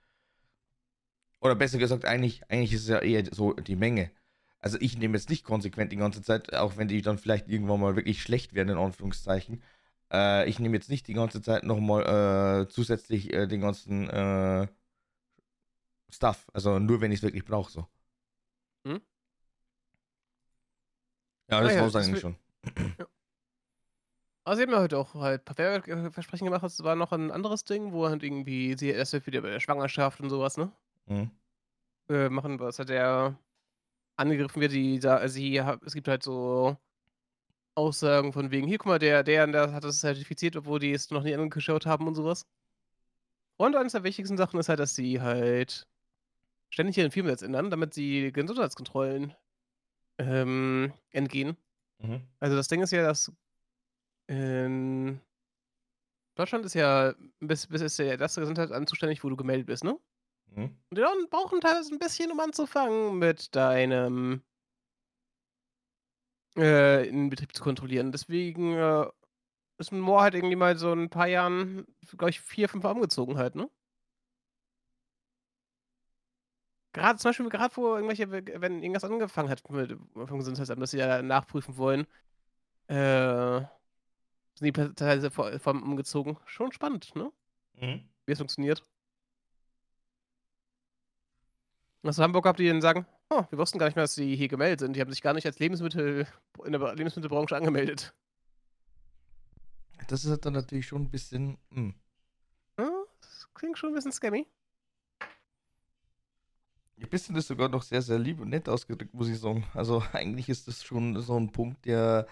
Oder 1.43 1.57
besser 1.57 1.79
gesagt, 1.79 2.05
eigentlich 2.05 2.43
eigentlich 2.51 2.73
ist 2.73 2.83
es 2.83 2.89
ja 2.89 3.01
eher 3.01 3.25
so 3.33 3.53
die 3.53 3.77
Menge. 3.77 4.11
Also, 4.61 4.79
ich 4.81 4.97
nehme 4.97 5.17
jetzt 5.19 5.29
nicht 5.29 5.45
konsequent 5.45 5.91
die 5.93 5.97
ganze 5.97 6.23
Zeit, 6.23 6.55
auch 6.55 6.77
wenn 6.77 6.87
die 6.89 7.03
dann 7.03 7.19
vielleicht 7.19 7.49
irgendwann 7.49 7.81
mal 7.81 7.97
wirklich 7.97 8.23
schlecht 8.23 8.55
werden, 8.55 8.69
in 8.71 8.79
Anführungszeichen. 8.79 9.61
Äh, 10.13 10.49
ich 10.49 10.61
nehme 10.61 10.77
jetzt 10.77 10.89
nicht 10.89 11.09
die 11.09 11.15
ganze 11.15 11.43
Zeit 11.43 11.65
noch 11.65 11.81
mal, 11.81 12.63
äh, 12.63 12.69
zusätzlich, 12.69 13.33
äh, 13.33 13.47
den 13.49 13.61
ganzen, 13.61 14.09
äh 14.11 14.69
Stuff. 16.11 16.47
Also, 16.53 16.79
nur 16.79 17.01
wenn 17.01 17.11
ich's 17.11 17.23
wirklich 17.23 17.45
brauche, 17.45 17.73
so. 17.73 17.87
Mhm. 18.85 19.01
Ja, 21.51 21.59
Ah 21.59 21.63
das 21.63 21.75
ja, 21.75 21.81
war's 21.81 21.93
das 21.93 22.05
eigentlich 22.07 22.21
schon. 22.21 22.37
Ja. 22.99 23.07
Aber 24.45 24.57
sie 24.57 24.63
haben 24.63 24.71
ja 24.71 24.81
heute 24.81 24.99
auch 24.99 25.15
halt 25.15 25.49
äh, 25.59 26.11
Versprechen 26.11 26.45
gemacht. 26.47 26.65
Es 26.65 26.83
war 26.83 26.97
noch 26.97 27.13
'n 27.13 27.31
anderes 27.31 27.65
Ding, 27.65 27.93
wo 27.93 28.09
halt 28.09 28.23
irgendwie 28.23 28.77
sie 28.77 28.91
erst 28.91 29.15
wieder 29.27 29.41
bei 29.41 29.51
der 29.51 29.61
Schwangerschaft 29.61 30.21
und 30.21 30.31
so 30.31 30.41
was, 30.41 30.57
ne? 30.57 30.71
Mhm. 31.09 31.33
Äh, 32.11 32.29
machen, 32.29 32.59
was 32.61 32.79
halt 32.79 32.89
der 32.89 33.39
angegriffen 34.17 34.61
wird, 34.63 34.73
die 34.73 35.01
da 35.01 35.21
ha 35.21 35.79
es 35.87 35.95
gibt 35.95 36.09
halt 36.09 36.23
so 36.25 36.77
Aussagen 37.77 38.33
von 38.33 38.51
wegen: 38.51 38.69
„Hier, 38.69 38.79
guck 38.79 38.87
mal, 38.89 38.99
der 38.99 39.23
der 39.25 39.47
der 39.49 39.73
hat 39.73 39.85
das 39.85 40.01
zertifiziert, 40.01 40.57
obwohl 40.57 40.81
die 40.81 40.93
es 40.93 41.11
noch 41.11 41.23
nie 41.25 41.35
angeschaut 41.35 41.87
haben“ 41.87 42.07
und 42.09 42.15
so 42.17 42.25
was. 42.25 42.45
Und 43.61 43.77
eines 43.77 43.93
der 43.93 44.05
wichtigsten 44.05 44.37
Sachen 44.37 44.59
ist 44.61 44.69
halt, 44.69 44.81
dass 44.81 44.95
sie 44.95 45.21
halt 45.21 45.87
ständig 46.71 46.99
ihren 46.99 47.11
Firmensitz 47.13 47.43
ändern, 47.43 47.71
damit 47.71 47.95
sie 47.95 48.33
Gesundheitskontrollen, 48.33 49.35
ähm, 50.19 50.95
entgehen. 51.11 51.57
Mhm. 52.01 52.23
Also, 52.41 52.57
das 52.57 52.69
Ding 52.69 52.83
ist 52.83 52.93
ja, 52.93 53.03
dass 53.05 53.33
in 54.29 55.21
Deutschland 56.39 56.65
ist 56.65 56.75
ja 56.75 57.15
bis 57.41 57.67
bis 57.67 57.83
ist 57.83 57.99
ja 57.99 58.17
das 58.17 58.37
Gesundheitsamt 58.37 58.89
zuständig, 58.89 59.23
wo 59.23 59.29
du 59.29 59.37
gemeldet 59.37 59.67
bist, 59.67 59.85
ne? 59.85 59.99
Mhm. 60.57 60.77
Und 60.91 60.99
die 60.99 61.03
brauchen 61.31 61.61
teilweise 61.61 61.95
'n 61.95 61.99
bisschen, 61.99 62.31
um 62.33 62.41
anzufangen 62.41 63.19
mit 63.19 63.55
deinem 63.57 64.43
äh, 66.57 67.07
in 67.09 67.31
Betrieb 67.31 67.55
zu 67.55 67.63
kontrollieren. 67.63 68.13
Deswegen, 68.13 68.75
äh, 68.75 69.07
ist 69.79 69.93
Moore 69.93 70.23
halt 70.25 70.35
irgendwie 70.37 70.57
mal 70.57 70.77
so 70.79 70.93
'n 70.93 71.11
paar 71.11 71.29
Jahren, 71.29 71.87
glaube 72.19 72.31
ich, 72.31 72.41
4, 72.43 72.69
5 72.69 72.85
Mal 72.85 72.93
umgezogen 72.93 73.39
halt, 73.39 73.57
ne? 73.57 73.69
Grade 76.95 77.19
zum 77.19 77.31
Beispiel 77.31 77.49
grad 77.49 77.77
wo 77.77 77.95
irgendwelche 77.95 78.31
wenn 78.31 78.83
irgendwas 78.83 79.05
angefangen 79.05 79.49
hat 79.49 79.63
mit 79.71 79.97
vom 80.27 80.39
Gesundheitsamt, 80.39 80.81
dass 80.83 80.91
sie 80.91 80.99
ja 80.99 81.23
nachprüfen 81.23 81.77
wollen, 81.79 82.07
äh, 82.89 83.61
sind 84.57 84.67
die 84.67 84.73
teilweise 84.73 85.31
vor 85.31 85.59
vor 85.61 85.75
allem 85.75 85.83
umgezogen. 85.85 86.39
Schon 86.47 86.73
spannend, 86.73 87.15
ne? 87.17 87.33
Mhm. 87.81 88.09
Wie 88.27 88.33
es 88.33 88.39
funktioniert. 88.39 88.85
Du 92.05 92.11
Hamburg 92.17 92.43
gehabt, 92.43 92.59
die 92.59 92.67
dann 92.67 92.81
sagen: 92.81 93.07
„Oh, 93.31 93.45
wir 93.51 93.59
wussten 93.59 93.79
gar 93.79 93.87
nicht 93.87 93.95
mehr, 93.95 94.03
dass 94.05 94.15
sie 94.17 94.35
hier 94.35 94.49
gemeldet 94.49 94.81
sind. 94.81 94.97
Die 94.97 95.01
haben 95.01 95.11
sich 95.13 95.23
gar 95.23 95.35
nicht 95.35 95.47
als 95.47 95.61
Lebensmittel 95.61 96.27
in 96.65 96.73
der 96.73 96.81
Be 96.81 96.93
Lebensmittelbranche 96.95 97.55
angemeldet.“ 97.57 98.13
Das 100.09 100.25
ist 100.25 100.31
halt 100.31 100.45
dann 100.47 100.55
natürlich 100.55 100.87
schon 100.87 101.03
'n 101.03 101.11
bisschen, 101.11 101.59
hm. 101.73 101.95
Ja, 102.79 102.91
das 103.21 103.49
klingt 103.55 103.79
schon 103.79 103.91
'n 103.91 103.95
bisschen 103.95 104.13
scammy. 104.13 104.47
'N 106.99 107.09
bisschen 107.09 107.37
ist 107.37 107.49
sogar 107.49 107.69
noch 107.69 107.83
sehr, 107.83 108.03
sehr 108.03 108.19
lieb 108.19 108.41
und 108.41 108.51
nett 108.51 108.69
ausgedrückt, 108.69 109.15
muss 109.15 109.29
ich 109.29 109.39
sagen. 109.41 109.65
Also, 109.75 110.03
eigentlich 110.13 110.49
ist 110.49 110.69
das 110.69 110.85
schon 110.85 111.21
so 111.21 111.37
'n 111.37 111.53
Punkt, 111.53 111.85
der 111.87 112.27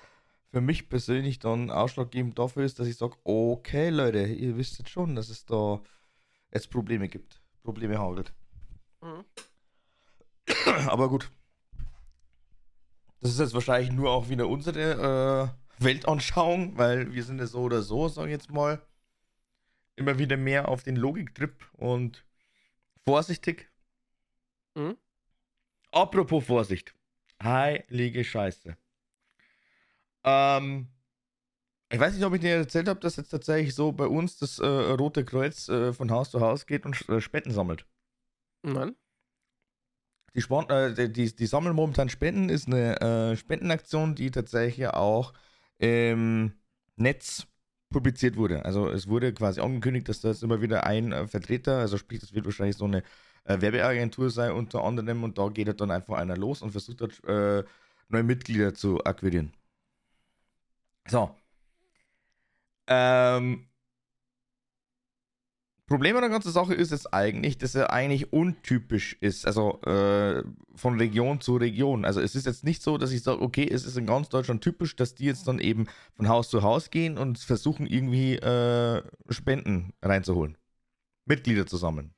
für 0.53 0.61
mich 0.61 0.89
persönlich 0.89 1.39
dann 1.39 1.71
ausschlaggebend 1.71 2.39
dafür 2.39 2.65
ist, 2.65 2.79
dass 2.79 2.89
ich 2.89 2.97
sage: 2.97 3.17
„Okay, 3.25 3.91
Leute, 3.91 4.27
ihr 4.27 4.57
wisst 4.57 4.79
jetzt 4.79 4.91
schon, 4.91 5.15
dass 5.17 5.29
es 5.31 5.47
da 5.47 5.83
jetzt 6.53 6.71
Probleme 6.71 7.09
gibt, 7.09 7.43
Probleme 7.65 7.99
hagelt.“ 7.99 8.35
Mhm. 9.03 9.25
Aber 10.89 11.09
gut. 11.09 11.31
Das 13.21 13.31
ist 13.33 13.41
jetzt 13.41 13.55
wahrscheinlich 13.55 13.93
nur 13.93 14.11
auch 14.11 14.29
wieder 14.29 14.49
unsere, 14.49 15.53
äh, 15.53 15.83
Weltanschauung, 15.85 16.77
weil 16.77 17.13
wir 17.15 17.25
sind 17.25 17.39
ja 17.39 17.47
so 17.47 17.61
oder 17.63 17.83
so, 17.83 18.09
sage 18.09 18.29
ich 18.29 18.33
jetzt 18.33 18.51
mal, 18.51 18.83
immer 19.97 20.19
wieder 20.19 20.37
mehr 20.37 20.69
auf 20.69 20.83
den 20.83 20.97
Logiktrip 20.97 21.67
und 21.73 22.25
vorsichtig. 23.05 23.71
Mhm. 24.75 24.97
Apropos 25.91 26.45
Vorsicht. 26.47 26.95
Heilige 27.43 28.25
Scheiße. 28.25 28.77
Ähm, 30.25 30.89
Ich 31.93 31.99
weiß 31.99 32.15
nicht, 32.15 32.25
ob 32.25 32.35
ich 32.35 32.41
dir 32.41 32.55
erzählt 32.57 32.89
habe, 32.89 33.01
dass 33.01 33.17
jetzt 33.17 33.31
tatsächlich 33.31 33.75
so 33.75 33.91
bei 33.93 34.07
uns 34.07 34.39
das 34.39 34.59
äh, 34.61 34.67
Rote 34.67 35.25
Kreuz 35.25 35.69
äh, 35.69 35.93
von 35.93 36.11
Haus 36.11 36.31
zu 36.31 36.41
Haus 36.41 36.67
geht 36.67 36.87
und 36.87 37.09
äh, 37.09 37.21
Spenden 37.21 37.51
sammelt. 37.51 37.85
Nein. 38.63 38.95
Die, 40.35 40.43
Sport, 40.43 40.71
äh, 40.71 41.09
die, 41.09 41.35
die, 41.35 41.47
sammeln 41.47 41.75
momentan 41.75 42.09
Spenden, 42.09 42.49
ist 42.49 42.69
eine 42.69 43.01
äh, 43.01 43.37
Spendenaktion, 43.37 44.15
die 44.15 44.31
tatsächlich 44.31 44.89
auch 44.89 45.33
im 45.79 46.53
Netz 46.97 47.47
publiziert 47.91 48.37
wurde. 48.37 48.65
Also 48.65 48.89
es 48.89 49.09
wurde 49.09 49.33
quasi 49.35 49.61
angekündigt, 49.61 50.09
dass 50.09 50.21
das 50.21 50.43
immer 50.43 50.63
wieder 50.63 50.85
ein 50.87 51.13
äh, 51.13 51.27
Vertreter, 51.27 51.79
also 51.79 51.99
sprich, 51.99 52.21
das 52.21 52.33
wird 52.35 52.45
wahrscheinlich 52.45 52.77
so 52.77 52.85
eine 52.85 53.03
äh, 53.45 53.61
Werbeagentur 53.61 54.31
sein 54.31 54.53
unter 54.53 54.85
anderem 54.85 55.25
und 55.25 55.39
da 55.39 55.49
geht 55.49 55.67
halt 55.69 55.81
dann 55.81 55.91
einfach 55.91 56.17
einer 56.17 56.37
los 56.37 56.63
und 56.63 56.71
versucht 56.73 57.01
dort 57.01 57.25
äh, 57.25 57.65
neue 58.09 58.23
Mitglieder 58.23 58.75
zu 58.75 59.03
akquirieren. 59.05 59.53
So. 61.09 61.35
Ähm, 62.87 63.70
Problem 65.91 66.15
an 66.15 66.23
der 66.23 66.31
ganzen 66.31 66.53
Sache 66.53 66.73
ist 66.73 66.93
jetzt 66.93 67.13
eigentlich, 67.13 67.59
dass 67.59 67.75
er 67.75 67.93
eigentlich 67.93 68.33
untypisch 68.33 69.17
ist, 69.21 69.45
also 69.45 69.83
äh, 69.83 70.45
von 70.77 70.97
Region 70.97 71.41
zu 71.41 71.57
Region. 71.57 72.05
Also 72.05 72.21
es 72.21 72.37
ist 72.37 72.47
jetzt 72.47 72.63
nicht 72.63 72.81
so, 72.81 72.97
dass 72.97 73.11
ich 73.11 73.25
sage, 73.25 73.43
okay, 73.43 73.69
es 73.69 73.85
ist 73.85 73.97
in 73.97 74.07
ganz 74.07 74.29
Deutschland 74.29 74.63
typisch, 74.63 74.95
dass 74.95 75.17
die 75.17 75.25
jetzt 75.25 75.49
dann 75.49 75.59
eben 75.59 75.89
von 76.15 76.29
Haus 76.29 76.49
zu 76.49 76.63
Haus 76.63 76.91
gehen 76.91 77.19
und 77.19 77.41
versuchen 77.41 77.87
irgendwie 77.87 78.37
äh, 78.37 79.03
Spenden 79.31 79.93
reinzuholen. 80.01 80.57
Mitglieder 81.25 81.67
zusammen. 81.67 82.15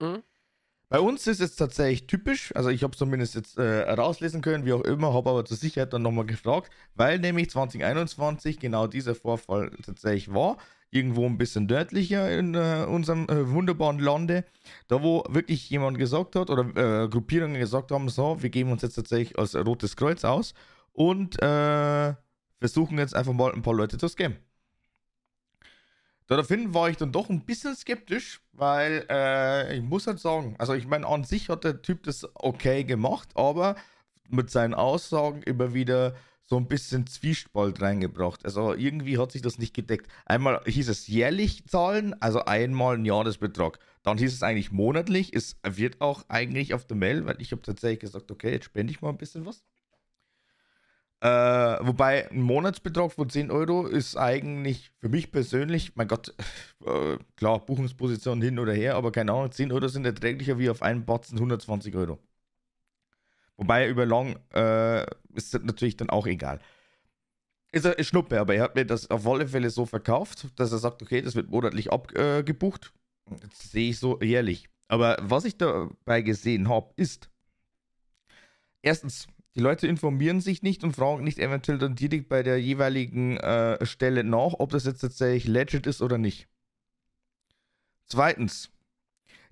Mhm. 0.00 0.22
Bei 0.90 0.98
uns 0.98 1.28
ist 1.28 1.40
es 1.40 1.54
tatsächlich 1.54 2.08
typisch, 2.08 2.52
also 2.56 2.68
ich 2.68 2.82
habe 2.82 2.90
es 2.94 2.98
zumindest 2.98 3.36
jetzt 3.36 3.56
äh, 3.58 3.88
rauslesen 3.92 4.42
können, 4.42 4.66
wie 4.66 4.72
auch 4.72 4.82
immer, 4.82 5.14
habe 5.14 5.30
aber 5.30 5.44
zur 5.44 5.56
Sicherheit 5.56 5.92
dann 5.92 6.02
nochmal 6.02 6.26
gefragt, 6.26 6.72
weil 6.96 7.20
nämlich 7.20 7.48
2021 7.48 8.58
genau 8.58 8.88
dieser 8.88 9.14
Vorfall 9.14 9.70
tatsächlich 9.86 10.34
war 10.34 10.56
irgendwo 10.90 11.26
ein 11.26 11.38
bisschen 11.38 11.66
nördlicher 11.66 12.36
in 12.36 12.56
äh, 12.56 12.86
unserem 12.88 13.28
äh, 13.28 13.52
wunderbaren 13.52 14.00
Lande, 14.00 14.44
da 14.88 15.00
wo 15.00 15.22
wirklich 15.28 15.70
jemand 15.70 15.96
gesagt 15.96 16.34
hat 16.34 16.50
oder 16.50 17.04
äh, 17.04 17.08
Gruppierungen 17.08 17.60
gesagt 17.60 17.92
haben, 17.92 18.08
so, 18.08 18.42
wir 18.42 18.50
geben 18.50 18.72
uns 18.72 18.82
jetzt 18.82 18.96
tatsächlich 18.96 19.38
als 19.38 19.54
Rotes 19.54 19.94
Kreuz 19.94 20.24
aus 20.24 20.54
und 20.92 21.40
äh, 21.40 22.14
versuchen 22.58 22.98
jetzt 22.98 23.14
einfach 23.14 23.32
mal 23.32 23.52
ein 23.52 23.62
paar 23.62 23.74
Leute 23.74 23.96
zu 23.96 24.08
scammen. 24.08 24.38
Daraufhin 26.30 26.72
war 26.74 26.88
ich 26.88 26.96
dann 26.96 27.10
doch 27.10 27.28
ein 27.28 27.44
bisschen 27.44 27.74
skeptisch, 27.74 28.40
weil 28.52 29.04
äh, 29.10 29.76
ich 29.76 29.82
muss 29.82 30.06
halt 30.06 30.20
sagen, 30.20 30.54
also 30.58 30.74
ich 30.74 30.86
meine, 30.86 31.04
an 31.08 31.24
sich 31.24 31.48
hat 31.48 31.64
der 31.64 31.82
Typ 31.82 32.04
das 32.04 32.24
okay 32.34 32.84
gemacht, 32.84 33.30
aber 33.34 33.74
mit 34.28 34.48
seinen 34.48 34.74
Aussagen 34.74 35.42
immer 35.42 35.74
wieder 35.74 36.14
so 36.44 36.56
ein 36.56 36.68
bisschen 36.68 37.08
Zwiespalt 37.08 37.82
reingebracht. 37.82 38.44
Also 38.44 38.74
irgendwie 38.74 39.18
hat 39.18 39.32
sich 39.32 39.42
das 39.42 39.58
nicht 39.58 39.74
gedeckt. 39.74 40.06
Einmal 40.24 40.62
hieß 40.66 40.88
es 40.88 41.08
jährlich 41.08 41.66
zahlen, 41.66 42.14
also 42.20 42.44
einmal 42.44 42.96
ein 42.96 43.04
Jahresbetrag. 43.04 43.80
Dann 44.04 44.16
hieß 44.16 44.32
es 44.32 44.44
eigentlich 44.44 44.70
monatlich. 44.70 45.34
Es 45.34 45.56
wird 45.64 46.00
auch 46.00 46.22
eigentlich 46.28 46.74
auf 46.74 46.84
der 46.84 46.96
Mail, 46.96 47.26
weil 47.26 47.42
ich 47.42 47.50
habe 47.50 47.62
tatsächlich 47.62 47.98
gesagt, 47.98 48.30
okay, 48.30 48.52
jetzt 48.52 48.66
spende 48.66 48.92
ich 48.92 49.02
mal 49.02 49.08
ein 49.08 49.18
bisschen 49.18 49.46
was. 49.46 49.64
Äh, 51.22 51.26
wobei 51.28 52.30
ein 52.30 52.40
Monatsbetrag 52.40 53.12
von 53.12 53.28
10 53.28 53.50
Euro 53.50 53.86
ist 53.86 54.16
eigentlich 54.16 54.90
für 55.00 55.10
mich 55.10 55.30
persönlich, 55.30 55.94
mein 55.94 56.08
Gott, 56.08 56.34
äh, 56.86 57.18
klar, 57.36 57.58
Buchungsposition 57.64 58.40
hin 58.40 58.58
oder 58.58 58.72
her, 58.72 58.94
aber 58.96 59.12
keine 59.12 59.32
Ahnung, 59.32 59.52
10 59.52 59.70
Euro 59.70 59.88
sind 59.88 60.06
erträglicher 60.06 60.58
wie 60.58 60.70
auf 60.70 60.80
einen 60.80 61.04
Batzen 61.04 61.36
120 61.36 61.94
Euro. 61.94 62.18
Wobei 63.58 63.86
über 63.88 64.06
Long 64.06 64.36
äh, 64.54 65.02
ist 65.34 65.52
das 65.52 65.62
natürlich 65.62 65.98
dann 65.98 66.08
auch 66.08 66.26
egal. 66.26 66.60
Ist 67.72 67.84
er 67.84 68.02
Schnuppe, 68.02 68.40
aber 68.40 68.54
er 68.54 68.62
hat 68.62 68.74
mir 68.74 68.86
das 68.86 69.10
auf 69.10 69.26
alle 69.26 69.46
Fälle 69.46 69.68
so 69.68 69.84
verkauft, 69.84 70.48
dass 70.56 70.72
er 70.72 70.78
sagt, 70.78 71.02
okay, 71.02 71.20
das 71.20 71.34
wird 71.34 71.50
monatlich 71.50 71.92
abgebucht. 71.92 72.92
Das 73.26 73.70
sehe 73.70 73.90
ich 73.90 73.98
so 73.98 74.18
jährlich. 74.20 74.68
Aber 74.88 75.18
was 75.20 75.44
ich 75.44 75.58
dabei 75.58 76.22
gesehen 76.22 76.68
habe, 76.68 76.92
ist, 76.96 77.30
erstens, 78.82 79.28
die 79.56 79.60
Leute 79.60 79.86
informieren 79.86 80.40
sich 80.40 80.62
nicht 80.62 80.84
und 80.84 80.94
fragen 80.94 81.24
nicht 81.24 81.38
eventuell 81.38 81.78
dann 81.78 81.96
direkt 81.96 82.28
bei 82.28 82.42
der 82.42 82.60
jeweiligen 82.60 83.36
äh, 83.38 83.84
Stelle 83.84 84.24
nach, 84.24 84.54
ob 84.58 84.70
das 84.70 84.84
jetzt 84.84 85.00
tatsächlich 85.00 85.46
legit 85.46 85.86
ist 85.86 86.02
oder 86.02 86.18
nicht. 86.18 86.48
Zweitens, 88.06 88.70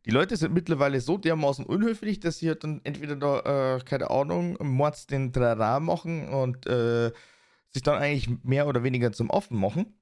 die 0.05 0.11
Leute 0.11 0.37
sind 0.37 0.55
mittlerweile 0.55 1.01
so 1.01 1.19
dermaßen 1.19 1.67
unhöflich, 1.67 2.21
dass 2.21 2.39
sie 2.39 2.49
halt 2.49 2.65
dann 2.65 2.81
entweder 2.85 3.17
da, 3.17 3.77
äh, 3.77 3.81
keine 3.85 4.11
Ahnung, 4.11 4.57
Mords 4.61 5.07
den 5.07 5.33
Trara 5.33 5.81
machen 5.81 6.29
und 6.29 6.67
äh, 6.67 7.13
sich 7.71 7.83
dann 7.83 8.01
eigentlich 8.01 8.43
mehr 8.43 8.67
oder 8.67 8.83
weniger 8.83 9.13
zum 9.13 9.31
Offen 9.31 9.59
machen. 9.59 9.99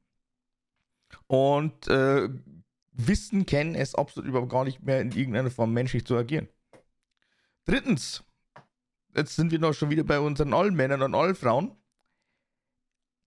Und 1.27 1.89
äh, 1.89 2.29
wissen, 2.93 3.47
kennen 3.47 3.75
es 3.75 3.95
absolut 3.95 4.29
überhaupt 4.29 4.51
gar 4.51 4.65
nicht 4.65 4.83
mehr 4.83 5.01
in 5.01 5.13
irgendeiner 5.13 5.51
Form 5.51 5.73
menschlich 5.73 6.07
zu 6.07 6.17
agieren. 6.17 6.49
Drittens, 7.65 8.23
jetzt 9.17 9.37
sind 9.37 9.51
wir 9.51 9.59
noch 9.59 9.73
schon 9.73 9.91
wieder 9.91 10.05
bei 10.05 10.21
unseren 10.21 10.53
Allmännern 10.53 11.03
und 11.03 11.15
Allfrauen. 11.15 11.77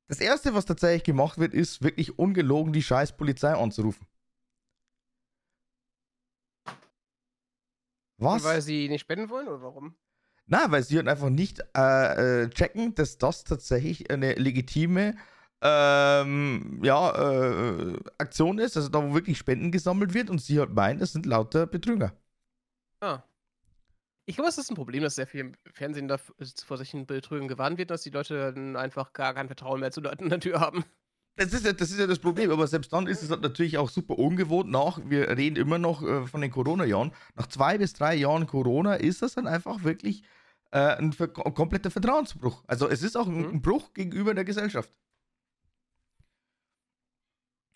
Das 0.07 0.19
erste, 0.19 0.53
was 0.53 0.65
tatsächlich 0.65 1.03
gemacht 1.03 1.37
wird, 1.37 1.53
ist 1.53 1.83
wirklich 1.83 2.17
ungelogen 2.17 2.73
die 2.73 2.81
scheiß 2.81 3.15
Polizei 3.15 3.53
anzurufen. 3.53 4.07
Was? 8.17 8.43
Weil 8.43 8.61
sie 8.61 8.89
nicht 8.89 9.01
spenden 9.01 9.29
wollen 9.29 9.47
oder 9.47 9.61
warum? 9.61 9.95
Na, 10.47 10.71
weil 10.71 10.83
sie 10.83 10.97
halt 10.97 11.07
einfach 11.07 11.29
nicht 11.29 11.63
äh, 11.77 12.43
äh, 12.43 12.49
checken, 12.49 12.95
dass 12.95 13.19
das 13.19 13.43
tatsächlich 13.43 14.09
eine 14.09 14.33
legitime 14.33 15.15
ähm, 15.61 16.79
ja, 16.83 17.11
äh, 17.11 17.99
Aktion 18.17 18.57
ist, 18.57 18.75
also 18.75 18.89
da 18.89 19.03
wo 19.03 19.13
wirklich 19.13 19.37
Spenden 19.37 19.71
gesammelt 19.71 20.13
wird 20.13 20.29
und 20.29 20.41
sie 20.41 20.59
halt 20.59 20.73
meinen, 20.73 20.99
das 20.99 21.13
sind 21.13 21.25
lauter 21.25 21.67
Betrüger. 21.67 22.13
Ah. 22.99 23.21
Ich 24.29 24.35
glaube, 24.35 24.49
es 24.49 24.59
ist 24.59 24.69
ein 24.69 24.75
Problem, 24.75 25.01
dass 25.01 25.15
sehr 25.15 25.25
viel 25.25 25.39
im 25.39 25.53
Fernsehen 25.73 26.07
da 26.07 26.19
vor 26.19 26.77
solchen 26.77 27.07
Betrügen 27.07 27.47
gewarnt 27.47 27.79
wird, 27.79 27.89
dass 27.89 28.03
die 28.03 28.11
Leute 28.11 28.53
dann 28.53 28.75
einfach 28.75 29.11
gar 29.11 29.33
kein 29.33 29.47
Vertrauen 29.47 29.79
mehr 29.79 29.89
zu 29.89 30.01
Leuten 30.01 30.25
in 30.25 30.29
der 30.29 30.39
Tür 30.39 30.59
haben. 30.59 30.85
Das 31.35 31.51
ist, 31.51 31.65
ja, 31.65 31.73
das 31.73 31.89
ist 31.89 31.99
ja 31.99 32.05
das 32.05 32.19
Problem, 32.19 32.51
aber 32.51 32.67
selbst 32.67 32.93
dann 32.93 33.07
ist 33.07 33.23
es 33.23 33.31
halt 33.31 33.41
natürlich 33.41 33.79
auch 33.79 33.89
super 33.89 34.19
ungewohnt 34.19 34.69
nach, 34.69 34.99
wir 35.03 35.35
reden 35.35 35.55
immer 35.55 35.79
noch 35.79 36.03
äh, 36.03 36.27
von 36.27 36.41
den 36.41 36.51
Corona-Jahren, 36.51 37.11
nach 37.37 37.47
zwei 37.47 37.79
bis 37.79 37.93
drei 37.93 38.13
Jahren 38.13 38.45
Corona 38.45 38.93
ist 38.95 39.23
das 39.23 39.33
dann 39.33 39.47
einfach 39.47 39.83
wirklich 39.83 40.21
äh, 40.69 40.97
ein, 40.97 41.11
ver 41.11 41.29
kompletter 41.29 41.89
Vertrauensbruch. 41.89 42.63
Also 42.67 42.87
es 42.87 43.01
ist 43.01 43.17
auch 43.17 43.25
ein, 43.25 43.47
mhm. 43.47 43.49
ein 43.55 43.61
Bruch 43.63 43.93
gegenüber 43.93 44.35
der 44.35 44.45
Gesellschaft. 44.45 44.91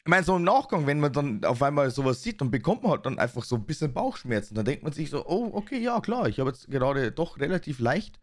Ich 0.05 0.09
meine, 0.09 0.25
so 0.25 0.35
im 0.35 0.43
Nachgang, 0.43 0.85
wenn 0.85 0.99
man 0.99 1.13
dann 1.13 1.45
auf 1.45 1.61
einmal 1.63 1.89
sowas 1.89 2.21
sieht, 2.21 2.41
dann 2.41 2.51
bekommt 2.51 2.83
man 2.83 2.91
halt 2.91 3.05
dann 3.05 3.19
einfach 3.19 3.43
so 3.43 3.55
ein 3.55 3.65
bisschen 3.65 3.93
Bauchschmerzen. 3.93 4.53
Dann 4.53 4.65
denkt 4.65 4.83
man 4.83 4.91
sich 4.91 5.09
so, 5.09 5.25
oh, 5.25 5.51
okay, 5.53 5.79
ja, 5.79 6.01
klar, 6.01 6.27
ich 6.27 6.39
habe 6.39 6.49
jetzt 6.49 6.69
gerade 6.69 7.11
doch 7.13 7.39
relativ 7.39 7.79
leicht 7.79 8.19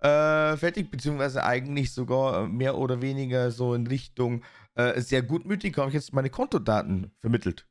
äh, 0.00 0.56
fertig, 0.56 0.90
beziehungsweise 0.90 1.44
eigentlich 1.44 1.92
sogar 1.92 2.46
mehr 2.46 2.76
oder 2.78 3.02
weniger 3.02 3.50
so 3.50 3.74
in 3.74 3.86
Richtung 3.86 4.44
äh, 4.74 5.00
sehr 5.00 5.22
gutmütig 5.22 5.76
habe 5.78 5.88
ich 5.88 5.94
jetzt 5.94 6.12
meine 6.12 6.30
Kontodaten 6.30 7.10
vermittelt. 7.20 7.66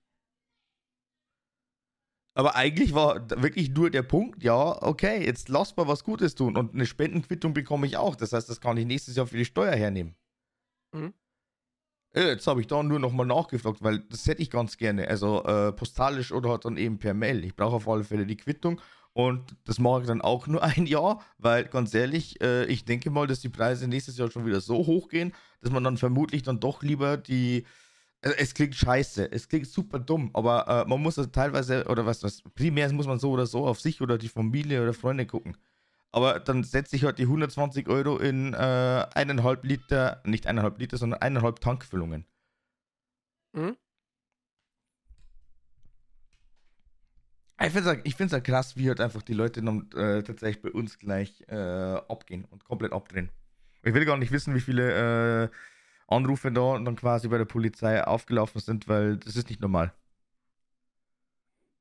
Aber 2.38 2.56
eigentlich 2.56 2.94
war 2.94 3.30
wirklich 3.42 3.70
nur 3.70 3.90
der 3.90 4.04
Punkt, 4.04 4.44
ja, 4.44 4.82
okay, 4.84 5.24
jetzt 5.26 5.48
lass 5.48 5.78
mal 5.78 5.88
was 5.88 6.04
Gutes 6.04 6.36
tun 6.36 6.58
und 6.58 6.74
eine 6.74 6.86
Spendenquittung 6.86 7.54
bekomme 7.54 7.88
ich 7.88 7.96
auch. 7.96 8.16
Das 8.18 8.34
heißt, 8.34 8.50
das 8.50 8.60
kann 8.60 8.76
ich 8.76 8.86
nächstes 8.86 9.16
Jahr 9.16 9.28
für 9.28 9.38
die 9.38 9.46
Steuer 9.46 9.74
hernehmen. 9.74 10.16
Mhm. 10.94 11.14
Äh, 12.16 12.30
jetzt 12.30 12.48
habe 12.48 12.62
ich 12.62 12.68
da 12.68 12.82
nur 12.82 13.00
nochmal 13.00 13.26
nachgefragt, 13.26 13.84
weil 13.84 14.00
das 14.00 14.26
hätte 14.26 14.42
ich 14.42 14.50
ganz 14.50 14.78
gerne. 14.78 15.08
Also 15.08 15.44
äh, 15.44 15.74
postalisch 15.74 16.32
oder 16.32 16.50
halt 16.50 16.66
dann 16.66 16.78
eben 16.78 16.98
per 16.98 17.14
Mail. 17.14 17.44
Ich 17.44 17.56
brauche 17.56 17.76
auf 17.76 17.88
alle 17.90 18.04
Fälle 18.04 18.26
die 18.26 18.38
Quittung 18.38 18.80
und 19.14 19.56
das 19.66 19.80
mache 19.80 20.02
ich 20.02 20.08
dann 20.08 20.22
auch 20.22 20.48
nur 20.48 20.64
ein 20.64 20.86
Jahr, 20.86 21.22
weil 21.38 21.66
ganz 21.66 21.94
ehrlich, 21.94 22.42
äh, 22.42 22.66
ich 22.66 22.86
denke 22.86 23.10
mal, 23.10 23.28
dass 23.28 23.42
die 23.42 23.50
Preise 23.50 23.88
nächstes 23.88 24.18
Jahr 24.18 24.32
schon 24.32 24.46
wieder 24.46 24.62
so 24.62 24.78
hoch 24.78 25.10
gehen, 25.10 25.34
dass 25.62 25.72
man 25.72 25.84
dann 25.84 25.98
vermutlich 25.98 26.44
dann 26.44 26.60
doch 26.60 26.82
lieber 26.84 27.18
die. 27.18 27.66
Äh, 28.22 28.32
es 28.38 28.54
klingt 28.54 28.76
scheiße, 28.76 29.32
es 29.32 29.50
klingt 29.50 29.68
super 29.68 30.00
dumm, 30.00 30.32
aber 30.34 30.68
äh, 30.68 30.90
man 30.90 31.02
muss 31.02 31.18
also 31.18 31.30
teilweise, 31.30 31.86
oder 31.86 32.06
was, 32.06 32.24
was, 32.24 32.42
primär 32.56 32.92
muss 32.94 33.08
man 33.08 33.20
so 33.20 33.32
oder 33.32 33.46
so 33.46 33.66
auf 33.68 33.82
sich 33.82 34.02
oder 34.02 34.18
die 34.18 34.30
Familie 34.30 34.82
oder 34.82 34.94
Freunde 34.94 35.26
gucken. 35.26 35.58
Aber 36.16 36.40
dann 36.40 36.64
setze 36.64 36.96
ich 36.96 37.04
halt 37.04 37.20
die 37.20 37.24
120 37.24 37.90
Euro 37.90 38.18
in 38.18 38.54
äh, 38.54 39.06
eineinhalb 39.16 39.66
Liter, 39.66 40.22
nicht 40.24 40.48
eineinhalb 40.48 40.80
Liter, 40.80 40.96
sondern 40.96 41.22
eineinhalb 41.22 41.60
Tankfüllungen. 41.60 42.26
Mhm. 43.52 43.76
Ich 47.60 47.74
finde 47.74 47.80
es 48.06 48.18
halt, 48.18 48.32
halt 48.32 48.44
krass, 48.46 48.78
wie 48.78 48.88
halt 48.88 49.02
einfach 49.02 49.24
die 49.24 49.34
Leute 49.34 49.62
dann 49.62 49.92
äh, 49.92 50.24
tatsächlich 50.24 50.62
bei 50.62 50.72
uns 50.72 51.00
gleich 51.00 51.44
äh, 51.50 51.56
abgehen 52.08 52.46
und 52.46 52.64
komplett 52.64 52.94
abdrehen. 52.94 53.30
Ich 53.84 53.94
will 53.94 54.06
gar 54.06 54.16
nicht 54.16 54.32
wissen, 54.32 54.56
wie 54.56 54.62
viele 54.62 55.44
äh, 55.44 55.50
Anrufe 56.08 56.50
da 56.50 56.80
dann 56.80 56.96
quasi 56.96 57.28
bei 57.28 57.40
der 57.40 57.44
Polizei 57.44 58.02
aufgelaufen 58.02 58.62
sind, 58.62 58.88
weil 58.88 59.18
das 59.18 59.36
ist 59.36 59.50
nicht 59.50 59.60
normal. 59.60 59.92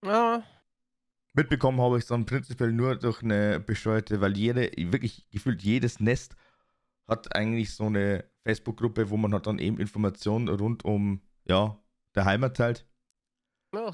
Ja. 0.03 0.43
Mitbekommen 1.37 1.81
habe 1.81 1.97
ich 1.99 2.05
es 2.05 2.09
dann 2.09 2.27
prinzipiell 2.27 2.73
nur 2.73 2.97
durch 2.97 3.23
eine 3.23 3.59
bescheuerte, 3.59 4.21
weil 4.21 4.37
jede, 4.37 4.71
wirklich 4.93 5.29
gefühlt 5.31 5.63
jedes 5.63 5.99
Nest 5.99 6.37
hat 7.09 7.35
eigentlich 7.35 7.75
so 7.75 7.87
eine 7.87 8.25
Facebook-Gruppe, 8.45 9.11
wo 9.11 9.17
man 9.17 9.33
halt 9.33 9.47
dann 9.47 9.59
eben 9.59 9.79
Informationen 9.79 10.49
rund 10.49 10.85
um, 10.85 11.23
ja, 11.45 11.77
der 12.15 12.25
Heimat 12.25 12.57
teilt. 12.57 12.87
Ja, 13.75 13.93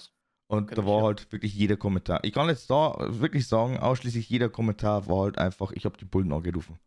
Und 0.49 0.77
da 0.77 0.85
war 0.85 1.03
halt 1.05 1.33
wirklich 1.33 1.55
jeder 1.55 1.77
Kommentar. 1.77 2.23
Ich 2.25 2.35
kann 2.35 2.49
jetzt 2.49 2.69
da 2.69 2.97
wirklich 3.21 3.47
sagen, 3.49 3.79
ausschließlich 3.79 4.29
jeder 4.29 4.51
Kommentar 4.51 5.09
war 5.09 5.23
halt 5.23 5.39
einfach, 5.39 5.73
ich 5.73 5.85
habe 5.87 5.97
die 5.97 6.05
Bullen 6.05 6.33
angerufen. 6.33 6.79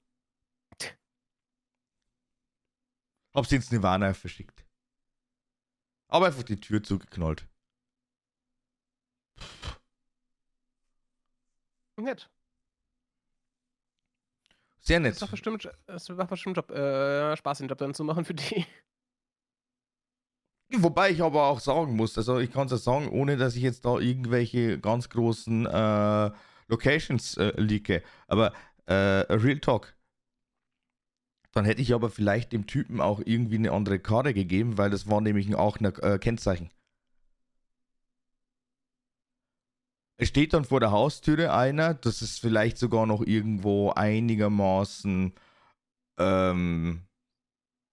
Hab 3.34 3.48
sie 3.48 3.56
ins 3.56 3.72
Nirvana 3.72 4.14
verschickt. 4.14 4.64
Aber 6.10 6.28
einfach 6.28 6.44
die 6.44 6.60
Tür 6.60 6.84
zugeknallt. 6.84 7.48
Nett. 12.02 12.30
Sehr 14.80 15.00
nett. 15.00 15.14
ist 15.14 15.22
doch 15.22 15.30
bestimmt, 15.30 15.70
es 15.88 16.10
macht 16.10 16.30
bestimmt 16.30 16.58
Job, 16.58 16.70
äh, 16.72 17.38
Spaß, 17.38 17.60
den 17.60 17.70
Job 17.70 17.78
dann 17.78 17.94
zu 17.94 18.04
machen 18.04 18.26
für 18.26 18.34
die. 18.34 18.66
Wobei 20.76 21.12
ich 21.12 21.22
aber 21.22 21.44
auch 21.48 21.60
sagen 21.60 21.96
muss, 21.96 22.18
also 22.18 22.40
ich 22.40 22.52
kann 22.52 22.66
es 22.66 22.72
ja 22.72 22.78
sagen, 22.78 23.08
ohne 23.10 23.38
dass 23.38 23.56
ich 23.56 23.62
jetzt 23.62 23.86
da 23.86 24.00
irgendwelche 24.00 24.80
ganz 24.80 25.08
großen 25.10 25.68
äh, 25.68 26.32
Locations 26.68 27.38
äh, 27.38 27.54
leake. 27.58 28.02
Aber 28.28 28.54
äh, 28.86 28.94
Real 28.94 29.60
Talk. 29.60 29.96
Dann 31.52 31.66
hätte 31.66 31.82
ich 31.82 31.94
aber 31.94 32.10
vielleicht 32.10 32.52
dem 32.52 32.66
Typen 32.66 33.00
auch 33.00 33.22
irgendwie 33.24 33.56
eine 33.56 33.72
andere 33.72 34.00
Karte 34.00 34.34
gegeben, 34.34 34.78
weil 34.80 34.90
das 34.90 35.08
war 35.08 35.22
nämlich 35.22 35.54
auch 35.56 35.80
ein 35.80 35.86
äh, 35.86 36.18
Kennzeichen. 36.18 36.72
Es 40.18 40.30
steht 40.30 40.54
dann 40.54 40.64
vor 40.66 40.80
der 40.80 40.92
Haustüre 40.92 41.54
einer, 41.54 41.94
das 41.96 42.22
ist 42.22 42.40
vielleicht 42.40 42.78
sogar 42.78 43.06
noch 43.06 43.22
irgendwo 43.22 43.92
einigermaßen, 43.92 45.34
ähm, 46.20 47.02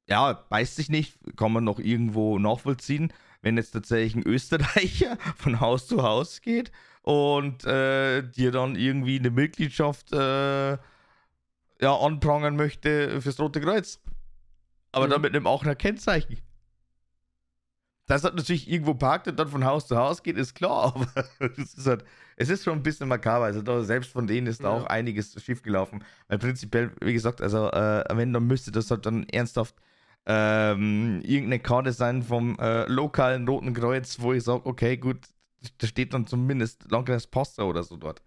ja, 0.08 0.32
beißt 0.32 0.76
sich 0.76 0.90
nicht, 0.90 1.18
kann 1.36 1.52
man 1.52 1.64
noch 1.64 1.78
irgendwo 1.78 2.38
nachvollziehen, 2.38 3.12
wenn 3.42 3.56
jetzt 3.56 3.70
tatsächlich 3.70 4.16
ein 4.16 4.26
Österreicher 4.28 5.16
von 5.36 5.60
Haus 5.60 5.86
zu 5.86 6.02
Haus 6.02 6.42
geht 6.42 6.72
und 7.02 7.64
äh, 7.64 8.22
dir 8.22 8.52
dann 8.52 8.76
irgendwie 8.76 9.18
eine 9.18 9.30
Mitgliedschaft 9.30 10.12
äh, 10.12 10.72
ja, 10.72 11.96
anprangern 11.96 12.56
möchte 12.56 13.22
fürs 13.22 13.40
Rote 13.40 13.60
Kreuz. 13.60 14.00
Aber 14.92 15.06
Mhm. 15.06 15.10
dann 15.10 15.20
mit 15.22 15.34
einem 15.34 15.46
auch 15.46 15.64
ein 15.64 15.78
Kennzeichen. 15.78 16.38
Dass 18.10 18.24
er 18.24 18.32
natürlich 18.32 18.68
irgendwo 18.68 18.94
parkt 18.94 19.28
und 19.28 19.38
dann 19.38 19.46
von 19.46 19.64
Haus 19.64 19.86
zu 19.86 19.96
Haus 19.96 20.24
geht, 20.24 20.36
ist 20.36 20.54
klar, 20.54 20.96
aber 21.38 21.54
es 21.56 21.74
ist, 21.74 21.86
halt, 21.86 22.04
es 22.34 22.48
ist 22.48 22.64
schon 22.64 22.76
ein 22.78 22.82
bisschen 22.82 23.06
makaber. 23.06 23.44
Also 23.44 23.84
selbst 23.84 24.10
von 24.10 24.26
denen 24.26 24.48
ist 24.48 24.64
da 24.64 24.70
Ja. 24.76 24.82
auch 24.82 24.86
einiges 24.86 25.40
schiefgelaufen. 25.40 26.02
Weil 26.26 26.38
prinzipiell, 26.38 26.90
wie 27.00 27.12
gesagt, 27.12 27.40
also 27.40 27.70
äh, 27.70 28.04
wenn, 28.12 28.32
dann 28.32 28.48
müsste 28.48 28.72
das 28.72 28.90
halt 28.90 29.06
dann 29.06 29.28
ernsthaft 29.28 29.76
ähm, 30.26 31.20
irgendeine 31.22 31.60
Karte 31.60 31.92
sein 31.92 32.24
vom 32.24 32.58
äh, 32.58 32.84
lokalen 32.86 33.46
Roten 33.46 33.74
Kreuz, 33.74 34.18
wo 34.18 34.32
ich 34.32 34.42
sage, 34.42 34.66
okay, 34.66 34.96
gut, 34.96 35.28
da 35.78 35.86
steht 35.86 36.12
dann 36.12 36.26
zumindest 36.26 36.90
Landkreis 36.90 37.28
Passau 37.28 37.68
oder 37.68 37.84
so 37.84 37.96
dort. 37.96 38.22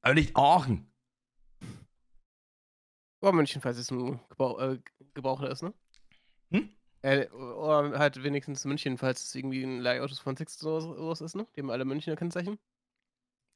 Aber 0.00 0.14
nicht 0.14 0.34
Aachen. 0.34 0.90
Oder 3.20 3.32
München, 3.32 3.60
falls 3.60 3.76
es 3.76 3.90
ein 3.90 4.18
Gebrauch, 4.30 4.58
äh, 4.60 4.78
Gebrauchter 5.12 5.50
ist, 5.50 5.62
ne? 5.62 5.74
Hm? 6.52 6.70
Äh, 7.02 7.28
oder 7.28 7.98
halt 7.98 8.22
wenigstens 8.22 8.64
München, 8.64 8.98
falls 8.98 9.24
es 9.24 9.34
irgendwie 9.34 9.62
ein 9.62 9.78
Leihautos 9.80 10.18
von 10.18 10.36
Six 10.36 10.64
oder 10.64 10.80
sowas 10.80 11.20
ist, 11.20 11.36
ne? 11.36 11.46
Die 11.54 11.60
haben 11.60 11.70
alle 11.70 11.84
Münchner 11.84 12.16
Kennzeichen. 12.16 12.58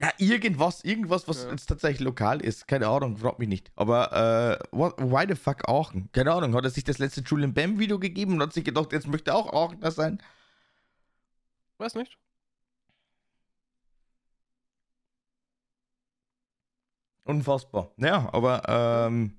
Ja, 0.01 0.11
irgendwas, 0.19 0.83
irgendwas, 0.85 1.29
was 1.29 1.45
Ja. 1.45 1.51
jetzt 1.51 1.67
tatsächlich 1.67 2.01
lokal 2.01 2.41
ist. 2.41 2.67
Keine 2.67 2.89
Ahnung, 2.89 3.17
frag 3.17 3.39
mich 3.39 3.49
nicht. 3.49 3.71
Aber, 3.77 4.59
äh, 4.61 4.77
what, 4.77 4.95
why 4.99 5.25
the 5.29 5.37
fuck 5.37 5.69
Aachen? 5.69 6.11
Keine 6.13 6.33
Ahnung, 6.33 6.55
hat 6.55 6.65
er 6.65 6.71
sich 6.71 6.83
das 6.85 6.99
letzte 6.99 7.21
Julian 7.21 7.55
Bam 7.55 7.79
Video 7.79 7.99
gegeben 8.01 8.35
und 8.35 8.43
hat 8.43 8.53
sich 8.53 8.65
gedacht, 8.65 8.93
jetzt 8.93 9.07
möchte 9.07 9.33
auch 9.35 9.53
Aachener 9.53 9.91
sein? 9.93 10.21
Weiß 11.79 11.95
nicht. 11.95 12.19
Unfassbar. 17.25 17.93
Ja, 17.99 18.29
aber, 18.33 18.63
ähm, 18.69 19.39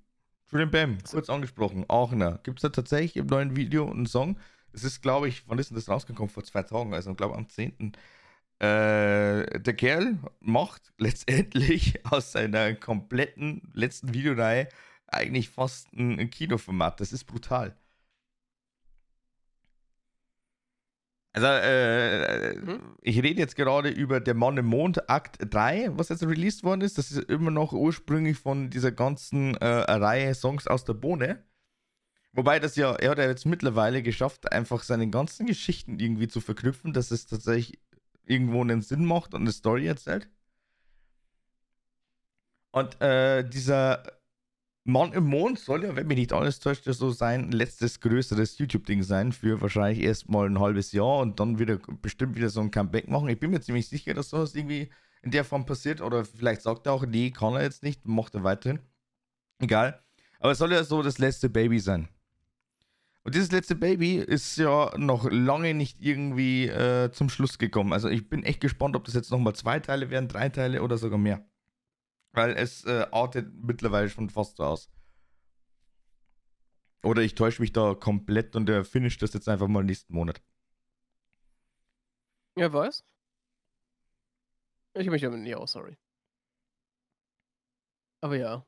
Julian 0.53 0.69
Bam, 0.69 0.97
kurz 1.09 1.31
angesprochen, 1.31 1.83
Aachener. 1.89 2.39
Gibt 2.43 2.59
es 2.59 2.61
da 2.61 2.69
tatsächlich 2.69 3.17
im 3.17 3.25
neuen 3.25 3.55
Video 3.55 3.89
einen 3.89 4.05
Song? 4.05 4.37
Es 4.71 4.83
ist, 4.83 5.01
glaube 5.01 5.27
ich, 5.27 5.49
wann 5.49 5.57
ist 5.57 5.71
denn 5.71 5.75
das 5.75 5.89
rausgekommen? 5.89 6.29
Vor 6.29 6.43
zwei 6.43 6.61
Tagen, 6.61 6.93
also, 6.93 7.15
glaube 7.15 7.33
am 7.33 7.49
10. 7.49 7.93
Äh, 8.59 9.59
der 9.59 9.73
Kerl 9.75 10.19
macht 10.41 10.93
letztendlich 10.99 12.05
aus 12.05 12.33
seiner 12.33 12.75
kompletten 12.75 13.63
letzten 13.73 14.13
Videoreihe 14.13 14.69
eigentlich 15.07 15.49
fast 15.49 15.91
ein 15.93 16.29
Kinoformat. 16.29 16.99
Das 16.99 17.13
ist 17.13 17.23
brutal. 17.23 17.75
Also, 21.34 21.47
äh, 21.47 22.55
Hm? 22.55 22.95
ich 23.01 23.21
rede 23.23 23.39
jetzt 23.41 23.55
gerade 23.55 23.89
über 23.89 24.19
Der 24.19 24.36
Mann 24.36 24.55
im 24.57 24.67
Mond, 24.67 25.09
Akt 25.09 25.38
3, 25.39 25.89
was 25.97 26.09
jetzt 26.09 26.23
released 26.23 26.63
worden 26.63 26.81
ist. 26.81 26.97
Das 26.99 27.11
ist 27.11 27.27
immer 27.29 27.49
noch 27.49 27.73
ursprünglich 27.73 28.38
von 28.38 28.69
dieser 28.69 28.91
ganzen 28.91 29.55
äh, 29.57 29.65
Reihe 29.65 30.36
Songs 30.36 30.67
aus 30.67 30.86
der 30.86 30.93
Bohne. 30.93 31.43
Wobei 32.34 32.59
das 32.59 32.75
ja, 32.75 32.93
er 32.95 33.11
hat 33.11 33.17
ja 33.17 33.25
jetzt 33.25 33.45
mittlerweile 33.45 34.03
geschafft, 34.03 34.51
einfach 34.51 34.84
seine 34.84 35.09
ganzen 35.09 35.45
Geschichten 35.47 35.99
irgendwie 35.99 36.27
zu 36.27 36.39
verknüpfen, 36.39 36.93
dass 36.93 37.11
es 37.11 37.25
tatsächlich 37.25 37.79
irgendwo 38.25 38.61
einen 38.61 38.81
Sinn 38.81 39.05
macht 39.05 39.34
und 39.34 39.41
eine 39.41 39.51
Story 39.51 39.88
erzählt. 39.88 40.29
Und 42.71 42.99
äh, 43.01 43.47
dieser 43.47 44.03
Mann 44.86 45.13
im 45.13 45.25
Mond 45.25 45.59
soll 45.59 45.86
ja, 45.86 45.95
wenn 45.95 46.07
mich 46.07 46.17
nicht 46.17 46.34
alles 46.34 46.59
täuscht, 46.59 46.84
so 46.86 47.11
sein 47.11 47.51
letztes 47.51 48.01
größeres 48.01 48.57
YouTube-Ding 48.57 49.03
sein 49.03 49.31
für 49.31 49.61
wahrscheinlich 49.61 50.03
erst 50.03 50.29
mal 50.29 50.45
ein 50.49 50.59
halbes 50.59 50.91
Jahr 50.91 51.19
und 51.19 51.39
dann 51.39 51.57
wieder 51.57 51.79
bestimmt 52.01 52.36
wieder 52.36 52.49
so 52.49 52.59
ein 52.59 52.69
Comeback 52.69 53.07
machen. 53.07 53.29
Ich 53.29 53.39
bin 53.39 53.51
mir 53.51 53.61
ziemlich 53.61 53.88
sicher, 53.88 54.13
dass 54.13 54.29
sowas 54.29 54.55
irgendwie 54.55 54.89
in 55.21 55.31
der 55.31 55.45
Form 55.45 55.65
passiert 55.65 56.01
oder 56.01 56.25
vielleicht 56.25 56.61
sagt 56.61 56.86
er 56.86 56.93
auch, 56.93 57.05
nee, 57.05 57.31
kann 57.31 57.53
er 57.53 57.63
jetzt 57.63 57.81
nicht, 57.81 58.05
macht 58.05 58.36
er 58.36 58.43
weiterhin. 58.43 58.79
Egal. 59.59 60.03
Aber 60.39 60.51
es 60.51 60.57
soll 60.57 60.73
ja 60.73 60.84
so 60.84 61.01
das 61.01 61.17
letzte 61.17 61.49
Baby 61.49 61.79
sein. 61.79 62.09
Und 63.23 63.36
dieses 63.36 63.53
letzte 63.53 63.75
Baby 63.75 64.17
ist 64.17 64.57
ja 64.57 64.91
noch 64.97 65.31
lange 65.31 65.73
nicht 65.73 66.01
irgendwie 66.01 66.67
äh, 66.67 67.09
zum 67.13 67.29
Schluss 67.29 67.57
gekommen. 67.57 67.93
Also 67.93 68.09
ich 68.09 68.27
bin 68.27 68.43
echt 68.43 68.59
gespannt, 68.59 68.97
ob 68.97 69.05
das 69.05 69.13
jetzt 69.13 69.31
nochmal 69.31 69.55
zwei 69.55 69.79
Teile 69.79 70.09
werden, 70.09 70.27
drei 70.27 70.49
Teile 70.49 70.84
oder 70.84 70.97
sogar 70.97 71.17
mehr. 71.17 71.45
Weil 72.34 72.57
es 72.57 72.84
äh, 72.86 73.07
artet 73.11 73.53
mittlerweile 73.53 74.09
schon 74.09 74.29
fast 74.29 74.57
so 74.57 74.63
aus. 74.63 74.89
Oder 77.03 77.21
ich 77.21 77.36
täusche 77.36 77.61
mich 77.61 77.73
da 77.73 77.95
komplett 77.95 78.55
und 78.55 78.65
der 78.65 78.86
finisht 78.86 79.21
das 79.21 79.34
jetzt 79.34 79.49
einfach 79.49 79.67
mal 79.67 79.84
nächsten 79.84 80.13
Monat. 80.13 80.41
Ja, 82.57 82.71
weiß. 82.71 83.03
Ich 84.95 85.09
mich 85.09 85.21
damit 85.21 85.41
nie 85.41 85.55
aus, 85.55 85.71
sorry. 85.71 85.97
Aber 88.21 88.38
ja. 88.38 88.65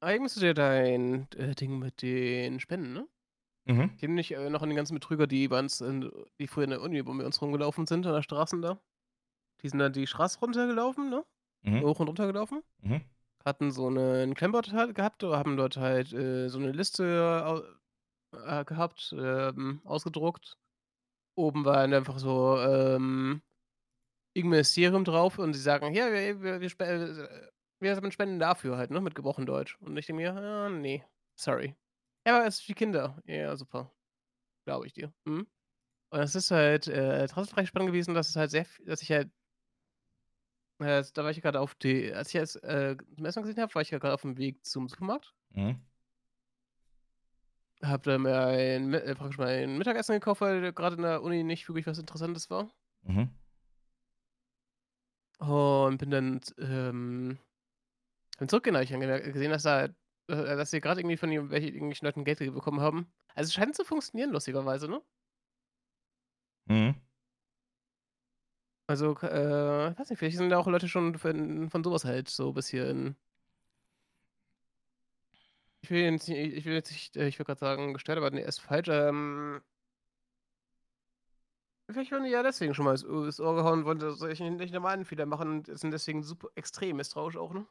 Eigentlich 0.00 0.22
müsstest 0.22 0.42
du 0.42 0.46
ja 0.46 0.54
dein 0.54 1.30
äh, 1.32 1.54
Ding 1.54 1.78
mit 1.78 2.02
den 2.02 2.58
Spenden, 2.58 2.94
ne? 2.94 3.08
Mhm. 3.66 3.92
Ich 3.94 4.02
erinnere 4.02 4.14
mich 4.14 4.30
äh, 4.32 4.50
noch 4.50 4.62
an 4.62 4.70
den 4.70 4.76
ganzen 4.76 4.94
Betrüger, 4.94 5.26
die 5.26 5.48
bei 5.48 5.58
uns, 5.58 5.80
in, 5.80 6.10
die 6.38 6.46
früher 6.46 6.64
in 6.64 6.70
der 6.70 6.80
Uni 6.80 7.02
bei 7.02 7.12
uns 7.12 7.40
rumgelaufen 7.40 7.86
sind, 7.86 8.06
an 8.06 8.14
der 8.14 8.22
Straßen 8.22 8.62
da. 8.62 8.80
Die 9.62 9.68
sind 9.68 9.78
dann 9.78 9.92
die 9.92 10.06
Straße 10.06 10.40
runtergelaufen, 10.40 11.10
ne? 11.10 11.24
Mhm. 11.62 11.82
Hoch 11.82 12.00
und 12.00 12.08
runter 12.08 12.26
gelaufen. 12.26 12.62
Mhm. 12.82 13.02
Hatten 13.44 13.70
so 13.70 13.86
einen 13.86 14.34
Klemmboard 14.34 14.72
halt 14.72 14.94
gehabt, 14.94 15.24
oder 15.24 15.38
haben 15.38 15.56
dort 15.56 15.76
halt 15.76 16.12
äh, 16.12 16.48
so 16.48 16.58
eine 16.58 16.72
Liste 16.72 17.64
äh, 18.32 18.64
gehabt, 18.64 19.14
ähm, 19.18 19.80
ausgedruckt. 19.84 20.56
Oben 21.36 21.64
war 21.64 21.76
dann 21.76 21.94
einfach 21.94 22.18
so 22.18 22.58
ähm, 22.58 23.40
irgendein 24.34 24.58
Ministerium 24.58 25.04
drauf 25.04 25.38
und 25.38 25.54
sie 25.54 25.60
sagen, 25.60 25.94
ja, 25.94 26.12
wir, 26.12 26.42
wir, 26.42 26.60
wir, 26.60 26.80
äh, 26.80 27.48
wir 27.80 27.96
haben 27.96 28.12
Spenden 28.12 28.38
dafür 28.38 28.76
halt, 28.76 28.90
ne, 28.90 29.00
mit 29.00 29.14
gebrochen 29.14 29.46
Deutsch. 29.46 29.78
Und 29.80 29.96
ich 29.96 30.06
denke 30.06 30.22
mir, 30.22 30.34
ja, 30.34 30.68
nee, 30.68 31.02
sorry. 31.34 31.74
Ja, 32.26 32.36
aber 32.36 32.46
es 32.46 32.56
ist 32.56 32.60
für 32.62 32.66
die 32.68 32.74
Kinder. 32.74 33.20
Ja, 33.24 33.56
super. 33.56 33.90
Glaube 34.66 34.86
ich 34.86 34.92
dir. 34.92 35.12
Mhm. 35.24 35.46
Und 36.12 36.20
es 36.20 36.34
ist 36.34 36.50
halt 36.50 36.88
äh, 36.88 37.26
trotzdem 37.28 37.56
recht 37.56 37.68
spannend 37.68 37.88
gewesen, 37.90 38.14
dass 38.14 38.28
es 38.28 38.36
halt 38.36 38.50
sehr, 38.50 38.64
viel- 38.64 38.84
dass 38.84 39.00
ich 39.02 39.10
halt, 39.10 39.30
äh, 40.80 41.04
da 41.14 41.24
war 41.24 41.30
ich 41.30 41.40
gerade 41.42 41.60
auf 41.60 41.74
die, 41.74 42.12
als 42.12 42.34
ich 42.34 42.40
es 42.40 42.56
äh, 42.56 42.96
zum 43.16 43.24
ersten 43.24 43.40
Mal 43.40 43.46
gesehen 43.46 43.62
habe, 43.62 43.74
war 43.74 43.82
ich 43.82 43.90
ja 43.90 43.98
gerade 43.98 44.14
auf 44.14 44.22
dem 44.22 44.38
Weg 44.38 44.64
zum 44.64 44.88
Supermarkt. 44.88 45.34
Mhm. 45.50 45.80
Hab 47.82 48.02
dann 48.02 48.22
mein, 48.22 48.92
äh, 48.92 49.14
praktisch 49.14 49.38
mein 49.38 49.78
Mittagessen 49.78 50.12
gekauft, 50.14 50.40
weil 50.42 50.72
gerade 50.72 50.96
in 50.96 51.02
der 51.02 51.22
Uni 51.22 51.42
nicht 51.42 51.68
wirklich 51.68 51.86
was 51.86 51.98
Interessantes 51.98 52.50
war. 52.50 52.70
Mhm. 53.02 53.30
Und 55.38 55.96
bin 55.98 56.10
dann, 56.10 56.40
ähm, 56.58 57.38
bin 58.38 58.48
zurückgegangen, 58.48 58.76
habe 58.76 58.84
ich 58.84 58.90
gemerkt- 58.90 59.32
gesehen, 59.32 59.50
dass 59.50 59.62
da, 59.62 59.84
äh, 59.84 59.90
dass 60.28 60.70
sie 60.70 60.80
gerade 60.82 61.00
irgendwie 61.00 61.16
von 61.16 61.32
irgendwelchen 61.32 61.68
irgendwelchen 61.68 62.04
Leuten 62.06 62.24
Geld 62.24 62.38
bekommen 62.38 62.80
haben. 62.80 63.10
Also 63.34 63.48
es 63.48 63.54
scheint 63.54 63.74
zu 63.74 63.84
funktionieren, 63.84 64.30
lustigerweise, 64.32 64.88
ne? 64.88 65.00
Mhm. 66.66 66.94
Also, 68.90 69.12
äh, 69.22 69.96
weiß 69.96 70.10
nicht, 70.10 70.18
vielleicht 70.18 70.36
sind 70.36 70.50
da 70.50 70.58
auch 70.58 70.66
Leute 70.66 70.88
schon 70.88 71.16
von, 71.16 71.70
von 71.70 71.84
sowas 71.84 72.04
halt 72.04 72.28
so 72.28 72.48
ein 72.48 72.54
bisschen 72.54 73.16
Ich 75.82 75.90
will 75.90 76.00
jetzt 76.02 76.28
nicht 76.28 76.38
ich 76.56 76.64
will 76.64 76.74
jetzt 76.74 76.90
nicht 76.90 77.16
äh, 77.16 77.26
ich 77.28 77.38
würde 77.38 77.46
grad 77.48 77.58
sagen 77.58 77.92
gestört, 77.94 78.18
aber 78.18 78.30
ne, 78.30 78.40
ist 78.42 78.60
falsch. 78.60 78.88
Ähm 78.88 79.60
vielleicht 81.90 82.10
wurden 82.12 82.24
die 82.24 82.30
ja 82.30 82.42
deswegen 82.42 82.72
schon 82.74 82.84
mal 82.86 82.92
ins 82.92 83.04
Ohr 83.04 83.26
ins 83.26 83.38
Ohr 83.40 83.54
gehauen, 83.54 83.84
wollen 83.84 84.00
sie 84.00 84.14
solchen 84.14 84.56
nicht 84.56 84.72
normalen 84.72 85.04
Fehler 85.04 85.26
machen 85.26 85.48
und 85.50 85.78
sind 85.78 85.90
deswegen 85.90 86.22
super 86.22 86.48
extrem 86.54 86.96
misstrauisch 86.96 87.36
auch, 87.36 87.52
ne? 87.52 87.66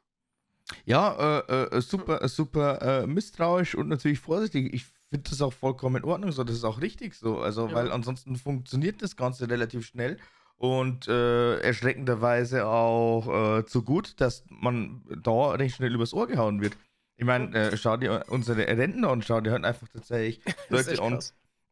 Ja, 0.84 1.40
äh, 1.40 1.76
äh, 1.76 1.80
Hm. 1.96 2.06
super, 2.06 2.22
äh, 2.22 2.28
super 2.28 3.02
äh, 3.02 3.06
misstrauisch 3.06 3.74
und 3.74 3.88
natürlich 3.88 4.20
vorsichtig. 4.20 4.72
Ich 4.74 4.84
finde 5.10 5.28
das 5.30 5.42
auch 5.42 5.52
vollkommen 5.52 5.96
in 5.96 6.04
Ordnung 6.04 6.32
so. 6.32 6.44
Das 6.44 6.56
ist 6.56 6.64
auch 6.64 6.80
richtig 6.80 7.14
so. 7.14 7.38
Also, 7.40 7.72
weil 7.72 7.88
Ja. 7.88 7.94
ansonsten 7.94 8.36
funktioniert 8.36 9.02
das 9.02 9.16
Ganze 9.16 9.48
relativ 9.48 9.86
schnell 9.86 10.18
und 10.60 11.08
äh, 11.08 11.58
erschreckenderweise 11.60 12.66
auch 12.66 13.60
äh, 13.60 13.64
zu 13.64 13.82
gut, 13.82 14.20
dass 14.20 14.44
man 14.50 15.00
da 15.22 15.52
recht 15.52 15.76
schnell 15.76 15.94
übers 15.94 16.12
Ohr 16.12 16.26
gehauen 16.26 16.60
wird. 16.60 16.76
Ich 17.16 17.24
meine, 17.24 17.56
äh, 17.56 17.76
schau 17.78 17.96
dir 17.96 18.24
unsere 18.28 18.66
Rentner 18.66 19.08
an, 19.08 19.22
schau 19.22 19.40
dir 19.40 19.52
halt 19.52 19.64
einfach 19.64 19.88
tatsächlich 19.88 20.42
Leute 20.68 21.00
an. 21.02 21.18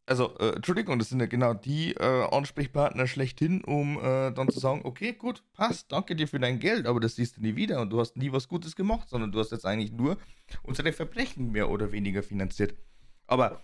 Also, 0.07 0.35
äh, 0.39 0.55
Entschuldigung, 0.55 0.99
das 0.99 1.11
sind 1.11 1.21
ja 1.21 1.27
genau 1.27 1.53
die 1.53 1.93
äh, 1.97 2.29
Ansprechpartner 2.31 3.07
schlechthin, 3.07 3.63
um 3.63 3.99
äh, 3.99 4.33
dann 4.33 4.49
zu 4.49 4.59
sagen, 4.59 4.81
okay, 4.85 5.13
gut, 5.13 5.43
passt, 5.53 5.93
danke 5.93 6.17
dir 6.17 6.27
für 6.27 6.41
dein 6.41 6.59
Geld, 6.59 6.87
aber 6.87 6.99
das 6.99 7.17
siehst 7.17 7.37
du 7.37 7.43
nie 7.43 7.57
wieder 7.57 7.83
und 7.83 7.91
du 7.91 8.01
hast 8.01 8.17
nie 8.17 8.33
was 8.33 8.49
Gutes 8.49 8.75
gemacht, 8.75 9.11
sondern 9.11 9.33
du 9.33 9.39
hast 9.39 9.53
jetzt 9.53 9.67
eigentlich 9.67 9.93
nur 9.93 10.17
unsere 10.63 10.95
Verbrechen 10.95 11.53
mehr 11.53 11.69
oder 11.69 11.93
weniger 11.93 12.23
finanziert. 12.23 12.75
Aber 13.27 13.61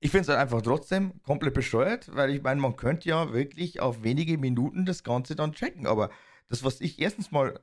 ich 0.00 0.10
finde 0.10 0.22
es 0.22 0.28
halt 0.28 0.38
einfach 0.38 0.62
trotzdem 0.62 1.22
komplett 1.22 1.54
bescheuert, 1.54 2.14
weil 2.14 2.30
ich 2.30 2.42
meine, 2.42 2.60
man 2.60 2.76
könnte 2.76 3.08
ja 3.08 3.32
wirklich 3.32 3.80
auf 3.80 4.02
wenige 4.02 4.38
Minuten 4.38 4.84
das 4.84 5.04
Ganze 5.04 5.36
dann 5.36 5.52
checken, 5.52 5.86
aber 5.86 6.10
das, 6.48 6.64
was 6.64 6.80
ich 6.80 7.00
erstens 7.00 7.30
mal 7.30 7.58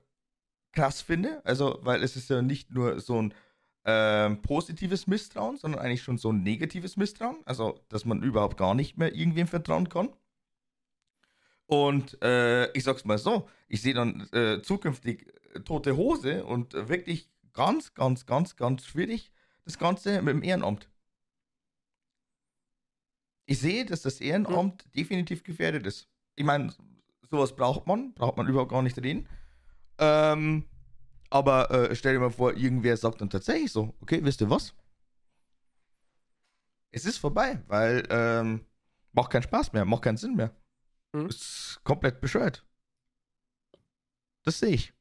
krass 0.72 1.02
finde, 1.02 1.42
also, 1.46 1.80
weil 1.84 2.04
es 2.04 2.16
ist 2.16 2.30
ja 2.30 2.42
nicht 2.42 2.72
nur 2.72 3.00
so 3.00 3.22
ein 3.22 3.34
ähm, 3.86 4.42
positives 4.42 5.08
Misstrauen, 5.08 5.58
sondern 5.58 5.82
eigentlich 5.82 6.04
schon 6.04 6.18
so 6.18 6.32
ein 6.32 6.44
negatives 6.44 6.98
Misstrauen. 6.98 7.38
Also, 7.46 7.80
dass 7.90 8.06
man 8.06 8.24
überhaupt 8.24 8.58
gar 8.58 8.76
nicht 8.76 8.98
mehr 8.98 9.14
irgendwem 9.14 9.48
vertrauen 9.48 9.90
kann. 9.90 10.10
Und 11.66 12.22
äh, 12.22 12.72
ich 12.72 12.84
sag's 12.84 13.06
mal 13.06 13.18
so, 13.18 13.48
ich 13.68 13.82
sehe 13.82 13.94
dann 13.94 14.28
äh, 14.32 14.62
zukünftig 14.62 15.28
äh, 15.54 15.60
tote 15.62 15.96
Hose 15.98 16.46
und 16.46 16.74
wirklich 16.74 17.30
ganz, 17.54 17.94
ganz, 17.94 18.26
ganz, 18.26 18.56
ganz 18.56 18.86
schwierig 18.86 19.32
das 19.66 19.78
Ganze 19.78 20.22
mit 20.22 20.34
dem 20.34 20.44
Ehrenamt. 20.44 20.90
Ich 23.46 23.60
sehe, 23.60 23.86
dass 23.86 24.02
das 24.02 24.20
Hm. 24.20 24.28
Ehrenamt 24.28 24.86
definitiv 24.96 25.44
gefährdet 25.44 25.86
ist. 25.86 26.08
Ich 26.36 26.46
meine, 26.46 26.74
sowas 27.30 27.56
braucht 27.56 27.88
man, 27.88 28.14
braucht 28.14 28.38
man 28.38 28.48
überhaupt 28.48 28.72
gar 28.72 28.82
nicht 28.82 28.98
reden. 28.98 29.28
Ähm, 29.98 30.66
aber 31.30 31.72
äh, 31.72 31.96
stell 31.96 32.14
dir 32.14 32.20
mal 32.20 32.32
vor, 32.32 32.54
irgendwer 32.56 32.96
sagt 32.98 33.22
dann 33.22 33.30
tatsächlich 33.30 33.72
so, 33.72 33.96
okay, 34.02 34.24
wisst 34.24 34.42
ihr 34.42 34.50
was? 34.50 34.76
Es 36.92 37.06
ist 37.06 37.18
vorbei, 37.18 37.62
weil 37.68 38.08
ähm, 38.10 38.66
macht 39.14 39.32
keinen 39.32 39.44
Spaß 39.44 39.74
mehr, 39.74 39.84
macht 39.84 40.04
keinen 40.04 40.18
Sinn 40.18 40.36
mehr. 40.36 40.56
Mhm. 41.14 41.28
Ist 41.28 41.82
komplett 41.84 42.22
bescheuert. 42.22 42.66
Das 44.44 44.60
sehe 44.60 44.72
ich. 44.72 44.94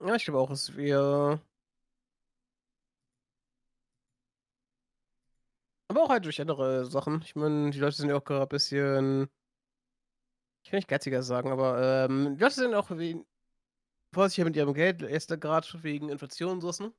Ja, 0.00 0.14
ich 0.14 0.24
glaube 0.24 0.38
auch, 0.38 0.50
es 0.50 0.76
wäre 0.76 1.40
aber 5.88 6.02
auch 6.04 6.10
halt 6.10 6.24
durch 6.24 6.40
andere 6.40 6.86
Sachen. 6.86 7.22
Ich 7.24 7.34
meine, 7.36 7.70
die 7.70 7.78
Leute 7.78 7.96
sind 7.96 8.08
ja 8.10 8.16
auch 8.16 8.24
grad 8.24 8.48
bisschen 8.50 9.28
ich 10.64 10.72
will 10.72 10.78
nicht 10.78 10.88
geiziger 10.88 11.22
sagen, 11.22 11.50
aber, 11.50 12.06
ähm, 12.08 12.36
die 12.36 12.42
Leute 12.42 12.54
sind 12.56 12.74
auch 12.74 12.90
wie 12.90 13.24
vorsichtiger 14.14 14.46
mit 14.46 14.56
ihrem 14.56 14.74
Geld, 14.74 15.02
erst 15.02 15.38
grad 15.40 15.82
wegen 15.82 16.08
Inflation 16.08 16.52
und 16.52 16.60
so 16.62 16.68
was, 16.68 16.80
ne? 16.80 16.92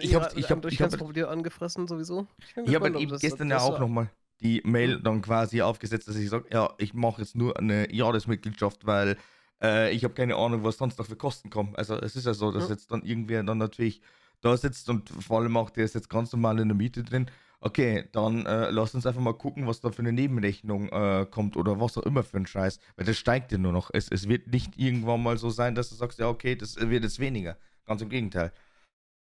Ich 0.00 0.14
habe 0.14 0.28
ich 0.38 0.46
durch 0.48 0.74
ich 0.74 0.78
ganze 0.78 0.98
Probleme 0.98 1.28
angefressen 1.28 1.86
sowieso. 1.86 2.26
Ich 2.40 2.56
ich 2.64 2.74
habe 2.74 2.84
halt 2.84 2.96
eben 2.96 3.10
das 3.10 3.20
gestern 3.22 3.50
ja 3.50 3.60
auch 3.60 3.78
nochmal 3.78 4.10
die 4.40 4.60
Mail 4.64 5.00
dann 5.00 5.22
quasi 5.22 5.62
aufgesetzt, 5.62 6.08
dass 6.08 6.16
ich 6.16 6.28
sage, 6.28 6.46
ja, 6.52 6.74
ich 6.78 6.94
mache 6.94 7.22
jetzt 7.22 7.34
nur 7.34 7.58
eine 7.58 7.92
Jahresmitgliedschaft, 7.92 8.86
weil 8.86 9.16
äh, 9.62 9.90
ich 9.92 10.04
habe 10.04 10.14
keine 10.14 10.36
Ahnung, 10.36 10.62
was 10.62 10.76
sonst 10.76 10.98
noch 10.98 11.06
für 11.06 11.16
Kosten 11.16 11.50
kommen. 11.50 11.74
Also 11.76 11.96
es 11.96 12.14
ist 12.16 12.26
ja 12.26 12.34
so, 12.34 12.52
dass 12.52 12.68
Ja. 12.68 12.74
jetzt 12.74 12.90
dann 12.92 13.02
irgendwer 13.02 13.42
dann 13.42 13.58
natürlich 13.58 14.00
da 14.40 14.56
sitzt 14.56 14.88
und 14.88 15.08
vor 15.08 15.40
allem 15.40 15.56
auch 15.56 15.70
der 15.70 15.84
ist 15.84 15.94
jetzt 15.94 16.10
ganz 16.10 16.32
normal 16.32 16.60
in 16.60 16.68
der 16.68 16.76
Miete 16.76 17.02
drin. 17.02 17.30
Okay, 17.60 18.08
dann 18.12 18.46
äh, 18.46 18.70
lass 18.70 18.94
uns 18.94 19.04
einfach 19.04 19.20
mal 19.20 19.34
gucken, 19.34 19.66
was 19.66 19.80
da 19.80 19.90
für 19.90 19.98
eine 19.98 20.12
Nebenrechnung 20.12 20.88
äh, 20.90 21.26
kommt 21.28 21.56
oder 21.56 21.80
was 21.80 21.98
auch 21.98 22.04
immer 22.04 22.22
für 22.22 22.36
ein 22.36 22.46
Scheiß. 22.46 22.78
Weil 22.96 23.06
das 23.06 23.18
steigt 23.18 23.50
ja 23.50 23.58
nur 23.58 23.72
noch. 23.72 23.90
Es, 23.92 24.08
es 24.10 24.28
wird 24.28 24.46
nicht 24.46 24.78
irgendwann 24.78 25.22
mal 25.22 25.38
so 25.38 25.50
sein, 25.50 25.74
dass 25.74 25.88
du 25.88 25.96
sagst, 25.96 26.20
ja, 26.20 26.28
okay, 26.28 26.54
das 26.54 26.76
wird 26.76 27.02
jetzt 27.02 27.18
weniger. 27.18 27.56
Ganz 27.84 28.00
im 28.00 28.10
Gegenteil. 28.10 28.52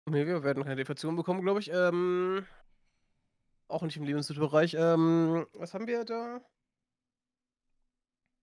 Ne, 0.09 0.25
wir 0.25 0.43
werden 0.43 0.63
keine 0.63 0.75
Deflation 0.75 1.15
bekommen, 1.15 1.41
glaube 1.41 1.59
ich. 1.59 1.69
Ähm, 1.71 2.45
auch 3.67 3.83
nicht 3.83 3.97
im 3.97 4.03
Lebensmittelbereich. 4.03 4.73
Ähm, 4.73 5.45
was 5.53 5.75
haben 5.75 5.85
wir 5.85 6.03
da? 6.03 6.41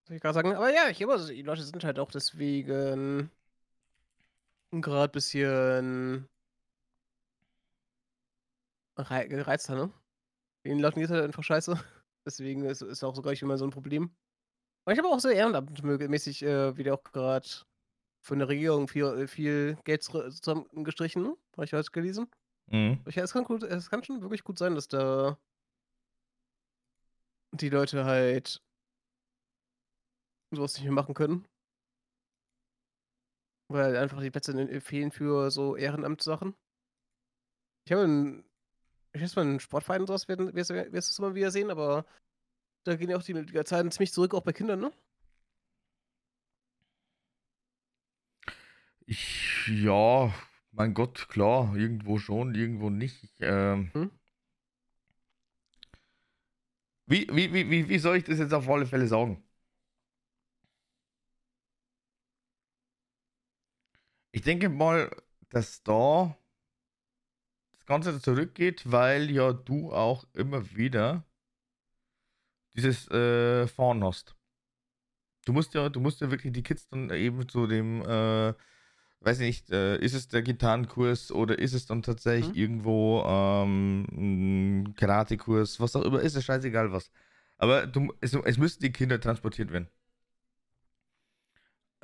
Soll 0.06 0.16
ich 0.16 0.22
grad 0.22 0.34
sagen? 0.34 0.54
Aber 0.54 0.72
ja, 0.72 0.88
ich 0.90 0.98
glaube, 0.98 1.14
also 1.14 1.28
die 1.28 1.42
Leute 1.42 1.62
sind 1.62 1.82
halt 1.82 1.98
auch 1.98 2.10
deswegen 2.10 3.30
grad 4.80 5.12
bisschen 5.12 6.28
rei 8.96 9.26
gereizter, 9.26 9.74
ne? 9.76 9.92
Den 10.66 10.80
Leuten 10.80 11.00
geht's 11.00 11.12
halt 11.12 11.24
einfach 11.24 11.44
scheiße. 11.44 11.74
Deswegen 12.26 12.64
ist 12.64 12.82
ist 12.82 13.04
auch 13.04 13.16
sogar 13.16 13.34
immer 13.40 13.58
so 13.58 13.64
'n 13.66 13.70
Problem. 13.72 14.16
Aber 14.86 14.94
ich 14.94 14.98
habe 15.00 15.08
auch 15.08 15.20
so 15.20 15.28
ehrenamtmäßig, 15.30 16.44
äh, 16.44 16.76
wieder 16.76 16.94
auch 16.94 17.04
grad 17.04 17.66
von 18.22 18.38
der 18.40 18.48
Regierung 18.48 18.88
viel 18.88 19.04
äh, 19.06 19.28
viel 19.28 19.78
Geld 19.84 20.04
zusammengestrichen, 20.04 21.22
ne? 21.22 21.36
Habe 21.56 21.66
ich 21.66 21.74
heute 21.74 21.90
gelesen. 21.92 22.28
Mhm. 22.68 23.00
Ich 23.08 23.16
es 23.18 23.32
kann 23.34 23.44
gut 23.44 23.64
es 23.64 23.90
kann 23.90 24.04
schon 24.04 24.22
wirklich 24.22 24.44
gut 24.44 24.58
sein, 24.58 24.74
dass 24.76 24.88
da 24.88 25.38
die 27.54 27.68
Leute 27.70 28.04
halt 28.04 28.62
so 30.54 30.62
was 30.62 30.74
nicht 30.74 30.84
mehr 30.84 30.92
machen 30.92 31.14
können. 31.14 31.46
Weil 33.70 33.96
einfach 33.96 34.20
die 34.20 34.30
Plätze 34.30 34.54
ne, 34.54 34.80
fehlen 34.80 35.10
für 35.12 35.50
so 35.50 35.76
Ehrenamtssachen. 35.76 36.54
Ich 37.86 37.92
habe 37.92 38.02
'n 38.04 38.44
ich 39.14 39.20
schätze 39.20 39.36
mal, 39.44 39.46
'n 39.46 39.60
Sportverein 39.60 40.00
und 40.02 40.06
so 40.08 40.14
was 40.14 40.28
werden 40.28 40.54
wirst 40.54 40.70
du 40.70 40.74
wirst 40.92 41.10
du's 41.10 41.18
immer 41.18 41.34
wieder 41.34 41.50
sehen, 41.50 41.70
aber 41.70 42.04
da 42.84 42.96
gehen 42.96 43.10
ja 43.10 43.16
auch 43.18 43.22
die 43.24 43.34
Mitgliederzahlen 43.34 43.90
ziemlich 43.92 44.12
zurück, 44.12 44.34
auch 44.34 44.42
bei 44.42 44.52
Kindern, 44.52 44.80
ne? 44.80 44.92
Ich 49.08 49.66
ja, 49.68 50.32
mein 50.70 50.94
Gott, 50.94 51.28
klar, 51.28 51.74
irgendwo 51.76 52.18
schon, 52.18 52.54
irgendwo 52.54 52.88
nicht. 52.90 53.24
Ich, 53.24 53.32
ähm 53.40 53.90
Mhm. 53.94 54.12
Wie 57.08 57.26
wie 57.32 57.52
wie 57.52 57.88
wie 57.88 57.98
soll 57.98 58.16
ich 58.18 58.24
das 58.24 58.38
jetzt 58.38 58.54
auf 58.54 58.68
alle 58.68 58.86
Fälle 58.86 59.06
sagen? 59.08 59.42
Ich 64.34 64.40
denke 64.42 64.70
mal, 64.70 65.10
dass 65.50 65.82
da 65.82 66.34
Ganze 67.92 68.20
zurückgeht, 68.20 68.90
weil 68.90 69.30
ja 69.30 69.52
du 69.52 69.92
auch 69.92 70.24
immer 70.34 70.74
wieder 70.76 71.24
dieses, 72.74 73.08
äh, 73.10 73.66
Fahren 73.66 74.04
hast. 74.04 74.34
Du 75.44 75.52
musst 75.52 75.74
ja 75.74 75.88
du 75.88 76.00
musst 76.00 76.20
ja 76.20 76.30
wirklich 76.30 76.52
die 76.52 76.62
Kids 76.62 76.88
dann 76.88 77.10
eben 77.10 77.48
zu 77.48 77.66
dem, 77.66 78.02
äh, 78.02 78.54
weiß 79.20 79.40
ich 79.40 79.46
nicht, 79.46 79.70
äh, 79.70 79.98
ist 79.98 80.14
es 80.14 80.28
der 80.28 80.42
Gitarrenkurs 80.42 81.32
oder 81.32 81.58
ist 81.58 81.74
es 81.74 81.86
dann 81.86 82.02
tatsächlich 82.02 82.50
Mhm. 82.50 82.54
irgendwo, 82.62 83.22
ähm, 83.26 84.06
'n 84.12 84.94
Karatekurs, 84.96 85.80
was 85.80 85.96
auch 85.96 86.02
immer, 86.04 86.20
ist 86.20 86.36
ja 86.36 86.42
scheißegal 86.42 86.92
was. 86.92 87.10
Aber 87.58 87.86
du 87.86 88.12
es 88.20 88.34
es 88.34 88.58
müssen 88.58 88.80
die 88.82 88.92
Kinder 88.92 89.20
transportiert 89.20 89.72
werden. 89.72 89.88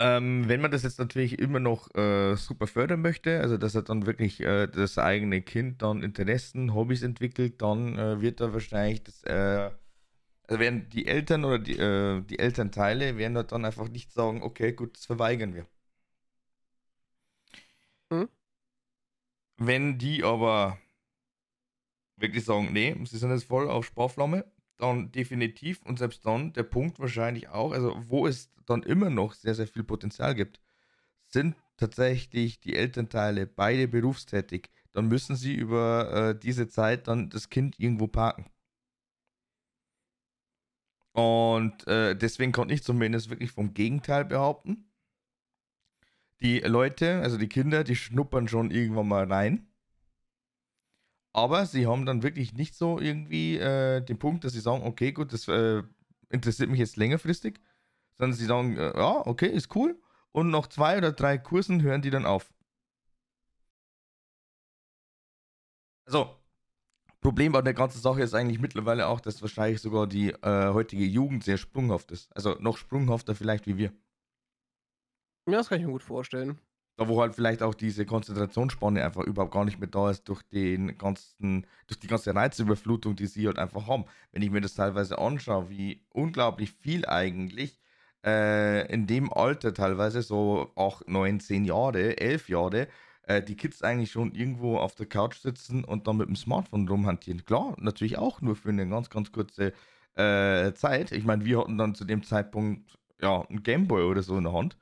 Ähm, 0.00 0.48
wenn 0.48 0.60
man 0.60 0.70
das 0.70 0.84
jetzt 0.84 0.98
natürlich 1.00 1.40
immer 1.40 1.58
noch, 1.58 1.92
äh, 1.96 2.36
super 2.36 2.68
fördern 2.68 3.00
möchte, 3.00 3.40
also 3.40 3.56
dass 3.58 3.74
er 3.74 3.82
dann 3.82 4.06
wirklich, 4.06 4.40
äh, 4.40 4.68
das 4.68 4.96
eigene 4.96 5.42
Kind 5.42 5.82
dann 5.82 6.02
Interessen, 6.04 6.72
Hobbys 6.72 7.02
entwickelt, 7.02 7.60
dann, 7.62 7.98
äh, 7.98 8.20
wird 8.20 8.40
da 8.40 8.52
wahrscheinlich 8.52 9.02
das, 9.02 9.24
äh 9.24 9.70
also 10.48 10.60
werden 10.60 10.88
die 10.90 11.06
Eltern 11.06 11.44
oder 11.44 11.58
die, 11.60 11.78
äh 11.78 12.22
die 12.22 12.38
Elternteile 12.40 13.18
werden 13.18 13.34
dann 13.48 13.64
einfach 13.66 13.88
nicht 13.88 14.12
sagen: 14.12 14.42
„Okay, 14.42 14.72
gut, 14.72 14.96
das 14.98 15.06
verweigern 15.06 15.54
wir.“ 15.54 15.66
Mhm. 18.10 18.28
Wenn 19.58 19.98
die 19.98 20.24
aber 20.24 20.78
wirklich 22.16 22.44
sagen: 22.44 22.72
„Ne, 22.72 22.96
sie 23.04 23.18
sind 23.18 23.30
jetzt 23.30 23.44
voll 23.44 23.68
auf 23.70 23.86
Sparflamme“, 23.86 24.44
dann 24.78 25.12
definitiv 25.12 25.82
und 25.84 25.98
selbst 25.98 26.24
dann 26.26 26.52
der 26.52 26.62
Punkt 26.64 26.98
wahrscheinlich 27.00 27.48
auch, 27.48 27.72
also 27.72 27.96
wo 28.08 28.26
es 28.26 28.50
dann 28.66 28.82
immer 28.82 29.10
noch 29.10 29.34
sehr, 29.34 29.54
sehr 29.54 29.66
viel 29.66 29.84
Potenzial 29.84 30.34
gibt, 30.34 30.60
sind 31.28 31.56
tatsächlich 31.76 32.60
die 32.60 32.76
Elternteile 32.76 33.46
beide 33.46 33.88
berufstätig, 33.88 34.70
dann 34.92 35.08
müssen 35.08 35.36
sie 35.36 35.54
über, 35.54 36.30
äh, 36.34 36.38
diese 36.38 36.68
Zeit 36.68 37.08
dann 37.08 37.30
das 37.30 37.50
Kind 37.50 37.78
irgendwo 37.80 38.08
parken. 38.08 38.46
Und, 41.12 41.86
äh, 41.86 42.14
deswegen 42.16 42.52
konnte 42.52 42.72
ich 42.74 42.82
zumindest 42.82 43.28
wirklich 43.30 43.50
vom 43.50 43.74
Gegenteil 43.74 44.24
behaupten. 44.24 44.86
die 46.40 46.60
Leute, 46.60 47.20
also 47.22 47.36
die 47.38 47.48
Kinder, 47.48 47.84
die 47.84 47.96
schnuppern 47.96 48.48
schon 48.48 48.70
irgendwann 48.70 49.08
mal 49.08 49.30
rein. 49.30 49.67
Aber 51.32 51.66
sie 51.66 51.86
haben 51.86 52.06
dann 52.06 52.22
wirklich 52.22 52.54
nicht 52.54 52.74
so 52.74 52.98
irgendwie 52.98 53.58
äh, 53.58 54.00
den 54.00 54.18
Punkt, 54.18 54.44
dass 54.44 54.52
sie 54.52 54.60
sagen, 54.60 54.82
okay, 54.84 55.12
gut, 55.12 55.32
das 55.32 55.46
äh, 55.48 55.82
interessiert 56.30 56.70
mich 56.70 56.80
jetzt 56.80 56.96
längerfristig, 56.96 57.60
sondern 58.14 58.36
sie 58.36 58.46
sagen, 58.46 58.76
äh, 58.76 58.96
ja, 58.96 59.26
okay, 59.26 59.48
ist 59.48 59.74
cool. 59.76 60.00
Und 60.32 60.50
nach 60.50 60.66
zwei 60.68 60.98
oder 60.98 61.12
drei 61.12 61.38
Kursen 61.38 61.82
hören 61.82 62.02
die 62.02 62.10
dann 62.10 62.26
auf. 62.26 62.52
Also, 66.06 66.38
Problem 67.20 67.52
bei 67.52 67.62
der 67.62 67.74
ganzen 67.74 68.00
Sache 68.00 68.22
ist 68.22 68.34
eigentlich 68.34 68.60
mittlerweile 68.60 69.08
auch, 69.08 69.20
dass 69.20 69.42
wahrscheinlich 69.42 69.80
sogar 69.80 70.06
die 70.06 70.30
äh, 70.30 70.72
heutige 70.72 71.04
Jugend 71.04 71.44
sehr 71.44 71.58
sprunghaft 71.58 72.12
ist. 72.12 72.34
Also 72.34 72.54
noch 72.60 72.76
sprunghafter 72.76 73.34
vielleicht 73.34 73.66
wie 73.66 73.76
wir. 73.76 73.92
Ja, 75.46 75.58
das 75.58 75.68
kann 75.68 75.80
ich 75.80 75.86
mir 75.86 75.92
gut 75.92 76.02
vorstellen. 76.02 76.60
Da 76.98 77.06
wo 77.06 77.20
halt 77.20 77.36
vielleicht 77.36 77.62
auch 77.62 77.74
diese 77.74 78.04
Konzentrationsspanne 78.06 79.04
einfach 79.04 79.22
überhaupt 79.22 79.52
gar 79.52 79.64
nicht 79.64 79.78
mehr 79.78 79.88
da 79.88 80.10
ist 80.10 80.28
durch 80.28 80.42
den 80.42 80.98
ganzen, 80.98 81.64
durch 81.86 82.00
die 82.00 82.08
ganze 82.08 82.34
Reizüberflutung, 82.34 83.14
die 83.14 83.26
sie 83.26 83.46
halt 83.46 83.60
einfach 83.60 83.86
haben. 83.86 84.04
Wenn 84.32 84.42
ich 84.42 84.50
mir 84.50 84.60
das 84.60 84.74
teilweise 84.74 85.16
anschaue, 85.16 85.70
wie 85.70 86.04
unglaublich 86.10 86.72
viel 86.72 87.06
eigentlich 87.06 87.78
äh, 88.26 88.92
in 88.92 89.06
dem 89.06 89.32
Alter 89.32 89.72
teilweise, 89.74 90.22
so 90.22 90.72
auch 90.74 91.02
9, 91.06 91.38
10 91.38 91.64
Jahre, 91.64 92.18
11 92.18 92.48
Jahre, 92.48 92.88
äh, 93.22 93.44
die 93.44 93.54
Kids 93.54 93.82
eigentlich 93.82 94.10
schon 94.10 94.32
irgendwo 94.32 94.78
auf 94.78 94.96
der 94.96 95.06
Couch 95.06 95.38
sitzen 95.38 95.84
und 95.84 96.08
dann 96.08 96.16
mit 96.16 96.26
dem 96.26 96.34
Smartphone 96.34 96.88
rumhantieren. 96.88 97.44
Klar, 97.44 97.76
natürlich 97.78 98.18
auch 98.18 98.40
nur 98.40 98.56
für 98.56 98.70
eine 98.70 98.88
ganz, 98.88 99.08
ganz 99.08 99.30
kurze 99.30 99.72
äh, 100.16 100.72
Zeit. 100.74 101.12
Ich 101.12 101.24
meine, 101.24 101.44
wir 101.44 101.60
hatten 101.60 101.78
dann 101.78 101.94
zu 101.94 102.04
dem 102.04 102.24
Zeitpunkt 102.24 102.98
ja 103.20 103.42
ein 103.48 103.62
Gameboy 103.62 104.02
oder 104.02 104.22
so 104.22 104.36
in 104.36 104.42
der 104.44 104.52
Hand. 104.52 104.76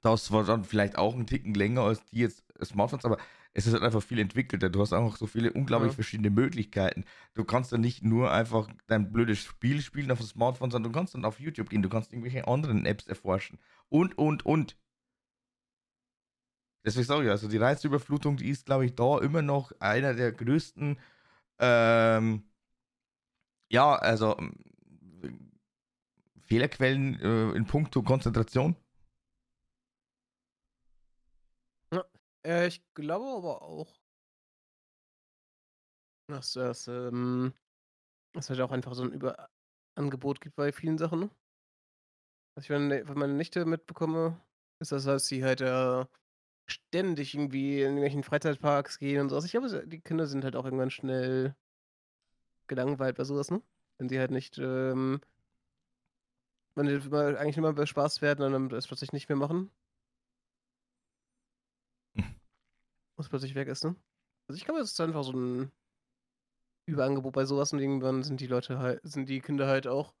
Das 0.00 0.30
war 0.30 0.44
dann 0.44 0.64
vielleicht 0.64 0.96
auch 0.96 1.14
ein 1.14 1.26
Ticken 1.26 1.54
länger 1.54 1.82
als 1.82 2.04
die 2.06 2.20
jetzt 2.20 2.44
Smartphones, 2.62 3.04
aber 3.04 3.18
es 3.52 3.66
ist 3.66 3.72
halt 3.72 3.82
einfach 3.82 4.02
viel 4.02 4.18
entwickelter. 4.18 4.68
Du 4.68 4.80
hast 4.80 4.92
einfach 4.92 5.16
so 5.16 5.26
viele 5.26 5.52
unglaublich 5.52 5.92
ja. 5.92 5.94
verschiedene 5.96 6.30
Möglichkeiten. 6.30 7.04
Du 7.34 7.44
kannst 7.44 7.72
dann 7.72 7.80
nicht 7.80 8.04
nur 8.04 8.30
einfach 8.30 8.68
dein 8.86 9.12
blödes 9.12 9.38
Spiel 9.38 9.80
spielen 9.80 10.10
auf 10.10 10.18
dem 10.18 10.26
Smartphone, 10.26 10.70
sondern 10.70 10.92
du 10.92 10.96
kannst 10.96 11.14
dann 11.14 11.24
auf 11.24 11.40
YouTube 11.40 11.70
gehen, 11.70 11.82
du 11.82 11.88
kannst 11.88 12.12
irgendwelche 12.12 12.46
anderen 12.46 12.86
Apps 12.86 13.06
erforschen. 13.06 13.58
Und, 13.88 14.16
und, 14.16 14.46
und. 14.46 14.76
Deswegen 16.84 17.06
sage 17.06 17.24
ich, 17.24 17.30
also 17.30 17.48
die 17.48 17.56
Reizüberflutung, 17.56 18.36
die 18.36 18.48
ist, 18.48 18.66
glaube 18.66 18.86
ich, 18.86 18.94
da 18.94 19.18
immer 19.18 19.42
noch 19.42 19.72
einer 19.80 20.14
der 20.14 20.32
größten, 20.32 20.98
ähm, 21.58 22.44
ja, 23.68 23.96
also 23.96 24.36
Fehlerquellen 26.44 27.20
äh, 27.20 27.50
in 27.56 27.66
puncto 27.66 28.02
Konzentration. 28.02 28.76
Äh, 32.44 32.66
ich 32.66 32.82
glaube 32.94 33.26
aber 33.26 33.62
auch, 33.62 33.92
dass 36.28 36.52
das, 36.52 36.88
ähm, 36.88 37.54
dass 38.32 38.50
halt 38.50 38.60
auch 38.60 38.70
einfach 38.70 38.94
so 38.94 39.02
ein 39.02 39.12
Überangebot 39.12 40.40
gibt 40.40 40.56
bei 40.56 40.72
vielen 40.72 40.98
Sachen. 40.98 41.20
Ne? 41.20 41.30
Was 42.54 42.64
ich 42.64 42.68
von 42.68 42.88
meiner 43.18 43.34
Nichte 43.34 43.64
mitbekomme, 43.64 44.40
ist 44.80 44.92
das, 44.92 45.04
dass 45.04 45.26
sie 45.26 45.44
halt 45.44 45.60
äh, 45.60 46.04
ständig 46.66 47.34
irgendwie 47.34 47.76
in 47.80 47.88
irgendwelchen 47.96 48.24
Freizeitparks 48.24 48.98
gehen 48.98 49.20
und 49.20 49.28
so 49.30 49.36
was. 49.36 49.44
Ich 49.44 49.52
glaube, 49.52 49.86
die 49.86 50.00
Kinder 50.00 50.26
sind 50.26 50.44
halt 50.44 50.56
auch 50.56 50.64
irgendwann 50.64 50.90
schnell 50.90 51.54
gelangweilt 52.66 53.16
bei 53.16 53.24
sowas, 53.24 53.50
ne? 53.50 53.62
Wenn 53.98 54.08
sie 54.08 54.18
halt 54.18 54.30
nicht, 54.30 54.58
ähm, 54.58 55.20
wenn 56.74 56.86
die 56.86 57.16
eigentlich 57.16 57.56
immer 57.56 57.72
bespaßt 57.72 58.22
werden 58.22 58.44
und 58.44 58.52
dann 58.52 58.68
das 58.68 58.86
plötzlich 58.86 59.12
nicht 59.12 59.28
mehr 59.28 59.36
machen. 59.36 59.70
Was 63.18 63.28
plötzlich 63.28 63.54
weg 63.54 63.68
ist, 63.68 63.84
ne? 63.84 63.94
Also 64.48 64.56
ich 64.56 64.64
glaube, 64.64 64.80
es 64.80 64.92
ist 64.92 65.00
einfach 65.00 65.24
so 65.24 65.32
ein 65.32 65.70
Überangebot 66.86 67.34
bei 67.34 67.44
sowas 67.44 67.72
und 67.74 67.80
irgendwann 67.80 68.22
sind 68.22 68.40
die 68.40 68.46
Leute 68.46 68.78
halt, 68.78 69.00
sind 69.02 69.28
die 69.28 69.40
Kinder 69.40 69.66
halt 69.66 69.86
auch 69.86 70.14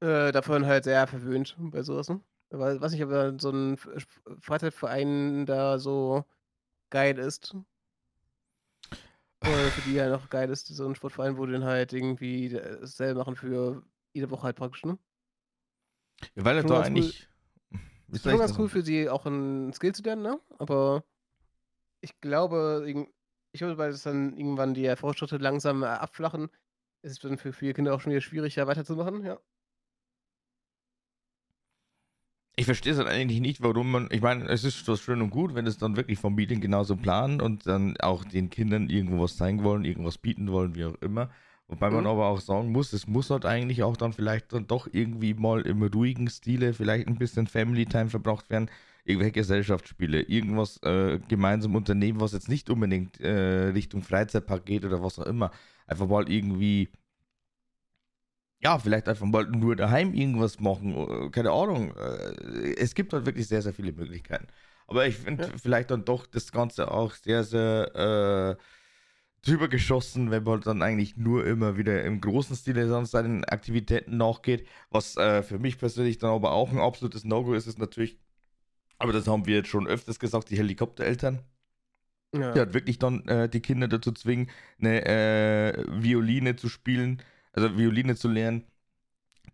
äh, 0.00 0.32
davon 0.32 0.66
halt 0.66 0.84
sehr 0.84 1.06
verwöhnt 1.06 1.56
bei 1.58 1.82
sowas, 1.82 2.08
ne? 2.08 2.20
Aber 2.50 2.80
weiß 2.80 2.92
nicht, 2.92 3.04
ob 3.04 3.40
so 3.40 3.50
ein 3.50 3.76
Freizeitverein 4.40 5.46
da 5.46 5.78
so 5.78 6.24
geil 6.90 7.18
ist. 7.18 7.54
Oder 9.40 9.70
für 9.70 9.90
die 9.90 9.96
ja 9.96 10.08
noch 10.08 10.30
geil 10.30 10.48
ist, 10.50 10.68
so 10.68 10.86
ein 10.86 10.94
Sportverein, 10.94 11.36
wo 11.36 11.46
die 11.46 11.52
dann 11.52 11.64
halt 11.64 11.92
irgendwie 11.92 12.48
dasselbe 12.48 13.18
machen 13.18 13.36
für 13.36 13.82
jede 14.14 14.30
Woche 14.30 14.44
halt 14.44 14.56
praktisch, 14.56 14.84
ne? 14.84 14.98
Ja, 16.36 16.44
weil 16.44 16.56
er 16.56 16.64
da 16.64 16.82
eigentlich. 16.82 17.28
Cool. 17.70 17.74
Ist 18.14 18.22
schon 18.22 18.38
ganz 18.38 18.58
cool 18.58 18.68
für 18.68 18.82
sie 18.82 19.08
auch 19.08 19.26
ein 19.26 19.72
Skill 19.72 19.94
zu 19.94 20.02
lernen, 20.02 20.22
ne? 20.22 20.40
Aber 20.58 21.04
ich 22.04 22.20
glaube, 22.20 22.84
ich 22.86 23.58
glaube, 23.58 23.78
weil 23.78 23.90
es 23.90 24.02
dann 24.02 24.36
irgendwann 24.36 24.74
die 24.74 24.94
Fortschritte 24.94 25.38
langsam 25.38 25.82
abflachen, 25.82 26.50
ist 27.02 27.12
es 27.12 27.18
dann 27.18 27.38
für 27.38 27.52
viele 27.52 27.72
Kinder 27.72 27.94
auch 27.94 28.00
schon 28.00 28.12
wieder 28.12 28.20
schwieriger 28.20 28.66
weiterzumachen, 28.66 29.24
ja. 29.24 29.38
Ich 32.56 32.66
verstehe 32.66 32.92
es 32.92 32.98
halt 32.98 33.08
eigentlich 33.08 33.40
nicht, 33.40 33.62
warum 33.62 33.90
man, 33.90 34.08
ich 34.12 34.20
meine, 34.20 34.48
es 34.48 34.62
ist 34.62 34.84
so 34.84 34.94
schön 34.94 35.20
und 35.22 35.30
gut, 35.30 35.56
wenn 35.56 35.66
es 35.66 35.76
dann 35.76 35.96
wirklich 35.96 36.20
Familien 36.20 36.60
genauso 36.60 36.94
planen 36.94 37.40
und 37.40 37.66
dann 37.66 37.96
auch 37.96 38.24
den 38.24 38.48
Kindern 38.48 38.88
irgendwo 38.88 39.24
was 39.24 39.36
zeigen 39.36 39.64
wollen, 39.64 39.84
irgendwas 39.84 40.18
bieten 40.18 40.52
wollen, 40.52 40.76
wie 40.76 40.84
auch 40.84 40.94
immer. 41.00 41.30
Wobei 41.66 41.88
mhm. 41.88 41.96
man 41.96 42.06
aber 42.06 42.26
auch 42.26 42.40
sagen 42.40 42.70
muss, 42.70 42.92
es 42.92 43.08
muss 43.08 43.30
halt 43.30 43.44
eigentlich 43.44 43.82
auch 43.82 43.96
dann 43.96 44.12
vielleicht 44.12 44.52
dann 44.52 44.68
doch 44.68 44.86
irgendwie 44.92 45.34
mal 45.34 45.62
im 45.62 45.82
ruhigen 45.82 46.28
Stile 46.28 46.74
vielleicht 46.74 47.08
ein 47.08 47.18
bisschen 47.18 47.48
Family 47.48 47.86
Time 47.86 48.10
verbraucht 48.10 48.48
werden, 48.50 48.70
irgendwelche 49.04 49.32
Gesellschaftsspiele, 49.32 50.22
irgendwas 50.22 50.82
äh, 50.82 51.18
gemeinsam 51.28 51.74
unternehmen, 51.74 52.20
was 52.20 52.32
jetzt 52.32 52.48
nicht 52.48 52.70
unbedingt 52.70 53.20
äh, 53.20 53.68
Richtung 53.68 54.02
Freizeitpark 54.02 54.64
geht 54.64 54.84
oder 54.84 55.02
was 55.02 55.18
auch 55.18 55.26
immer. 55.26 55.50
Einfach 55.86 56.08
mal 56.08 56.30
irgendwie 56.30 56.88
ja, 58.64 58.78
vielleicht 58.78 59.08
einfach 59.08 59.26
mal 59.26 59.44
nur 59.46 59.76
daheim 59.76 60.14
irgendwas 60.14 60.58
machen, 60.58 60.94
äh, 60.96 61.30
keine 61.30 61.50
Ahnung. 61.50 61.94
Äh, 61.96 62.74
es 62.78 62.94
gibt 62.94 63.12
halt 63.12 63.26
wirklich 63.26 63.46
sehr, 63.46 63.60
sehr 63.60 63.74
viele 63.74 63.92
Möglichkeiten. 63.92 64.46
Aber 64.86 65.06
ich 65.06 65.16
finde 65.16 65.44
ja. 65.44 65.50
vielleicht 65.62 65.90
dann 65.90 66.04
doch 66.06 66.26
das 66.26 66.50
Ganze 66.50 66.90
auch 66.90 67.12
sehr, 67.12 67.44
sehr 67.44 68.56
äh, 68.58 68.62
drüber 69.42 69.68
geschossen, 69.68 70.30
wenn 70.30 70.44
man 70.44 70.62
dann 70.62 70.82
eigentlich 70.82 71.16
nur 71.16 71.46
immer 71.46 71.76
wieder 71.76 72.04
im 72.04 72.20
großen 72.20 72.56
Stil 72.56 72.88
sonst 72.88 73.10
seinen 73.10 73.44
Aktivitäten 73.44 74.16
nachgeht. 74.16 74.66
Was 74.90 75.16
äh, 75.18 75.42
für 75.42 75.58
mich 75.58 75.78
persönlich 75.78 76.18
dann 76.18 76.30
aber 76.30 76.52
auch 76.52 76.72
ein 76.72 76.78
absolutes 76.78 77.24
No-Go 77.24 77.52
ist, 77.52 77.66
ist 77.66 77.78
natürlich, 77.78 78.18
aber 78.98 79.12
das 79.12 79.26
haben 79.26 79.46
wir 79.46 79.56
jetzt 79.56 79.68
schon 79.68 79.86
öfters 79.86 80.18
gesagt, 80.18 80.50
die 80.50 80.56
Helikoptereltern. 80.56 81.40
Ja. 82.34 82.52
Die 82.52 82.58
halt 82.58 82.74
wirklich 82.74 82.98
dann 82.98 83.26
äh, 83.28 83.48
die 83.48 83.60
Kinder 83.60 83.86
dazu 83.86 84.10
zwingen, 84.10 84.50
eine 84.80 85.04
äh, 85.06 85.84
Violine 85.88 86.56
zu 86.56 86.68
spielen 86.68 87.22
also 87.54 87.76
Violine 87.76 88.16
zu 88.16 88.28
lernen. 88.28 88.64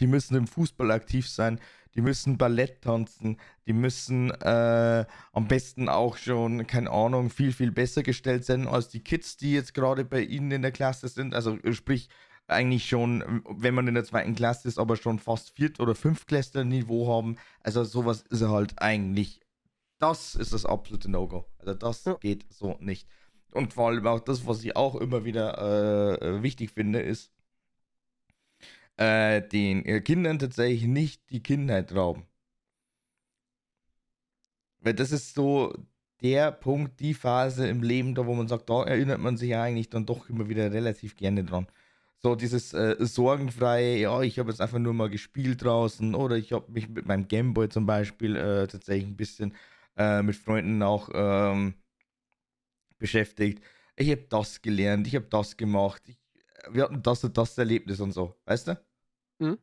Die 0.01 0.07
müssen 0.07 0.35
im 0.35 0.47
Fußball 0.47 0.91
aktiv 0.91 1.29
sein, 1.29 1.61
die 1.95 2.01
müssen 2.01 2.39
Ballett 2.39 2.83
tanzen, 2.83 3.39
die 3.67 3.73
müssen 3.73 4.31
äh, 4.31 5.05
am 5.33 5.49
besten 5.49 5.89
auch 5.89 6.17
schon, 6.17 6.67
keine 6.67 6.91
Ahnung, 6.91 7.29
viel, 7.29 7.53
viel 7.53 7.73
besser 7.73 8.03
gestellt 8.03 8.45
sein 8.45 8.67
als 8.67 8.89
die 8.89 9.01
Kids, 9.01 9.37
die 9.37 9.53
jetzt 9.53 9.75
gerade 9.75 10.05
bei 10.05 10.23
ihnen 10.23 10.51
in 10.53 10.63
der 10.63 10.73
Klasse 10.73 11.09
sind. 11.09 11.35
Also 11.35 11.59
sprich, 11.73 12.09
eigentlich 12.51 12.89
schon, 12.89 13.43
wenn 13.49 13.75
man 13.75 13.89
in 13.89 13.95
der 13.95 14.05
zweiten 14.05 14.35
Klasse 14.35 14.69
ist, 14.69 14.79
aber 14.79 14.97
schon 14.97 15.19
fast 15.19 15.51
Viert- 15.51 15.81
oder 15.81 15.95
Fünftklässler-Niveau 15.95 17.09
haben. 17.09 17.37
Also 17.61 17.85
sowas 17.85 18.23
ist 18.31 18.43
halt 18.43 18.81
eigentlich, 18.81 19.41
das 19.99 20.35
ist 20.35 20.53
das 20.53 20.67
absolute 20.67 21.11
No-Go. 21.11 21.47
Also 21.59 21.75
das 21.75 22.05
ja. 22.05 22.15
geht 22.15 22.47
so 22.53 22.77
nicht. 22.81 23.09
Und 23.53 23.75
vor 23.75 23.89
allem 23.89 24.07
auch 24.07 24.21
das, 24.21 24.47
was 24.47 24.63
ich 24.65 24.77
auch 24.77 24.97
immer 24.97 25.25
wieder 25.25 26.21
äh, 26.21 26.43
wichtig 26.43 26.71
finde, 26.71 27.01
ist, 27.01 27.33
äh, 28.97 29.43
den 29.43 29.85
äh, 29.87 30.01
Kindern 30.01 30.39
tatsächlich 30.39 30.85
nicht 30.85 31.31
die 31.31 31.43
Kindheit 31.43 31.95
rauben. 31.95 32.27
Weil 34.81 34.95
das 34.95 35.13
ist 35.13 35.35
so 35.35 35.75
der 36.23 36.53
Punkt, 36.53 37.01
die 37.01 37.15
Phase 37.15 37.67
im 37.69 37.83
Leben, 37.83 38.15
da 38.15 38.27
wo 38.27 38.35
man 38.35 38.49
sagt, 38.49 38.71
da 38.71 38.85
erinnert 38.85 39.21
man 39.21 39.37
sich 39.37 39.51
ja 39.51 39.63
eigentlich 39.63 39.91
dann 39.91 40.07
doch 40.07 40.29
immer 40.29 40.49
wieder 40.49 40.73
relativ 40.73 41.17
gerne 41.17 41.45
dran. 41.45 41.67
So 42.23 42.35
dieses 42.35 42.75
äh, 42.75 42.97
sorgenfreie, 42.99 43.97
ja, 43.97 44.21
ich 44.21 44.39
habe 44.39 44.51
jetzt 44.51 44.61
einfach 44.61 44.79
nur 44.79 44.93
mal 44.93 45.09
gespielt 45.09 45.65
draußen 45.65 46.15
oder 46.15 46.37
ich 46.37 46.53
habe 46.53 46.71
mich 46.71 46.89
mit 46.89 47.07
meinem 47.07 47.29
Gameboy 47.29 47.71
zum 47.71 47.87
Beispiel 47.87 48.37
äh, 48.37 48.67
tatsächlich 48.69 49.07
ein 49.07 49.17
bisschen 49.17 49.55
äh, 49.97 50.23
mit 50.23 50.37
Freunden 50.37 50.83
auch 50.83 51.09
ähm, 51.15 51.75
beschäftigt. 52.99 53.63
Ich 53.97 54.11
habe 54.11 54.27
das 54.29 54.61
gelernt, 54.63 55.07
ich 55.07 55.17
habe 55.17 55.27
das 55.31 55.57
gemacht, 55.57 56.03
ich, 56.09 56.19
wir 56.71 56.85
hatten 56.85 57.03
das 57.03 57.25
und 57.25 57.39
das 57.39 57.57
Erlebnis 57.59 58.01
und 58.01 58.13
so, 58.13 58.37
weißt 58.45 58.69
du? 58.69 58.81
Mhm. 59.39 59.59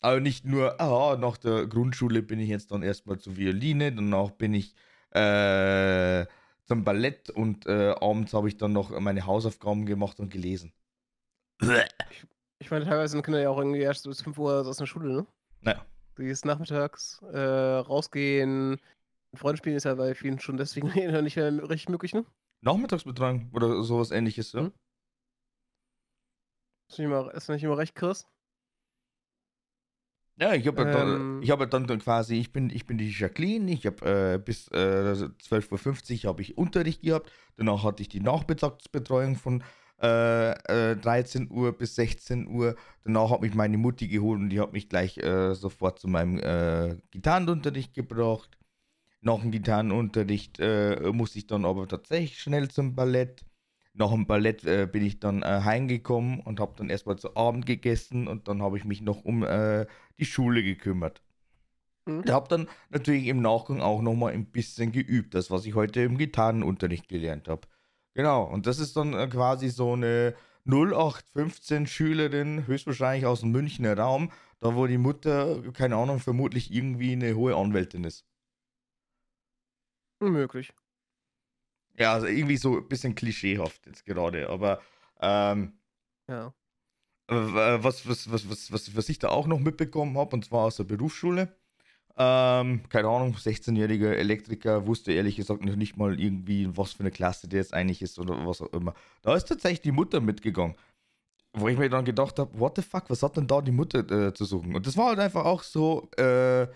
Aber 0.00 0.20
nicht 0.20 0.44
nur, 0.44 0.80
ah, 0.80 1.16
nach 1.16 1.36
der 1.38 1.66
Grundschule 1.66 2.22
bin 2.22 2.40
ich 2.40 2.48
jetzt 2.48 2.70
dann 2.70 2.82
erstmal 2.82 3.18
zur 3.18 3.36
Violine, 3.36 3.92
danach 3.92 4.30
bin 4.30 4.54
ich 4.54 4.74
äh, 5.10 6.26
zum 6.64 6.84
Ballett 6.84 7.30
und 7.30 7.66
äh, 7.66 7.94
abends 8.00 8.32
habe 8.34 8.48
ich 8.48 8.56
dann 8.56 8.72
noch 8.72 8.98
meine 9.00 9.26
Hausaufgaben 9.26 9.86
gemacht 9.86 10.20
und 10.20 10.30
gelesen. 10.30 10.72
Ich, 11.60 12.26
ich 12.58 12.70
meine, 12.70 12.84
teilweise 12.84 13.12
sind 13.12 13.22
Kinder 13.22 13.40
ja 13.40 13.50
auch 13.50 13.58
irgendwie 13.58 13.80
erst 13.80 14.04
bis 14.04 14.22
5 14.22 14.38
Uhr 14.38 14.66
aus 14.66 14.76
der 14.76 14.86
Schule, 14.86 15.12
ne? 15.12 15.26
Naja. 15.60 15.84
Du 16.14 16.22
gehst 16.22 16.44
nachmittags 16.44 17.22
äh, 17.32 17.38
rausgehen. 17.38 18.80
Mit 19.32 19.40
Freunden 19.40 19.58
spielen 19.58 19.76
ist 19.76 19.84
ja 19.84 19.94
bei 19.94 20.14
vielen 20.14 20.38
schon 20.40 20.56
deswegen 20.56 20.88
nicht 21.22 21.36
mehr 21.36 21.68
richtig 21.68 21.88
möglich, 21.88 22.14
ne? 22.14 22.24
Nachmittagsbetreuung 22.62 23.50
oder 23.52 23.82
sowas 23.82 24.10
ähnliches, 24.10 24.52
ja? 24.52 24.62
Mhm. 24.62 24.72
Ist 26.88 26.98
nicht 26.98 27.06
immer, 27.06 27.32
ist 27.32 27.48
nicht 27.48 27.62
immer 27.62 27.78
recht, 27.78 27.94
Chris? 27.94 28.26
Ja, 30.36 30.54
ich 30.54 30.66
habe 30.66 30.82
Ähm. 30.82 30.92
dann, 30.92 31.42
ich 31.42 31.50
hab 31.50 31.70
dann, 31.70 31.86
dann 31.86 31.98
quasi, 31.98 32.36
ich 32.36 32.52
bin, 32.52 32.70
ich 32.70 32.86
bin 32.86 32.96
die 32.96 33.10
Jacqueline, 33.10 33.70
ich 33.70 33.84
habe 33.86 34.34
äh, 34.34 34.38
bis 34.38 34.68
äh, 34.68 35.28
12.50 35.42 36.24
Uhr 36.24 36.30
habe 36.30 36.42
ich 36.42 36.56
Unterricht 36.56 37.02
gehabt, 37.02 37.30
danach 37.56 37.84
hatte 37.84 38.02
ich 38.02 38.08
die 38.08 38.20
Nachmittagsbetreuung 38.20 39.36
von 39.36 39.62
äh, 40.02 40.92
äh, 40.92 40.96
13 40.96 41.50
Uhr 41.50 41.76
bis 41.76 41.94
16 41.94 42.48
Uhr, 42.48 42.76
danach 43.04 43.30
hat 43.30 43.42
mich 43.42 43.54
meine 43.54 43.78
Mutti 43.78 44.08
geholt 44.08 44.40
und 44.40 44.50
die 44.50 44.60
hat 44.60 44.72
mich 44.72 44.88
gleich 44.88 45.18
äh, 45.18 45.54
sofort 45.54 45.98
zu 45.98 46.08
meinem 46.08 46.38
äh, 46.38 46.96
Gitarrenunterricht 47.10 47.94
gebracht. 47.94 48.56
Nach 49.20 49.40
dem 49.40 49.50
Gitarrenunterricht 49.50 50.58
äh, 50.60 51.12
musste 51.12 51.38
ich 51.38 51.46
dann 51.46 51.64
aber 51.64 51.86
tatsächlich 51.86 52.40
schnell 52.40 52.68
zum 52.68 52.94
Ballett. 52.94 53.44
Nach 53.92 54.10
dem 54.10 54.26
Ballett 54.26 54.64
äh, 54.64 54.88
bin 54.90 55.04
ich 55.04 55.20
dann 55.20 55.42
äh, 55.42 55.60
heimgekommen 55.64 56.40
und 56.40 56.60
habe 56.60 56.74
dann 56.76 56.88
erstmal 56.88 57.16
zu 57.16 57.36
Abend 57.36 57.66
gegessen 57.66 58.28
und 58.28 58.48
dann 58.48 58.62
habe 58.62 58.78
ich 58.78 58.84
mich 58.84 59.02
noch 59.02 59.24
um 59.24 59.42
äh, 59.42 59.86
die 60.18 60.24
Schule 60.24 60.62
gekümmert. 60.62 61.22
Mhm. 62.06 62.22
Ich 62.24 62.30
habe 62.30 62.48
dann 62.48 62.68
natürlich 62.88 63.26
im 63.26 63.42
Nachgang 63.42 63.80
auch 63.80 64.00
nochmal 64.00 64.32
ein 64.32 64.46
bisschen 64.46 64.92
geübt, 64.92 65.34
das, 65.34 65.50
was 65.50 65.66
ich 65.66 65.74
heute 65.74 66.00
im 66.00 66.16
Gitarrenunterricht 66.16 67.08
gelernt 67.08 67.48
habe. 67.48 67.68
Genau, 68.14 68.44
und 68.44 68.66
das 68.66 68.78
ist 68.78 68.96
dann 68.96 69.14
äh, 69.14 69.26
quasi 69.28 69.68
so 69.68 69.92
eine 69.94 70.34
0815 70.64 71.86
Schülerin, 71.86 72.66
höchstwahrscheinlich 72.66 73.26
aus 73.26 73.40
dem 73.40 73.50
Münchner 73.52 73.96
Raum, 73.96 74.30
da 74.60 74.74
wo 74.76 74.86
die 74.86 74.98
Mutter, 74.98 75.62
keine 75.72 75.96
Ahnung, 75.96 76.18
vermutlich 76.20 76.72
irgendwie 76.72 77.12
eine 77.12 77.34
hohe 77.34 77.56
Anwältin 77.56 78.04
ist. 78.04 78.24
Unmöglich. 80.18 80.72
Ja, 81.98 82.14
also 82.14 82.26
irgendwie 82.26 82.56
so 82.56 82.76
ein 82.78 82.88
bisschen 82.88 83.14
klischeehaft 83.14 83.86
jetzt 83.86 84.04
gerade, 84.06 84.48
aber 84.48 84.80
ähm, 85.20 85.78
Ja. 86.28 86.54
äh, 87.28 87.34
was, 87.82 88.06
was, 88.08 88.30
was, 88.30 88.48
was, 88.48 88.72
was, 88.72 88.96
was 88.96 89.08
ich 89.08 89.18
da 89.18 89.28
auch 89.28 89.46
noch 89.46 89.58
mitbekommen 89.60 90.16
habe, 90.18 90.36
und 90.36 90.44
zwar 90.44 90.64
aus 90.66 90.76
der 90.76 90.84
Berufsschule. 90.84 91.56
Ähm, 92.16 92.82
keine 92.88 93.08
Ahnung, 93.08 93.34
16-jähriger 93.34 94.12
Elektriker 94.12 94.86
wusste 94.86 95.12
ehrlich 95.12 95.36
gesagt 95.36 95.64
noch 95.64 95.76
nicht 95.76 95.96
mal 95.96 96.20
irgendwie, 96.20 96.68
was 96.76 96.92
für 96.92 97.00
eine 97.00 97.10
Klasse 97.10 97.48
der 97.48 97.60
jetzt 97.60 97.72
eigentlich 97.72 98.02
ist 98.02 98.18
oder 98.18 98.46
was 98.46 98.60
auch 98.60 98.72
immer. 98.72 98.94
Da 99.22 99.34
ist 99.34 99.48
tatsächlich 99.48 99.80
die 99.80 99.92
Mutter 99.92 100.20
mitgegangen. 100.20 100.74
Wo 101.52 101.68
ich 101.68 101.78
mir 101.78 101.88
dann 101.90 102.04
gedacht 102.04 102.38
habe, 102.38 102.58
what 102.58 102.76
the 102.76 102.82
fuck, 102.82 103.04
was 103.08 103.22
hat 103.22 103.36
denn 103.36 103.46
da 103.46 103.60
die 103.60 103.72
Mutter 103.72 104.08
äh, 104.10 104.34
zu 104.34 104.44
suchen? 104.44 104.74
Und 104.74 104.86
das 104.86 104.96
war 104.96 105.08
halt 105.08 105.18
einfach 105.18 105.44
auch 105.44 105.62
so, 105.64 106.08
äh, 106.16 106.68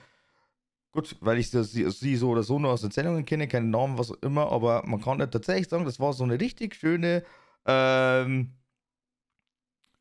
gut, 0.90 1.16
weil 1.20 1.38
ich 1.38 1.50
sie, 1.50 1.62
sie, 1.64 2.16
so 2.16 2.30
oder 2.30 2.42
so 2.42 2.58
nur 2.58 2.72
aus 2.72 2.82
Erzählungen 2.82 3.24
kenne, 3.24 3.46
keinen 3.46 3.70
Namen, 3.70 3.98
was 3.98 4.10
auch 4.10 4.22
immer, 4.22 4.50
aber 4.50 4.82
man 4.86 5.00
kann 5.00 5.20
ja 5.20 5.26
tatsächlich 5.26 5.68
sagen, 5.68 5.84
das 5.84 6.00
war 6.00 6.12
so 6.12 6.24
eine 6.24 6.40
richtig 6.40 6.74
schöne, 6.74 7.22
ähm, 7.66 8.52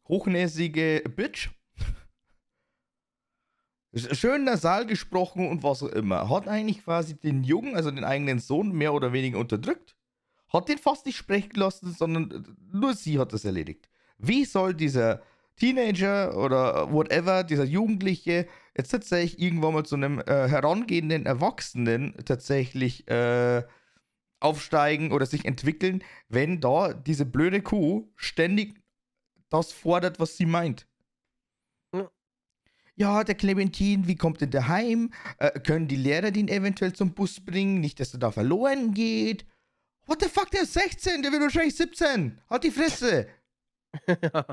hochnäsige 0.08 1.04
Bitch. 1.16 1.50
Schön 3.96 4.46
nasal 4.46 4.88
gesprochen 4.88 5.48
und 5.50 5.62
was 5.62 5.84
auch 5.84 5.90
immer. 5.90 6.30
Hat 6.30 6.48
eigentlich 6.48 6.84
quasi 6.84 7.16
den 7.16 7.44
Jungen, 7.44 7.76
also 7.76 7.92
den 7.92 8.04
eigenen 8.04 8.40
Sohn, 8.40 8.72
mehr 8.72 8.94
oder 8.94 9.14
weniger 9.14 9.38
unterdrückt. 9.38 9.96
Hat 10.52 10.68
den 10.68 10.80
fast 10.80 11.06
nicht 11.06 11.18
sprechen 11.18 11.56
lassen, 11.56 11.94
sondern 11.94 12.58
nur 12.72 12.96
sie 12.96 13.20
hat 13.20 13.34
das 13.34 13.46
erledigt. 13.46 13.90
Wie 14.18 14.46
soll 14.46 14.74
dieser 14.74 15.22
Teenager 15.58 16.36
oder 16.36 16.92
whatever, 16.92 17.44
dieser 17.44 17.66
Jugendliche, 17.66 18.48
jetzt 18.76 18.90
tatsächlich 18.90 19.40
irgendwann 19.40 19.74
mal 19.74 19.86
zu 19.86 19.96
einem 19.96 20.20
äh, 20.20 20.48
herangehenden 20.48 21.28
Erwachsenen 21.28 22.16
tatsächlich 22.26 23.08
äh, 23.08 23.64
aufsteigen 24.40 25.12
oder 25.12 25.26
sich 25.28 25.46
entwickeln, 25.46 26.04
wenn 26.30 26.60
da 26.60 26.94
diese 26.94 27.26
blöde 27.26 27.62
Kuh 27.62 28.12
ständig 28.16 28.82
das 29.50 29.72
fordert, 29.72 30.20
was 30.20 30.38
sie 30.38 30.48
meint? 30.48 30.88
Ja. 32.96 33.24
Der 33.24 33.36
Clementin, 33.36 34.08
wie 34.08 34.16
kommt 34.16 34.42
denn 34.42 34.52
der 34.52 34.68
heim? 34.68 35.12
Äh, 35.40 35.60
können 35.60 35.88
die 35.88 35.96
Lehrer 35.96 36.32
den 36.32 36.48
eventuell 36.48 36.94
zum 36.94 37.14
Bus 37.14 37.44
bringen? 37.44 37.80
Nicht, 37.80 38.00
dass 38.00 38.14
er 38.14 38.20
da 38.20 38.32
verloren 38.32 38.94
geht. 38.94 39.46
What 40.06 40.22
the 40.22 40.28
fuck, 40.28 40.52
der 40.52 40.64
ist 40.64 40.74
16, 40.74 41.22
der 41.22 41.32
wird 41.32 41.42
wahrscheinlich 41.42 41.76
17. 41.76 42.42
Halt 42.50 42.64
die 42.64 42.72
Fresse. 42.72 43.28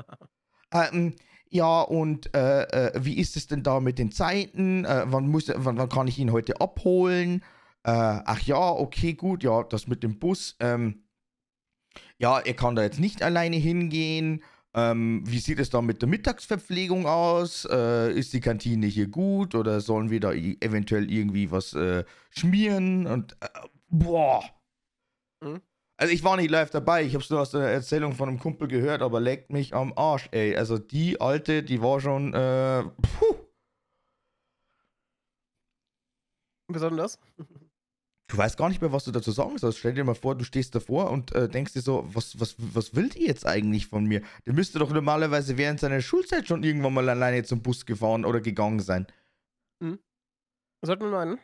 Ähm, 0.73 1.15
ja, 1.49 1.81
und 1.81 2.33
äh, 2.35 2.63
äh, 2.63 2.91
wie 3.03 3.17
ist 3.17 3.35
es 3.35 3.47
denn 3.47 3.63
da 3.63 3.79
mit 3.79 3.99
den 3.99 4.11
Zeiten? 4.11 4.85
Äh, 4.85 5.03
wann, 5.07 5.27
muss, 5.27 5.51
wann, 5.53 5.77
wann 5.77 5.89
kann 5.89 6.07
ich 6.07 6.17
ihn 6.17 6.31
heute 6.31 6.61
abholen? 6.61 7.43
Äh, 7.83 7.91
ach 7.91 8.41
ja, 8.43 8.69
okay, 8.71 9.13
gut, 9.13 9.43
ja, 9.43 9.63
das 9.63 9.87
mit 9.87 10.03
dem 10.03 10.17
Bus. 10.17 10.55
Ähm, 10.59 11.03
ja, 12.17 12.39
er 12.39 12.53
kann 12.53 12.75
da 12.75 12.83
jetzt 12.83 12.99
nicht 12.99 13.21
alleine 13.21 13.57
hingehen. 13.57 14.43
Ähm, 14.73 15.23
wie 15.25 15.39
sieht 15.39 15.59
es 15.59 15.69
da 15.69 15.81
mit 15.81 16.01
der 16.01 16.07
Mittagsverpflegung 16.07 17.05
aus? 17.05 17.65
Äh, 17.69 18.13
ist 18.13 18.31
die 18.33 18.39
Kantine 18.39 18.87
hier 18.87 19.07
gut 19.07 19.53
oder 19.53 19.81
sollen 19.81 20.09
wir 20.09 20.19
da 20.21 20.31
eventuell 20.31 21.11
irgendwie 21.11 21.51
was 21.51 21.73
äh, 21.73 22.05
schmieren? 22.29 23.05
Und 23.05 23.33
äh, 23.41 23.47
boah. 23.89 24.43
Mhm. 25.43 25.61
Also 25.97 26.13
ich 26.13 26.23
war 26.23 26.37
nicht 26.37 26.49
live 26.49 26.71
dabei, 26.71 27.03
ich 27.03 27.13
habe 27.13 27.23
es 27.23 27.29
nur 27.29 27.41
aus 27.41 27.51
der 27.51 27.61
Erzählung 27.61 28.13
von 28.13 28.27
einem 28.27 28.39
Kumpel 28.39 28.67
gehört, 28.67 29.03
aber 29.03 29.19
leckt 29.19 29.51
mich 29.51 29.75
am 29.75 29.93
Arsch, 29.95 30.29
ey. 30.31 30.55
Also 30.55 30.79
die 30.79 31.21
alte, 31.21 31.61
die 31.63 31.81
war 31.81 31.99
schon, 31.99 32.33
äh, 32.33 32.83
puh. 32.83 33.35
Besonders. 36.67 37.19
Du 38.31 38.37
weißt 38.37 38.57
gar 38.57 38.69
nicht 38.69 38.81
mehr, 38.81 38.93
was 38.93 39.03
du 39.03 39.11
dazu 39.11 39.31
sagen 39.31 39.57
sollst. 39.57 39.79
Stell 39.79 39.93
dir 39.93 40.05
mal 40.05 40.15
vor, 40.15 40.35
du 40.35 40.45
stehst 40.45 40.73
davor 40.73 41.11
und 41.11 41.35
äh, 41.35 41.49
denkst 41.49 41.73
dir 41.73 41.81
so, 41.81 42.07
was, 42.13 42.39
was, 42.39 42.55
was 42.57 42.95
will 42.95 43.09
die 43.09 43.25
jetzt 43.25 43.45
eigentlich 43.45 43.87
von 43.87 44.05
mir? 44.05 44.21
Der 44.45 44.53
müsste 44.53 44.79
doch 44.79 44.89
normalerweise 44.89 45.57
während 45.57 45.81
seiner 45.81 45.99
Schulzeit 45.99 46.47
schon 46.47 46.63
irgendwann 46.63 46.93
mal 46.93 47.09
alleine 47.09 47.43
zum 47.43 47.61
Bus 47.61 47.85
gefahren 47.85 48.23
oder 48.23 48.39
gegangen 48.39 48.79
sein. 48.79 49.05
Sollten 50.81 51.03
wir 51.03 51.11
meinen. 51.11 51.39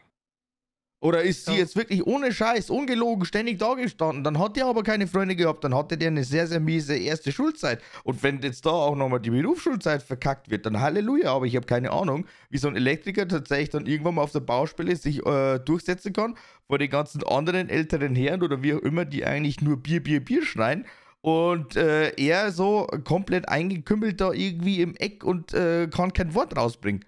Oder 0.99 1.21
ist 1.21 1.45
sie 1.45 1.51
Ja. 1.51 1.59
jetzt 1.59 1.75
wirklich 1.75 2.05
ohne 2.07 2.33
Scheiß, 2.33 2.71
ungelogen, 2.71 3.23
ständig 3.25 3.59
da 3.59 3.75
gestanden? 3.75 4.23
Dann 4.23 4.39
hat 4.39 4.57
der 4.57 4.65
aber 4.65 4.81
keine 4.81 5.05
Freunde 5.05 5.35
gehabt, 5.35 5.63
dann 5.63 5.75
hatte 5.75 5.95
der 5.95 6.07
eine 6.07 6.23
sehr, 6.23 6.47
sehr 6.47 6.59
miese 6.59 6.97
erste 6.97 7.31
Schulzeit. 7.31 7.81
Und 8.03 8.23
wenn 8.23 8.41
jetzt 8.41 8.65
da 8.65 8.71
auch 8.71 8.95
nochmal 8.95 9.19
die 9.19 9.29
Berufsschulzeit 9.29 10.01
verkackt 10.01 10.49
wird, 10.49 10.65
dann 10.65 10.79
Halleluja. 10.81 11.31
Aber 11.31 11.45
ich 11.45 11.55
habe 11.55 11.67
keine 11.67 11.91
Ahnung, 11.91 12.25
wie 12.49 12.57
so 12.57 12.67
ein 12.67 12.75
Elektriker 12.75 13.27
tatsächlich 13.27 13.69
dann 13.69 13.85
irgendwann 13.85 14.15
mal 14.15 14.23
auf 14.23 14.31
der 14.31 14.39
Baustelle 14.39 14.95
sich 14.95 15.23
äh, 15.23 15.59
durchsetzen 15.59 16.13
kann 16.13 16.35
vor 16.65 16.79
den 16.79 16.89
ganzen 16.89 17.23
anderen 17.23 17.69
älteren 17.69 18.15
Herren 18.15 18.41
oder 18.41 18.63
wie 18.63 18.73
auch 18.73 18.79
immer, 18.79 19.05
die 19.05 19.23
eigentlich 19.23 19.61
nur 19.61 19.77
Bier, 19.77 20.01
Bier, 20.01 20.25
Bier 20.25 20.43
schreien. 20.43 20.85
Und 21.21 21.75
äh, 21.75 22.09
er 22.15 22.51
so 22.51 22.87
komplett 23.03 23.49
eingekümmelt 23.49 24.19
da 24.21 24.31
irgendwie 24.31 24.81
im 24.81 24.95
Eck 24.95 25.23
und 25.23 25.53
äh, 25.53 25.87
kann 25.87 26.13
kein 26.13 26.33
Wort 26.33 26.55
rausbringen. 26.57 27.05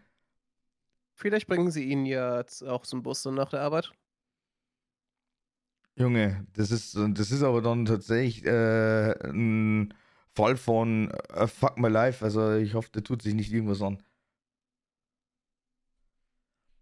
Vielleicht 1.19 1.47
bringen 1.47 1.69
sie 1.69 1.83
ihn 1.83 2.05
jetzt 2.05 2.63
auch 2.63 2.83
zum 2.83 3.03
Bus 3.03 3.21
dann 3.23 3.35
nach 3.35 3.49
der 3.49 3.59
Arbeit. 3.59 3.91
Junge, 5.95 6.47
das 6.53 6.71
ist, 6.71 6.95
das 6.95 7.31
ist 7.31 7.43
aber 7.43 7.61
dann 7.61 7.83
tatsächlich 7.83 8.45
äh, 8.45 9.11
ein 9.27 9.93
Fall 10.33 10.55
von 10.55 11.11
äh, 11.33 11.45
Fuck 11.47 11.77
my 11.77 11.89
life. 11.89 12.23
Also 12.23 12.55
ich 12.55 12.73
hoffe, 12.73 12.89
der 12.93 13.03
tut 13.03 13.21
sich 13.21 13.33
nicht 13.33 13.51
irgendwas 13.51 13.81
an. 13.81 14.01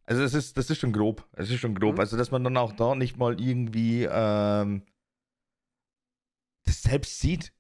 Also 0.06 0.22
das 0.22 0.36
ist, 0.36 0.56
das 0.56 0.70
ist 0.70 0.78
schon 0.78 0.94
grob. 0.94 1.28
Es 1.34 1.50
ist 1.50 1.60
schon 1.60 1.74
grob. 1.74 1.96
Mhm. 1.96 2.02
Also 2.02 2.16
dass 2.16 2.30
man 2.30 2.44
dann 2.44 2.58
auch 2.58 2.74
da 2.74 2.94
nicht 2.94 3.18
mal 3.18 3.42
irgendwie 3.42 4.04
ähm, 4.04 4.84
das 6.64 6.84
selbst 6.84 7.20
sieht. 7.20 7.54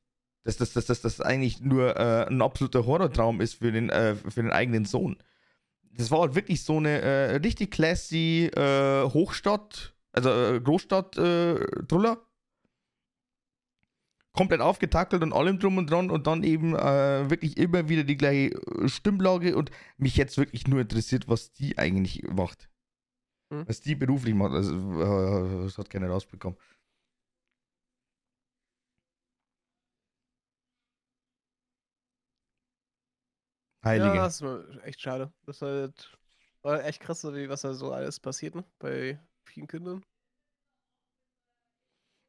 Dass 0.43 0.57
das, 0.57 0.73
dass, 0.73 0.86
dass 0.86 1.01
das 1.01 1.21
eigentlich 1.21 1.59
nur 1.59 1.97
äh, 1.97 2.28
ein 2.28 2.43
absoluter 2.43 2.86
Horrortraum 2.86 3.41
ist 3.41 3.55
für 3.55 3.71
den, 3.71 3.89
äh, 3.89 4.13
für 4.15 4.43
den 4.43 4.51
eigenen 4.51 4.86
Sohn. 4.86 5.17
Das 5.98 6.12
war 6.12 6.22
halt 6.22 6.36
wirklich 6.36 6.64
so 6.64 6.78
eine 6.78 7.02
äh, 7.02 7.36
richtig 7.38 7.72
classy 7.72 8.45
äh, 8.56 9.04
Hochstadt, 9.04 9.95
also 10.12 10.30
äh, 10.30 10.62
Großstadt 10.62 11.18
äh. 11.18 11.66
Komplett 14.34 14.62
aufgetackelt 14.62 15.24
und 15.24 15.34
allem 15.34 15.58
drum 15.58 15.80
und 15.80 15.89
dran 15.89 16.12
und 16.12 16.28
dann 16.28 16.43
eben 16.43 16.76
äh, 16.76 17.28
wirklich 17.28 17.58
immer 17.58 17.89
wieder 17.89 18.04
die 18.04 18.18
gleiche 18.18 18.54
äh, 18.54 18.88
Stimmlage 18.88 19.56
und 19.56 19.72
mich 19.98 20.16
jetzt 20.16 20.38
wirklich 20.38 20.68
nur 20.68 20.82
interessiert, 20.82 21.28
was 21.28 21.52
die 21.52 21.80
eigentlich 21.80 22.22
macht. 22.30 22.70
Hm. 23.52 23.68
Was 23.68 23.82
die 23.82 23.95
beruflich 23.95 24.36
macht. 24.36 24.54
Also, 24.54 25.64
das 25.64 25.80
hat 25.80 25.89
keiner 25.89 26.10
rausbekommen. 26.10 26.60
Heilige. 33.88 34.16
Ja, 34.16 34.24
das 34.26 34.42
ist 34.42 34.84
echt 34.84 35.02
schade. 35.02 35.32
Das 35.46 35.58
ist 35.58 35.62
halt 35.62 36.18
war 36.68 36.84
echt 36.84 37.00
krass, 37.00 37.24
was 37.24 37.62
da 37.62 37.74
so 37.74 37.92
alles 37.94 38.20
passiert, 38.20 38.56
ne? 38.56 38.64
Bei 38.80 39.20
vielen 39.46 39.68
Kindern. 39.68 40.04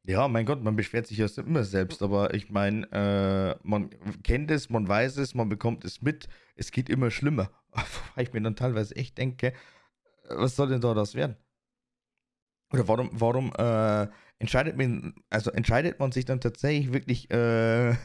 Ja, 0.07 0.27
mein 0.27 0.45
Gott, 0.45 0.63
man 0.63 0.75
beschwert 0.75 1.07
sich 1.07 1.17
ja 1.17 1.27
immer 1.37 1.63
selbst, 1.63 2.01
aber 2.01 2.33
ich 2.33 2.49
meine, 2.49 2.89
äh, 2.91 3.67
man 3.67 3.89
kennt 4.23 4.49
es, 4.49 4.69
man 4.69 4.87
weiß 4.87 5.17
es, 5.17 5.35
man 5.35 5.49
bekommt 5.49 5.83
es 5.83 6.01
mit, 6.01 6.29
es 6.55 6.71
geht 6.71 6.89
immer 6.89 7.11
schlimmer. 7.11 7.51
Wobei 7.71 8.23
ich 8.23 8.33
mir 8.33 8.41
dann 8.41 8.55
teilweise 8.55 8.95
echt 8.95 9.17
denke, 9.17 9.53
was 10.29 10.55
soll 10.55 10.69
denn 10.69 10.81
da 10.81 10.93
das 10.93 11.15
werden? 11.15 11.35
Oder 12.71 12.87
warum, 12.87 13.09
warum 13.11 13.51
äh, 13.57 14.07
entscheidet 14.39 14.77
man, 14.77 15.15
also 15.29 15.51
entscheidet 15.51 15.99
man 15.99 16.11
sich 16.11 16.25
dann 16.25 16.39
tatsächlich 16.39 16.93
wirklich, 16.93 17.29
äh, 17.29 17.95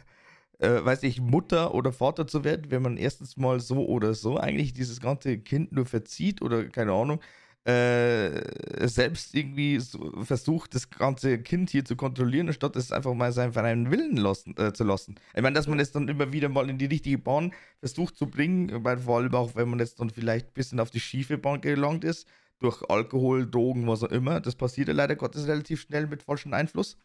äh, 0.59 0.85
weiß 0.85 1.03
ich, 1.05 1.21
Mutter 1.21 1.75
oder 1.75 1.93
Vater 1.93 2.27
zu 2.27 2.45
werden, 2.45 2.71
wenn 2.71 2.83
man 2.83 2.97
erstens 2.97 3.37
mal 3.37 3.61
so 3.61 3.87
oder 3.87 4.15
so 4.15 4.37
eigentlich 4.39 4.73
dieses 4.73 5.01
ganze 5.01 5.39
Kind 5.39 5.73
nur 5.73 5.87
verzieht 5.87 6.43
oder 6.43 6.65
keine 6.69 6.93
Ahnung, 6.93 7.21
äh, 7.67 8.87
selbst 8.87 9.35
irgendwie 9.35 9.81
so 9.81 10.13
versucht, 10.23 10.75
das 10.75 10.91
ganze 10.91 11.39
Kind 11.39 11.71
hier 11.71 11.85
zu 11.85 11.97
kontrollieren, 11.97 12.53
statt 12.53 12.77
es 12.77 12.93
einfach 12.93 13.15
mal 13.15 13.33
seinen 13.33 13.55
freien 13.55 13.91
Willen 13.91 14.19
lassen, 14.19 14.55
äh, 14.59 14.73
zu 14.75 14.85
lassen. 14.85 15.15
Ich 15.35 15.43
meine, 15.43 15.55
dass 15.55 15.67
man 15.67 15.81
es 15.81 15.91
dann 15.91 16.09
immer 16.09 16.31
wieder 16.33 16.51
mal 16.51 16.69
in 16.69 16.77
die 16.77 16.87
richtige 16.87 17.17
Bahn 17.19 17.55
versucht 17.81 18.17
zu 18.17 18.27
bringen, 18.27 18.85
weil 18.85 18.99
vor 18.99 19.19
allem 19.19 19.35
auch, 19.35 19.55
wenn 19.57 19.71
man 19.71 19.79
jetzt 19.79 19.99
dann 19.99 20.11
vielleicht 20.11 20.49
ein 20.49 20.53
bisschen 20.53 20.79
auf 20.79 20.91
die 20.91 21.01
schiefe 21.01 21.39
Bahn 21.39 21.63
gelangt 21.63 22.05
ist, 22.05 22.29
durch 22.59 22.83
Alkohol, 22.89 23.51
Drogen, 23.51 23.87
was 23.87 24.03
auch 24.03 24.11
immer, 24.11 24.41
das 24.41 24.57
passiert 24.57 24.89
ja 24.89 24.95
leider 24.95 25.17
Gottes 25.17 25.47
relativ 25.47 25.81
schnell 25.81 26.07
mit 26.07 26.23
falschem 26.23 26.53
Einfluss, 26.53 26.99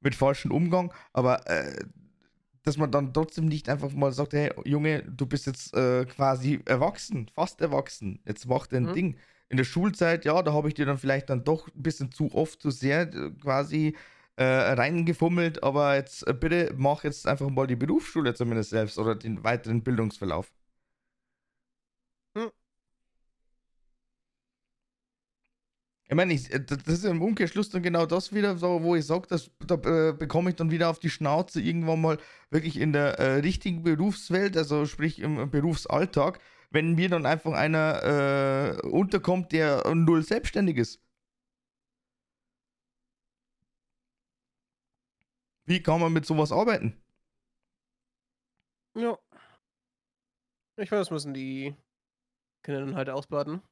mit 0.00 0.14
falschem 0.14 0.50
Umgang, 0.50 0.92
aber 1.12 1.46
äh, 1.48 1.84
dass 2.62 2.76
man 2.76 2.90
dann 2.90 3.12
trotzdem 3.12 3.46
nicht 3.46 3.68
einfach 3.68 3.92
mal 3.92 4.12
sagt, 4.12 4.32
hey 4.32 4.52
Junge, 4.64 5.02
du 5.02 5.26
bist 5.26 5.46
jetzt 5.46 5.74
äh, 5.74 6.04
quasi 6.04 6.60
erwachsen, 6.66 7.30
fast 7.34 7.60
erwachsen, 7.60 8.20
jetzt 8.26 8.46
mach 8.46 8.66
dein 8.66 8.84
mhm. 8.84 8.94
Ding. 8.94 9.16
In 9.48 9.56
der 9.56 9.64
Schulzeit, 9.64 10.24
ja, 10.24 10.42
da 10.42 10.52
habe 10.52 10.68
ich 10.68 10.74
dir 10.74 10.86
dann 10.86 10.98
vielleicht 10.98 11.28
dann 11.28 11.42
doch 11.42 11.66
ein 11.68 11.82
bisschen 11.82 12.12
zu 12.12 12.32
oft, 12.32 12.62
zu 12.62 12.70
sehr 12.70 13.12
äh, 13.12 13.30
quasi 13.42 13.96
äh, 14.36 14.44
reingefummelt, 14.44 15.62
aber 15.62 15.96
jetzt 15.96 16.26
äh, 16.26 16.32
bitte 16.32 16.72
mach 16.76 17.04
jetzt 17.04 17.26
einfach 17.26 17.50
mal 17.50 17.66
die 17.66 17.76
Berufsschule 17.76 18.34
zumindest 18.34 18.70
selbst 18.70 18.98
oder 18.98 19.14
den 19.14 19.42
weiteren 19.42 19.82
Bildungsverlauf. 19.82 20.52
Ich 26.10 26.16
meine, 26.16 26.34
ich, 26.34 26.52
äh, 26.52 26.60
das 26.60 26.82
ist 26.88 27.04
im 27.04 27.22
Umkehrschluss 27.22 27.70
dann 27.70 27.82
genau 27.82 28.04
das 28.04 28.32
wieder, 28.34 28.56
so, 28.56 28.82
wo 28.82 28.96
ich 28.96 29.06
sage, 29.06 29.28
da 29.28 29.74
äh, 30.08 30.12
bekomme 30.12 30.50
ich 30.50 30.56
dann 30.56 30.72
wieder 30.72 30.90
auf 30.90 30.98
die 30.98 31.08
Schnauze 31.08 31.60
irgendwann 31.60 32.00
mal 32.00 32.18
wirklich 32.50 32.78
in 32.78 32.92
der 32.92 33.18
äh, 33.20 33.34
richtigen 33.40 33.84
Berufswelt, 33.84 34.56
also 34.56 34.86
sprich 34.86 35.20
im, 35.20 35.50
Berufsalltag, 35.50 36.40
wenn 36.70 36.94
mir 36.96 37.08
dann 37.10 37.26
einfach 37.26 37.52
einer 37.52 38.80
äh, 38.82 38.86
unterkommt, 38.88 39.52
der 39.52 39.94
null 39.94 40.22
selbstständig 40.24 40.78
ist. 40.78 41.00
Wie 45.64 45.82
kann 45.82 46.00
man 46.00 46.12
mit 46.12 46.26
sowas 46.26 46.50
arbeiten? 46.52 47.00
Ja. 48.94 49.16
Ich 50.76 50.90
weiß, 50.90 50.98
das 51.00 51.10
müssen 51.12 51.34
die 51.34 51.74
Kinder 52.62 52.80
dann 52.80 52.96
halt 52.96 53.10
ausbaden. 53.10 53.62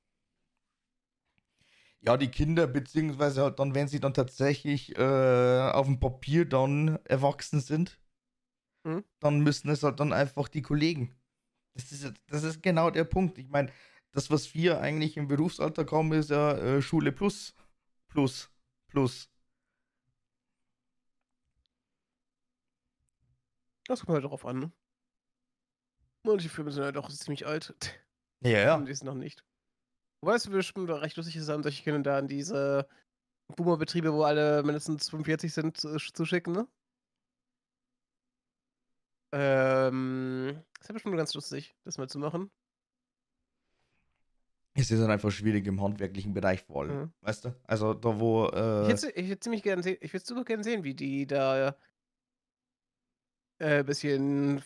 Ja, 2.01 2.17
die 2.17 2.31
Kinder, 2.31 2.67
beziehungsweise 2.67 3.43
halt 3.43 3.59
dann, 3.59 3.75
wenn 3.75 3.89
sie 3.89 4.01
dann 4.01 4.15
tatsächlich 4.15 4.97
äh, 4.97 5.71
auf 5.73 5.87
dem 5.87 5.99
Papier 5.99 6.45
dann 6.45 6.99
erwachsen 7.05 7.61
sind, 7.61 8.01
mhm. 8.85 9.05
dann 9.19 9.41
müssen 9.41 9.69
es 9.71 9.83
halt 9.83 9.99
dann 9.99 10.13
einfach 10.13 10.49
die 10.49 10.63
Kollegen. 10.63 11.17
Das 11.75 11.91
ist, 11.93 12.13
das 12.29 12.45
ist 12.45 12.63
genau 12.63 12.91
der 12.91 13.05
Punkt. 13.05 13.39
Ich 13.39 13.49
meine, 13.49 13.73
das, 14.13 14.31
was 14.31 14.55
wir 14.55 14.81
eigentlich 14.81 15.17
im 15.17 15.29
Berufsalter 15.29 15.85
kommen, 15.85 16.13
ist 16.13 16.31
ja 16.31 16.57
äh, 16.57 16.83
Schule 16.83 17.13
plus, 17.13 17.55
plus, 18.09 18.51
plus. 18.89 19.29
Das 23.87 24.01
kommt 24.01 24.15
halt 24.15 24.25
darauf 24.25 24.45
an, 24.45 24.59
ne? 24.59 24.73
Manche 26.23 26.49
Filme 26.49 26.71
sind 26.71 26.85
halt 26.85 26.97
auch 26.97 27.09
ziemlich 27.09 27.47
alt. 27.47 27.75
Ja, 28.41 28.59
ja. 28.59 28.75
Und 28.77 28.87
die 28.87 28.95
sind 28.95 29.07
noch 29.07 29.15
nicht. 29.15 29.45
Wobei 30.21 30.35
es 30.35 30.49
bestimmt 30.49 30.91
recht 30.91 31.17
lustig 31.17 31.37
ist, 31.37 31.47
solche 31.47 31.83
Kinder 31.83 32.03
da 32.03 32.19
in 32.19 32.29
diese 32.29 32.89
Boomer-Betriebe, 33.57 34.13
wo 34.13 34.25
alle 34.25 34.63
mindestens 34.63 35.09
45 35.11 35.53
sind, 35.53 35.77
zu, 35.77 35.97
zu 35.97 36.25
schicken, 36.25 36.53
ne? 36.53 36.69
Ähm, 39.31 40.63
ist 40.81 40.89
ja 40.89 40.93
bestimmt 40.93 41.17
ganz 41.17 41.35
lustig, 41.35 41.77
das 41.85 41.99
mal 41.99 42.09
zu 42.09 42.19
machen. 42.19 42.51
Es 44.75 44.91
ist 44.91 45.01
dann 45.01 45.11
einfach 45.11 45.31
schwierig 45.31 45.67
im 45.67 45.83
handwerklichen 45.83 46.33
Bereich 46.35 46.63
vor 46.63 46.83
allem, 46.83 47.01
mhm. 47.01 47.13
weißt 47.23 47.47
du? 47.47 47.55
Also 47.65 47.95
da 47.95 48.21
wo. 48.21 48.47
Äh 48.47 48.93
ich 48.93 49.29
hätte 49.29 49.41
ziemlich 49.41 49.63
gerne 49.63 49.83
sehen, 49.83 49.99
ich 50.01 50.13
würde 50.13 50.25
super 50.25 50.45
gerne 50.45 50.63
sehen, 50.63 50.85
wie 50.85 50.95
die 50.95 51.27
da 51.27 51.77
äh, 53.59 53.83
bisschen 53.83 54.63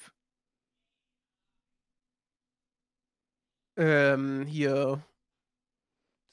ähm, 3.77 4.45
hier 4.47 5.03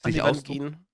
an 0.02 0.12
die 0.12 0.22
Wand 0.22 0.44
gehen. 0.44 0.86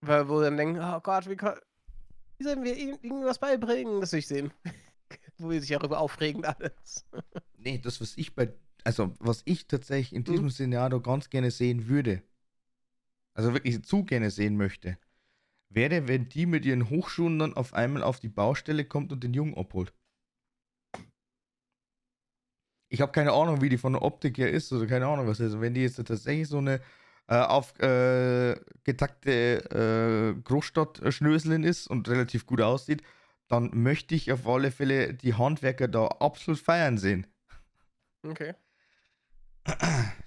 Weil, 0.00 0.28
wo 0.28 0.40
dann 0.40 0.56
denken, 0.56 0.80
oh 0.80 1.00
Gott, 1.00 1.28
wie, 1.28 1.38
wie 1.38 2.44
sollen 2.44 2.64
wir 2.64 2.76
ihnen 2.76 2.98
irgendwas 3.02 3.38
beibringen? 3.38 4.00
Das 4.00 4.12
ich 4.12 4.26
sehen. 4.26 4.52
wo 5.38 5.50
wir 5.50 5.60
sich 5.60 5.70
darüber 5.70 6.00
aufregen 6.00 6.44
alles. 6.44 7.06
nee, 7.58 7.78
das, 7.78 8.00
was 8.00 8.16
ich 8.16 8.34
bei, 8.34 8.52
also 8.84 9.14
was 9.18 9.42
ich 9.44 9.66
tatsächlich 9.66 10.14
in 10.14 10.24
diesem 10.24 10.46
hm. 10.46 10.50
Szenario 10.50 11.00
ganz 11.00 11.30
gerne 11.30 11.50
sehen 11.50 11.88
würde, 11.88 12.22
also 13.34 13.52
wirklich 13.52 13.84
zu 13.84 14.04
gerne 14.04 14.30
sehen 14.30 14.56
möchte, 14.56 14.98
wäre, 15.68 16.08
wenn 16.08 16.28
die 16.28 16.46
mit 16.46 16.64
ihren 16.64 16.88
Hochschulen 16.90 17.38
dann 17.38 17.54
auf 17.54 17.74
einmal 17.74 18.02
auf 18.02 18.20
die 18.20 18.28
Baustelle 18.28 18.84
kommt 18.84 19.12
und 19.12 19.22
den 19.22 19.34
Jungen 19.34 19.56
abholt. 19.56 19.92
Ich 22.88 23.00
habe 23.00 23.12
keine 23.12 23.32
Ahnung, 23.32 23.60
wie 23.60 23.68
die 23.68 23.78
von 23.78 23.94
der 23.94 24.02
Optik 24.02 24.38
her 24.38 24.50
ist, 24.50 24.72
oder 24.72 24.86
keine 24.86 25.06
Ahnung, 25.06 25.26
was 25.26 25.40
ist. 25.40 25.46
Also 25.46 25.60
wenn 25.60 25.74
die 25.74 25.82
jetzt 25.82 25.96
tatsächlich 25.96 26.48
so 26.48 26.58
eine 26.58 26.80
äh, 27.28 27.36
aufgetakte 27.36 29.30
äh, 29.30 30.30
äh, 30.30 30.34
Großstadt-Schnöselin 30.42 31.64
ist 31.64 31.88
und 31.88 32.08
relativ 32.08 32.46
gut 32.46 32.60
aussieht, 32.60 33.02
dann 33.48 33.70
möchte 33.72 34.14
ich 34.14 34.32
auf 34.32 34.46
alle 34.46 34.70
Fälle 34.70 35.14
die 35.14 35.34
Handwerker 35.34 35.88
da 35.88 36.06
absolut 36.06 36.60
feiern 36.60 36.98
sehen. 36.98 37.26
Okay. 38.22 38.54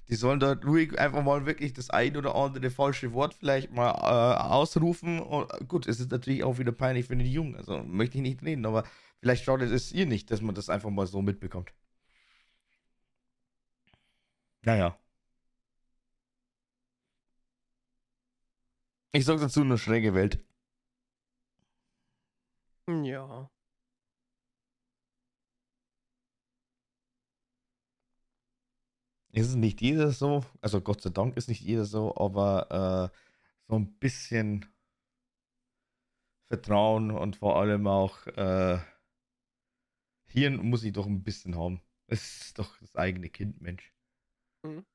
Die 0.09 0.15
sollen 0.15 0.39
da 0.39 0.53
ruhig 0.53 0.99
einfach 0.99 1.23
mal 1.23 1.45
wirklich 1.45 1.73
das 1.73 1.89
ein 1.89 2.17
oder 2.17 2.35
andere 2.35 2.69
falsche 2.69 3.13
Wort 3.13 3.33
vielleicht 3.33 3.71
mal 3.71 3.91
äh, 3.91 4.41
ausrufen. 4.41 5.19
Und, 5.19 5.49
gut, 5.67 5.87
es 5.87 5.99
ist 5.99 6.11
natürlich 6.11 6.43
auch 6.43 6.57
wieder 6.57 6.71
peinlich 6.71 7.05
für 7.05 7.15
die 7.15 7.31
Jungen, 7.31 7.55
also 7.55 7.81
möchte 7.83 8.17
ich 8.17 8.23
nicht 8.23 8.41
reden, 8.43 8.65
aber 8.65 8.83
vielleicht 9.19 9.45
schadet 9.45 9.71
es 9.71 9.91
ihr 9.91 10.05
nicht, 10.05 10.31
dass 10.31 10.41
man 10.41 10.55
das 10.55 10.69
einfach 10.69 10.89
mal 10.89 11.07
so 11.07 11.21
mitbekommt. 11.21 11.71
Naja. 14.63 14.97
Ich 19.11 19.25
sag 19.25 19.39
dazu 19.39 19.61
eine 19.61 19.77
schräge 19.77 20.13
Welt. 20.13 20.39
Ja. 22.87 23.49
Ist 29.31 29.47
es 29.49 29.55
nicht 29.55 29.81
jeder 29.81 30.11
so, 30.11 30.43
also 30.61 30.81
Gott 30.81 31.01
sei 31.01 31.09
Dank 31.11 31.37
ist 31.37 31.49
nicht 31.49 31.61
jeder 31.61 31.85
so, 31.85 32.15
aber 32.17 33.11
äh, 33.11 33.17
so 33.67 33.75
ein 33.75 33.93
bisschen 33.99 34.65
Vertrauen 36.47 37.11
und 37.11 37.35
vor 37.35 37.57
allem 37.57 37.87
auch 37.87 38.25
äh, 38.27 38.79
Hirn 40.25 40.57
muss 40.57 40.83
ich 40.83 40.93
doch 40.93 41.05
ein 41.05 41.23
bisschen 41.23 41.55
haben. 41.55 41.81
Es 42.07 42.41
ist 42.41 42.59
doch 42.59 42.77
das 42.79 42.95
eigene 42.95 43.29
Kind, 43.29 43.61
Mensch. 43.61 43.93
Mhm. 44.63 44.85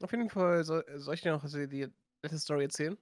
Auf 0.00 0.12
jeden 0.12 0.30
Fall 0.30 0.64
soll, 0.64 0.84
soll 0.96 1.14
ich 1.14 1.22
dir 1.22 1.32
noch 1.32 1.44
die 1.44 1.88
letzte 2.22 2.38
Story 2.38 2.64
erzählen? 2.64 2.96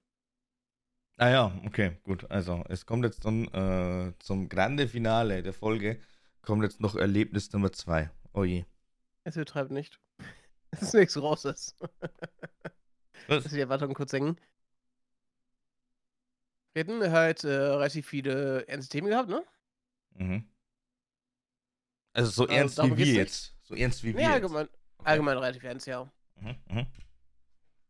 Ah 1.17 1.29
ja, 1.29 1.61
okay, 1.65 1.97
gut. 2.03 2.29
Also 2.29 2.63
es 2.69 2.85
kommt 2.85 3.03
jetzt 3.03 3.25
dann 3.25 3.47
äh, 3.47 4.13
zum 4.19 4.49
Grande 4.49 4.87
Finale 4.87 5.41
der 5.41 5.53
Folge, 5.53 5.99
kommt 6.41 6.63
jetzt 6.63 6.79
noch 6.79 6.95
Erlebnis 6.95 7.51
Nummer 7.51 7.71
2. 7.71 8.09
Oh 8.33 8.43
je. 8.43 8.65
Es 9.23 9.35
übertreibt 9.35 9.71
nicht. 9.71 9.99
Es 10.69 10.81
ist 10.81 10.93
nichts 10.93 11.13
Großes. 11.13 11.77
Was? 13.27 13.43
Dass 13.43 13.53
die 13.53 13.61
Erwartungen 13.61 13.93
kurz 13.93 14.11
senken. 14.11 14.37
Wir 16.73 16.83
hatten 16.83 17.09
halt 17.09 17.45
äh, 17.45 17.47
relativ 17.47 18.05
viele 18.05 18.67
ernste 18.67 18.91
Themen 18.91 19.07
gehabt, 19.07 19.29
ne? 19.29 19.45
Mhm. 20.15 20.45
Also 22.11 22.31
so 22.31 22.43
also, 22.43 22.53
ernst 22.53 22.83
wie 22.83 22.97
wir 22.97 23.13
jetzt. 23.13 23.55
So 23.63 23.75
ernst 23.75 24.03
wie 24.03 24.13
wir. 24.13 24.21
Ja, 24.21 24.33
allgemein, 24.33 24.67
okay. 24.67 25.09
allgemein 25.09 25.37
relativ 25.37 25.63
ernst, 25.63 25.87
ja. 25.87 26.11
Mhm, 26.39 26.55
mhm. 26.69 26.87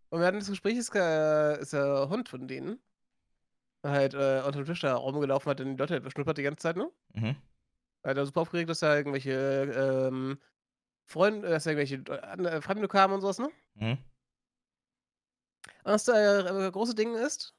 Und 0.10 0.20
wir 0.20 0.26
hatten 0.28 0.40
das 0.40 0.50
Gespräch, 0.50 0.78
ist, 0.78 0.94
äh, 0.96 1.60
ist 1.60 1.74
der 1.74 2.10
Hund 2.10 2.30
von 2.30 2.48
denen 2.48 2.80
halt 3.84 4.14
äh, 4.14 4.42
unter 4.46 4.64
dem 4.64 4.66
Tisch 4.66 4.82
da 4.82 4.96
rumgelaufen 4.96 5.50
hat 5.50 5.62
und 5.62 5.72
die 5.72 5.78
Leute 5.78 5.94
halt 5.94 6.04
beschnuppert 6.04 6.38
die 6.38 6.44
ganze 6.44 6.62
Zeit, 6.62 6.78
ne? 6.78 6.90
Mhm. 7.14 7.36
Er 8.04 8.16
hat 8.16 8.26
super 8.26 8.42
aufgeregt, 8.42 8.70
dass 8.70 8.82
er 8.82 8.98
irgendwelche 8.98 9.32
ähm, 9.32 10.40
Freunde, 11.06 11.50
dass 11.50 11.66
irgendwelche 11.66 11.98
äh, 11.98 12.62
Fremde 12.62 12.88
kamen 12.88 13.14
und 13.16 13.22
sowas, 13.22 13.40
ne? 13.40 13.50
Mhm. 13.76 13.98
Und 15.84 15.92
das 15.94 16.08
äh, 16.08 16.72
große 16.72 16.96
Ding 16.96 17.16
ist, 17.16 17.54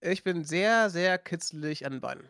ich 0.00 0.22
bin 0.22 0.44
sehr, 0.44 0.90
sehr 0.90 1.18
kitzelig 1.18 1.86
an 1.86 1.92
den 1.92 2.00
Beinen. 2.00 2.28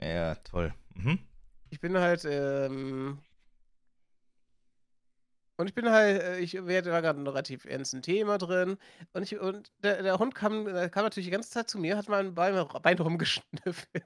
Ja, 0.00 0.34
toll. 0.36 0.72
Mhm. 0.94 1.18
Ich 1.68 1.80
bin 1.80 1.96
halt, 1.98 2.24
ähm, 2.24 3.18
und 5.60 5.68
ich 5.68 5.74
bin 5.74 5.90
halt, 5.90 6.22
äh, 6.22 6.38
ich 6.38 6.54
werde 6.54 6.90
da 6.90 7.00
gerade 7.00 7.20
ein 7.20 7.26
relativ 7.26 7.64
ernstes 7.64 8.00
Thema 8.02 8.38
drin. 8.38 8.78
Und, 9.12 9.22
ich, 9.22 9.38
und 9.38 9.72
der, 9.78 10.02
der 10.02 10.18
Hund 10.18 10.34
kam, 10.34 10.64
kam 10.64 11.04
natürlich 11.04 11.26
die 11.26 11.32
ganze 11.32 11.50
Zeit 11.50 11.68
zu 11.70 11.78
mir, 11.78 11.96
hat 11.96 12.08
mein 12.08 12.34
Bein, 12.34 12.66
Bein 12.82 12.98
rumgeschnüffelt. 12.98 14.04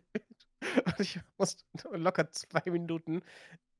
Und 0.87 0.99
ich 0.99 1.21
musste 1.37 1.63
locker 1.93 2.31
zwei 2.31 2.63
Minuten 2.71 3.23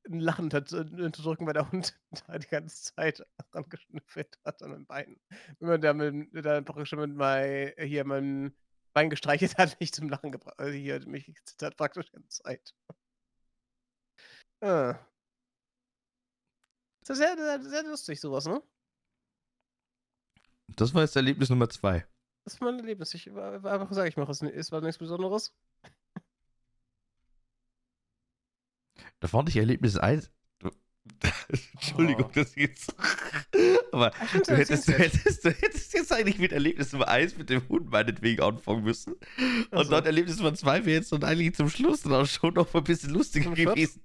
ein 0.07 0.19
Lachen 0.19 0.45
unterdrücken, 0.45 1.47
weil 1.47 1.53
der 1.53 1.71
Hund 1.71 1.99
da 2.27 2.37
die 2.37 2.47
ganze 2.47 2.93
Zeit 2.93 3.25
rangeschnüffelt 3.53 4.37
hat 4.45 4.61
an 4.61 4.71
meinem 4.71 4.85
Bein. 4.85 5.19
Wenn 5.59 5.69
man 5.69 5.81
da, 5.81 5.93
mit, 5.93 6.45
da 6.45 6.61
praktisch 6.61 6.91
mit 6.93 7.15
mein, 7.15 7.73
hier 7.79 8.05
mein 8.05 8.55
Bein 8.93 9.09
gestreichelt 9.09 9.57
hat, 9.57 9.77
mich 9.79 9.93
zum 9.93 10.09
Lachen 10.09 10.31
gebracht. 10.31 10.59
Also 10.59 10.73
hier 10.73 11.05
mich 11.07 11.25
gezittert 11.25 11.75
praktisch 11.75 12.05
die 12.07 12.13
ganze 12.13 12.43
Zeit. 12.43 12.73
Ah. 14.61 14.95
Das 17.05 17.19
ist 17.19 17.23
sehr, 17.23 17.37
sehr, 17.37 17.63
sehr 17.63 17.83
lustig, 17.83 18.19
sowas, 18.19 18.45
ne? 18.45 18.61
Das 20.67 20.93
war 20.93 21.03
jetzt 21.03 21.15
Erlebnis 21.15 21.49
Nummer 21.49 21.69
zwei. 21.69 22.05
Das 22.43 22.59
war 22.59 22.71
mein 22.71 22.79
Erlebnis. 22.79 23.13
Ich 23.13 23.33
war 23.33 23.63
einfach 23.65 23.91
sage 23.91 24.09
ich 24.09 24.17
mal, 24.17 24.27
es 24.29 24.71
war 24.71 24.81
nichts 24.81 24.97
Besonderes. 24.97 25.53
Da 29.19 29.27
fand 29.27 29.49
ich 29.49 29.57
Erlebnis 29.57 29.97
1. 29.97 30.31
Entschuldigung, 31.73 32.25
oh. 32.25 32.31
das 32.33 32.55
jetzt. 32.55 32.95
Aber 33.91 34.11
du 34.45 34.57
hättest, 34.57 34.87
du, 34.87 34.93
hättest, 34.93 35.45
du 35.45 35.51
hättest 35.51 35.93
jetzt 35.93 36.11
eigentlich 36.11 36.39
mit 36.39 36.51
Erlebnis 36.51 36.91
Nummer 36.91 37.07
1 37.07 37.37
mit 37.37 37.49
dem 37.49 37.67
Hund 37.69 37.89
meinetwegen 37.89 38.41
anfangen 38.41 38.83
müssen. 38.83 39.13
Und 39.13 39.73
also. 39.77 39.91
dann 39.91 40.05
Erlebnis 40.05 40.37
Nummer 40.37 40.53
2 40.53 40.85
wäre 40.85 40.97
jetzt 40.97 41.11
dann 41.11 41.23
eigentlich 41.23 41.55
zum 41.55 41.69
Schluss 41.69 42.01
dann 42.01 42.13
auch 42.13 42.25
schon 42.25 42.55
noch 42.55 42.73
ein 42.73 42.83
bisschen 42.83 43.11
lustiger 43.11 43.51
gewesen. 43.51 44.03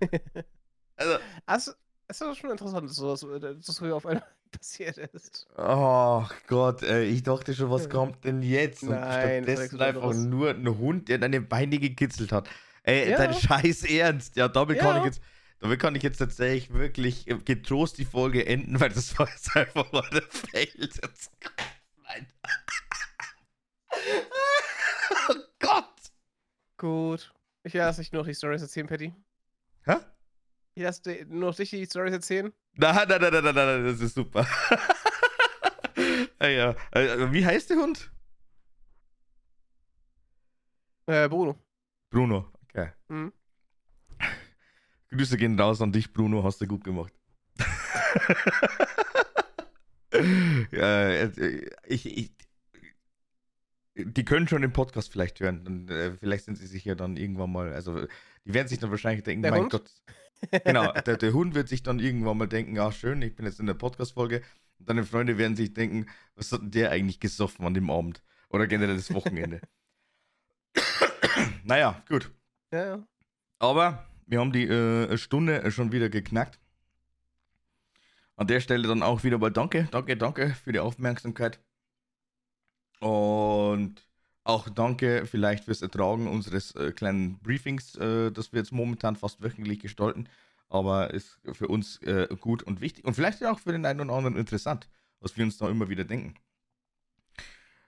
also. 0.96 1.18
also 1.46 1.72
es 2.12 2.20
ist 2.20 2.38
schon 2.38 2.50
interessant, 2.50 2.88
dass 2.88 2.96
das, 2.96 3.20
das 3.40 3.76
so 3.76 3.94
auf 3.96 4.06
einmal 4.06 4.24
passiert 4.52 4.98
ist. 4.98 5.46
Oh 5.56 6.24
Gott, 6.46 6.82
ey, 6.82 7.04
ich 7.04 7.22
dachte 7.22 7.54
schon, 7.54 7.70
was 7.70 7.88
kommt 7.88 8.24
denn 8.24 8.42
jetzt? 8.42 8.82
Nein, 8.82 9.38
Und 9.44 9.44
stattdessen 9.50 9.80
einfach 9.80 10.14
nur 10.14 10.50
ein 10.50 10.78
Hund, 10.78 11.08
der 11.08 11.18
deine 11.18 11.40
Beine 11.40 11.78
gekitzelt 11.78 12.32
hat. 12.32 12.48
Ey, 12.82 13.10
Ja. 13.10 13.16
dein 13.16 13.32
Scheiß 13.34 13.84
Ernst. 13.84 14.36
Ja, 14.36 14.48
damit 14.48 14.78
kann 14.78 14.96
Ja. 14.96 14.98
ich 15.00 15.04
jetzt. 15.06 15.20
Damit 15.60 15.78
kann 15.78 15.94
ich 15.94 16.02
jetzt 16.02 16.18
tatsächlich 16.18 16.72
wirklich 16.74 17.28
äh, 17.30 17.36
getrost 17.38 17.96
die 17.98 18.04
Folge 18.04 18.44
enden, 18.46 18.80
weil 18.80 18.88
das 18.90 19.16
war 19.18 19.28
jetzt 19.28 19.54
einfach 19.56 19.90
mal 19.92 20.04
der 20.12 20.22
Fail. 20.22 20.68
Nein. 22.02 22.26
oh 25.28 25.34
Gott. 25.60 25.86
Gut. 26.78 27.32
Ich 27.62 27.74
lasse 27.74 28.00
dich 28.00 28.10
nur 28.12 28.22
noch 28.22 28.26
die 28.28 28.34
Stories 28.34 28.62
erzählen, 28.62 28.88
Patty. 28.88 29.14
Hä? 29.84 29.96
Ich 30.74 30.82
lasse 30.82 31.02
dir 31.02 31.26
nur 31.26 31.50
noch 31.50 31.54
dich 31.54 31.70
die 31.70 31.84
Stories 31.84 32.12
erzählen. 32.12 32.52
Nein, 32.74 33.08
nein, 33.08 33.20
nein, 33.20 33.44
nein, 33.44 33.54
nein, 33.54 33.84
das 33.84 34.00
ist 34.00 34.14
super. 34.14 34.46
ja, 36.40 36.48
ja. 36.48 36.74
Äh, 36.92 37.30
Wie 37.32 37.44
heißt 37.44 37.68
der 37.70 37.76
Hund? 37.76 38.10
Äh, 41.06 41.28
Bruno. 41.28 41.58
Bruno. 42.10 42.50
Okay. 42.64 42.92
Mhm. 43.08 43.32
Grüße 45.10 45.36
gehen 45.36 45.60
raus 45.60 45.82
an 45.82 45.92
dich, 45.92 46.12
Bruno, 46.12 46.42
hast 46.42 46.62
du 46.62 46.66
gut 46.66 46.84
gemacht. 46.84 47.12
ja, 50.72 51.10
äh, 51.10 51.70
ich, 51.86 52.06
ich, 52.06 52.32
die 53.94 54.24
können 54.24 54.48
schon 54.48 54.62
den 54.62 54.72
Podcast 54.72 55.12
vielleicht 55.12 55.38
hören. 55.40 55.66
Und, 55.66 55.90
äh, 55.90 56.14
vielleicht 56.14 56.46
sind 56.46 56.56
sie 56.56 56.66
sich 56.66 56.86
ja 56.86 56.94
dann 56.94 57.18
irgendwann 57.18 57.52
mal, 57.52 57.74
also 57.74 58.06
die 58.46 58.54
werden 58.54 58.68
sich 58.68 58.78
dann 58.78 58.90
wahrscheinlich 58.90 59.22
denken, 59.22 59.50
mein? 59.50 59.68
Gott. 59.68 59.90
Genau, 60.64 60.92
der, 60.92 61.16
der 61.16 61.32
Hund 61.32 61.54
wird 61.54 61.68
sich 61.68 61.82
dann 61.82 61.98
irgendwann 61.98 62.36
mal 62.36 62.48
denken, 62.48 62.78
ach 62.78 62.92
schön, 62.92 63.22
ich 63.22 63.34
bin 63.34 63.46
jetzt 63.46 63.60
in 63.60 63.66
der 63.66 63.74
Podcast-Folge. 63.74 64.42
Und 64.78 64.88
deine 64.88 65.04
Freunde 65.04 65.38
werden 65.38 65.56
sich 65.56 65.72
denken, 65.72 66.06
was 66.34 66.52
hat 66.52 66.62
denn 66.62 66.70
der 66.70 66.90
eigentlich 66.90 67.20
gesoffen 67.20 67.64
an 67.64 67.74
dem 67.74 67.90
Abend? 67.90 68.22
Oder 68.48 68.66
generell 68.66 68.96
das 68.96 69.12
Wochenende. 69.14 69.60
naja, 71.64 72.02
gut. 72.08 72.30
Ja, 72.72 72.84
ja. 72.84 73.06
Aber 73.58 74.06
wir 74.26 74.40
haben 74.40 74.52
die 74.52 74.66
äh, 74.66 75.16
Stunde 75.16 75.70
schon 75.70 75.92
wieder 75.92 76.08
geknackt. 76.08 76.58
An 78.36 78.46
der 78.46 78.60
Stelle 78.60 78.88
dann 78.88 79.02
auch 79.02 79.24
wieder 79.24 79.38
mal 79.38 79.50
danke, 79.50 79.88
danke, 79.90 80.16
danke 80.16 80.54
für 80.54 80.72
die 80.72 80.80
Aufmerksamkeit. 80.80 81.60
Und 83.00 84.02
auch 84.44 84.68
danke 84.68 85.26
vielleicht 85.26 85.64
fürs 85.64 85.82
Ertragen 85.82 86.26
unseres 86.26 86.74
äh, 86.74 86.92
kleinen 86.92 87.38
Briefings, 87.38 87.96
äh, 87.96 88.30
das 88.32 88.52
wir 88.52 88.58
jetzt 88.58 88.72
momentan 88.72 89.16
fast 89.16 89.42
wöchentlich 89.42 89.80
gestalten. 89.80 90.28
Aber 90.68 91.12
ist 91.12 91.38
für 91.52 91.68
uns 91.68 91.98
äh, 92.02 92.28
gut 92.40 92.62
und 92.62 92.80
wichtig 92.80 93.04
und 93.04 93.14
vielleicht 93.14 93.44
auch 93.44 93.58
für 93.58 93.72
den 93.72 93.84
einen 93.84 94.00
oder 94.00 94.14
anderen 94.14 94.36
interessant, 94.36 94.88
was 95.20 95.36
wir 95.36 95.44
uns 95.44 95.58
da 95.58 95.68
immer 95.68 95.88
wieder 95.88 96.04
denken. 96.04 96.34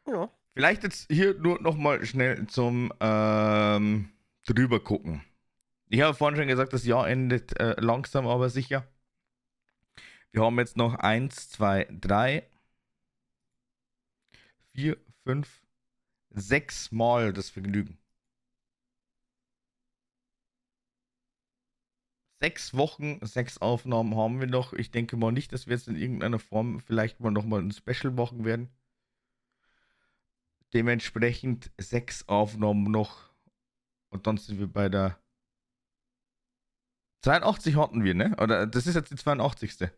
ja. 0.07 0.31
Vielleicht 0.55 0.85
jetzt 0.85 1.11
hier 1.11 1.35
nur 1.35 1.61
nochmal 1.61 2.07
schnell 2.07 2.47
zum 2.47 2.93
ähm, 3.01 4.11
drüber 4.47 4.79
gucken. 4.79 5.25
Ich 5.89 6.01
habe 6.01 6.15
vorhin 6.15 6.37
schon 6.37 6.47
gesagt, 6.47 6.73
das 6.73 6.85
Jahr 6.85 7.09
endet 7.09 7.59
äh, 7.59 7.75
langsam, 7.81 8.29
aber 8.29 8.49
sicher. 8.51 8.87
Wir 10.31 10.43
haben 10.43 10.59
jetzt 10.59 10.77
noch 10.77 10.95
1, 10.95 11.51
2, 11.51 11.89
3, 12.01 12.49
4, 14.75 14.97
5, 15.25 15.64
6 16.35 16.93
Mal 16.93 17.32
das 17.32 17.51
Vergnügen. 17.51 17.99
Sechs 22.41 22.74
Wochen, 22.74 23.24
sechs 23.24 23.59
Aufnahmen 23.59 24.16
haben 24.16 24.39
wir 24.39 24.47
noch. 24.47 24.74
Ich 24.74 24.91
denke 24.91 25.16
mal 25.16 25.32
nicht, 25.32 25.53
dass 25.53 25.66
wir 25.66 25.76
jetzt 25.76 25.89
in 25.89 25.97
irgendeiner 25.97 26.39
Form 26.39 26.80
vielleicht 26.80 27.20
mal 27.20 27.30
nochmal 27.30 27.61
ein 27.61 27.72
Special 27.72 28.12
machen 28.12 28.45
werden. 28.45 28.68
Dementsprechend 30.74 31.70
sechs 31.78 32.28
Aufnahmen 32.28 32.91
noch. 32.91 33.32
Und 34.11 34.26
dann 34.26 34.37
sind 34.37 34.59
wir 34.59 34.66
bei 34.66 34.89
der 34.89 35.18
82 37.22 37.76
hatten 37.76 38.05
wir, 38.05 38.14
ne? 38.14 38.37
Oder 38.39 38.66
das 38.66 38.87
ist 38.87 38.95
jetzt 38.95 39.11
die 39.11 39.16
82. 39.16 39.91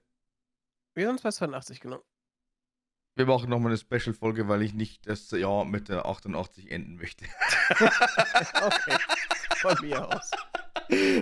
Wir 0.94 1.06
sind 1.08 1.22
bei 1.22 1.30
82, 1.30 1.80
genau. 1.80 2.04
Wir 3.16 3.24
machen 3.24 3.48
nochmal 3.48 3.72
eine 3.72 3.78
Special-Folge, 3.78 4.46
weil 4.46 4.60
ich 4.60 4.74
nicht 4.74 5.08
das 5.08 5.30
Jahr 5.30 5.64
mit 5.64 5.88
der 5.88 6.04
88 6.04 6.70
enden 6.70 6.96
möchte. 6.96 7.24
okay. 7.70 8.98
Von 9.56 9.76
mir 9.80 10.06
aus. 10.06 10.30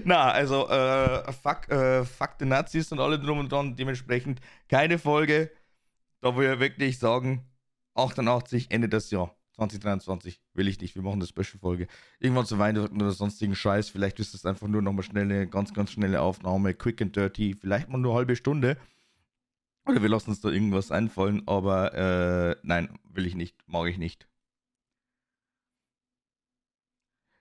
Na, 0.05 0.32
also, 0.32 0.68
äh, 0.68 1.32
fuck, 1.32 1.70
äh, 1.70 2.05
fuck 2.05 2.36
die 2.38 2.47
Nazis 2.47 2.90
und 2.90 2.99
alle 2.99 3.20
drum 3.20 3.38
und 3.38 3.53
dran. 3.53 3.76
Dementsprechend 3.76 4.40
keine 4.68 4.99
Folge. 4.99 5.53
Da 6.20 6.36
wir 6.36 6.59
wirklich 6.59 6.99
sagen, 6.99 7.47
88 7.95 8.72
endet 8.72 8.92
das 8.92 9.12
Jahr. 9.12 9.36
2023 9.53 10.42
will 10.55 10.66
ich 10.66 10.80
nicht. 10.80 10.97
Wir 10.97 11.03
machen 11.03 11.22
eine 11.22 11.28
Special-Folge. 11.28 11.86
Irgendwann 12.18 12.45
zu 12.45 12.59
Weihnachten 12.59 13.01
oder 13.01 13.12
sonstigen 13.12 13.55
Scheiß. 13.55 13.88
Vielleicht 13.88 14.18
ist 14.18 14.34
es 14.34 14.45
einfach 14.45 14.66
nur 14.66 14.82
nochmal 14.82 15.05
schnell 15.05 15.24
eine 15.24 15.47
ganz, 15.47 15.72
ganz 15.72 15.92
schnelle 15.92 16.20
Aufnahme. 16.20 16.74
Quick 16.74 17.01
and 17.01 17.14
dirty. 17.14 17.55
Vielleicht 17.55 17.88
mal 17.88 17.99
nur 17.99 18.11
eine 18.11 18.18
halbe 18.18 18.34
Stunde. 18.34 18.78
Oder 19.87 20.03
wir 20.03 20.09
lassen 20.09 20.30
uns 20.30 20.41
da 20.41 20.49
irgendwas 20.49 20.91
einfallen. 20.91 21.43
Aber 21.47 21.95
äh, 21.95 22.57
nein, 22.62 22.99
will 23.05 23.26
ich 23.26 23.35
nicht. 23.35 23.57
Mag 23.66 23.89
ich 23.89 23.99
nicht. 23.99 24.28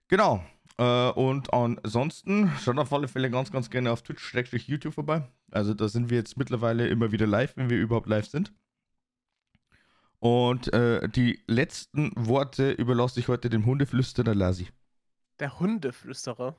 Genau. 0.10 0.44
Äh, 0.78 1.10
und 1.12 1.54
ansonsten 1.54 2.52
schaut 2.60 2.78
auf 2.78 2.92
alle 2.94 3.08
Fälle 3.08 3.30
ganz, 3.30 3.52
ganz 3.52 3.70
gerne 3.70 3.92
auf 3.92 4.02
Twitch-YouTube 4.02 4.94
vorbei. 4.94 5.28
Also 5.52 5.74
da 5.74 5.88
sind 5.88 6.10
wir 6.10 6.18
jetzt 6.18 6.38
mittlerweile 6.38 6.88
immer 6.88 7.12
wieder 7.12 7.28
live, 7.28 7.56
wenn 7.58 7.70
wir 7.70 7.80
überhaupt 7.80 8.08
live 8.08 8.28
sind. 8.28 8.54
Und 10.20 10.72
äh, 10.74 11.08
die 11.10 11.44
letzten 11.48 12.12
Worte 12.16 12.72
überlasse 12.72 13.20
ich 13.20 13.28
heute 13.28 13.50
dem 13.50 13.66
Hundeflüsterer 13.66 14.34
Lasi. 14.34 14.70
Der 15.40 15.60
Hundeflüsterer. 15.60 16.56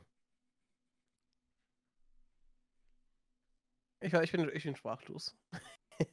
Ich, 4.04 4.12
ich, 4.12 4.32
bin, 4.32 4.50
ich 4.52 4.64
bin 4.64 4.76
sprachlos. 4.76 5.34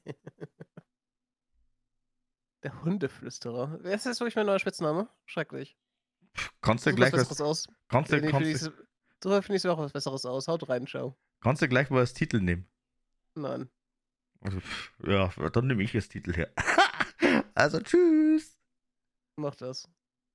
Der 2.63 2.81
Hundeflüsterer. 2.83 3.79
Wer 3.81 3.95
ist 3.95 4.05
das 4.05 4.21
wirklich 4.21 4.37
mein 4.37 4.45
neuer 4.45 4.59
Spitzname? 4.59 5.09
Schrecklich. 5.25 5.77
Kannst 6.61 6.85
du 6.85 6.95
gleich 6.95 7.11
was 7.11 7.21
was, 7.21 7.27
Besseres 7.27 7.41
aus. 7.41 7.67
kannst 7.89 8.13
du, 8.13 8.21
Nee, 8.21 8.31
kannst, 8.31 8.71
du, 9.19 9.71
auch 9.71 9.77
was 9.77 9.91
Besseres 9.91 10.25
aus. 10.25 10.47
Haut 10.47 10.69
rein, 10.69 10.87
schau. 10.87 11.17
kannst 11.41 11.61
du 11.61 11.67
gleich 11.67 11.89
mal 11.89 11.99
als 11.99 12.13
Titel 12.13 12.39
nehmen? 12.39 12.65
Nein. 13.35 13.69
Also, 14.39 14.61
ja, 15.05 15.27
dann 15.49 15.67
nehme 15.67 15.83
ich 15.83 15.91
das 15.91 16.07
Titel 16.07 16.33
her. 16.33 16.53
also 17.55 17.81
tschüss. 17.81 18.57
Mach 19.35 19.55
das. 19.55 19.89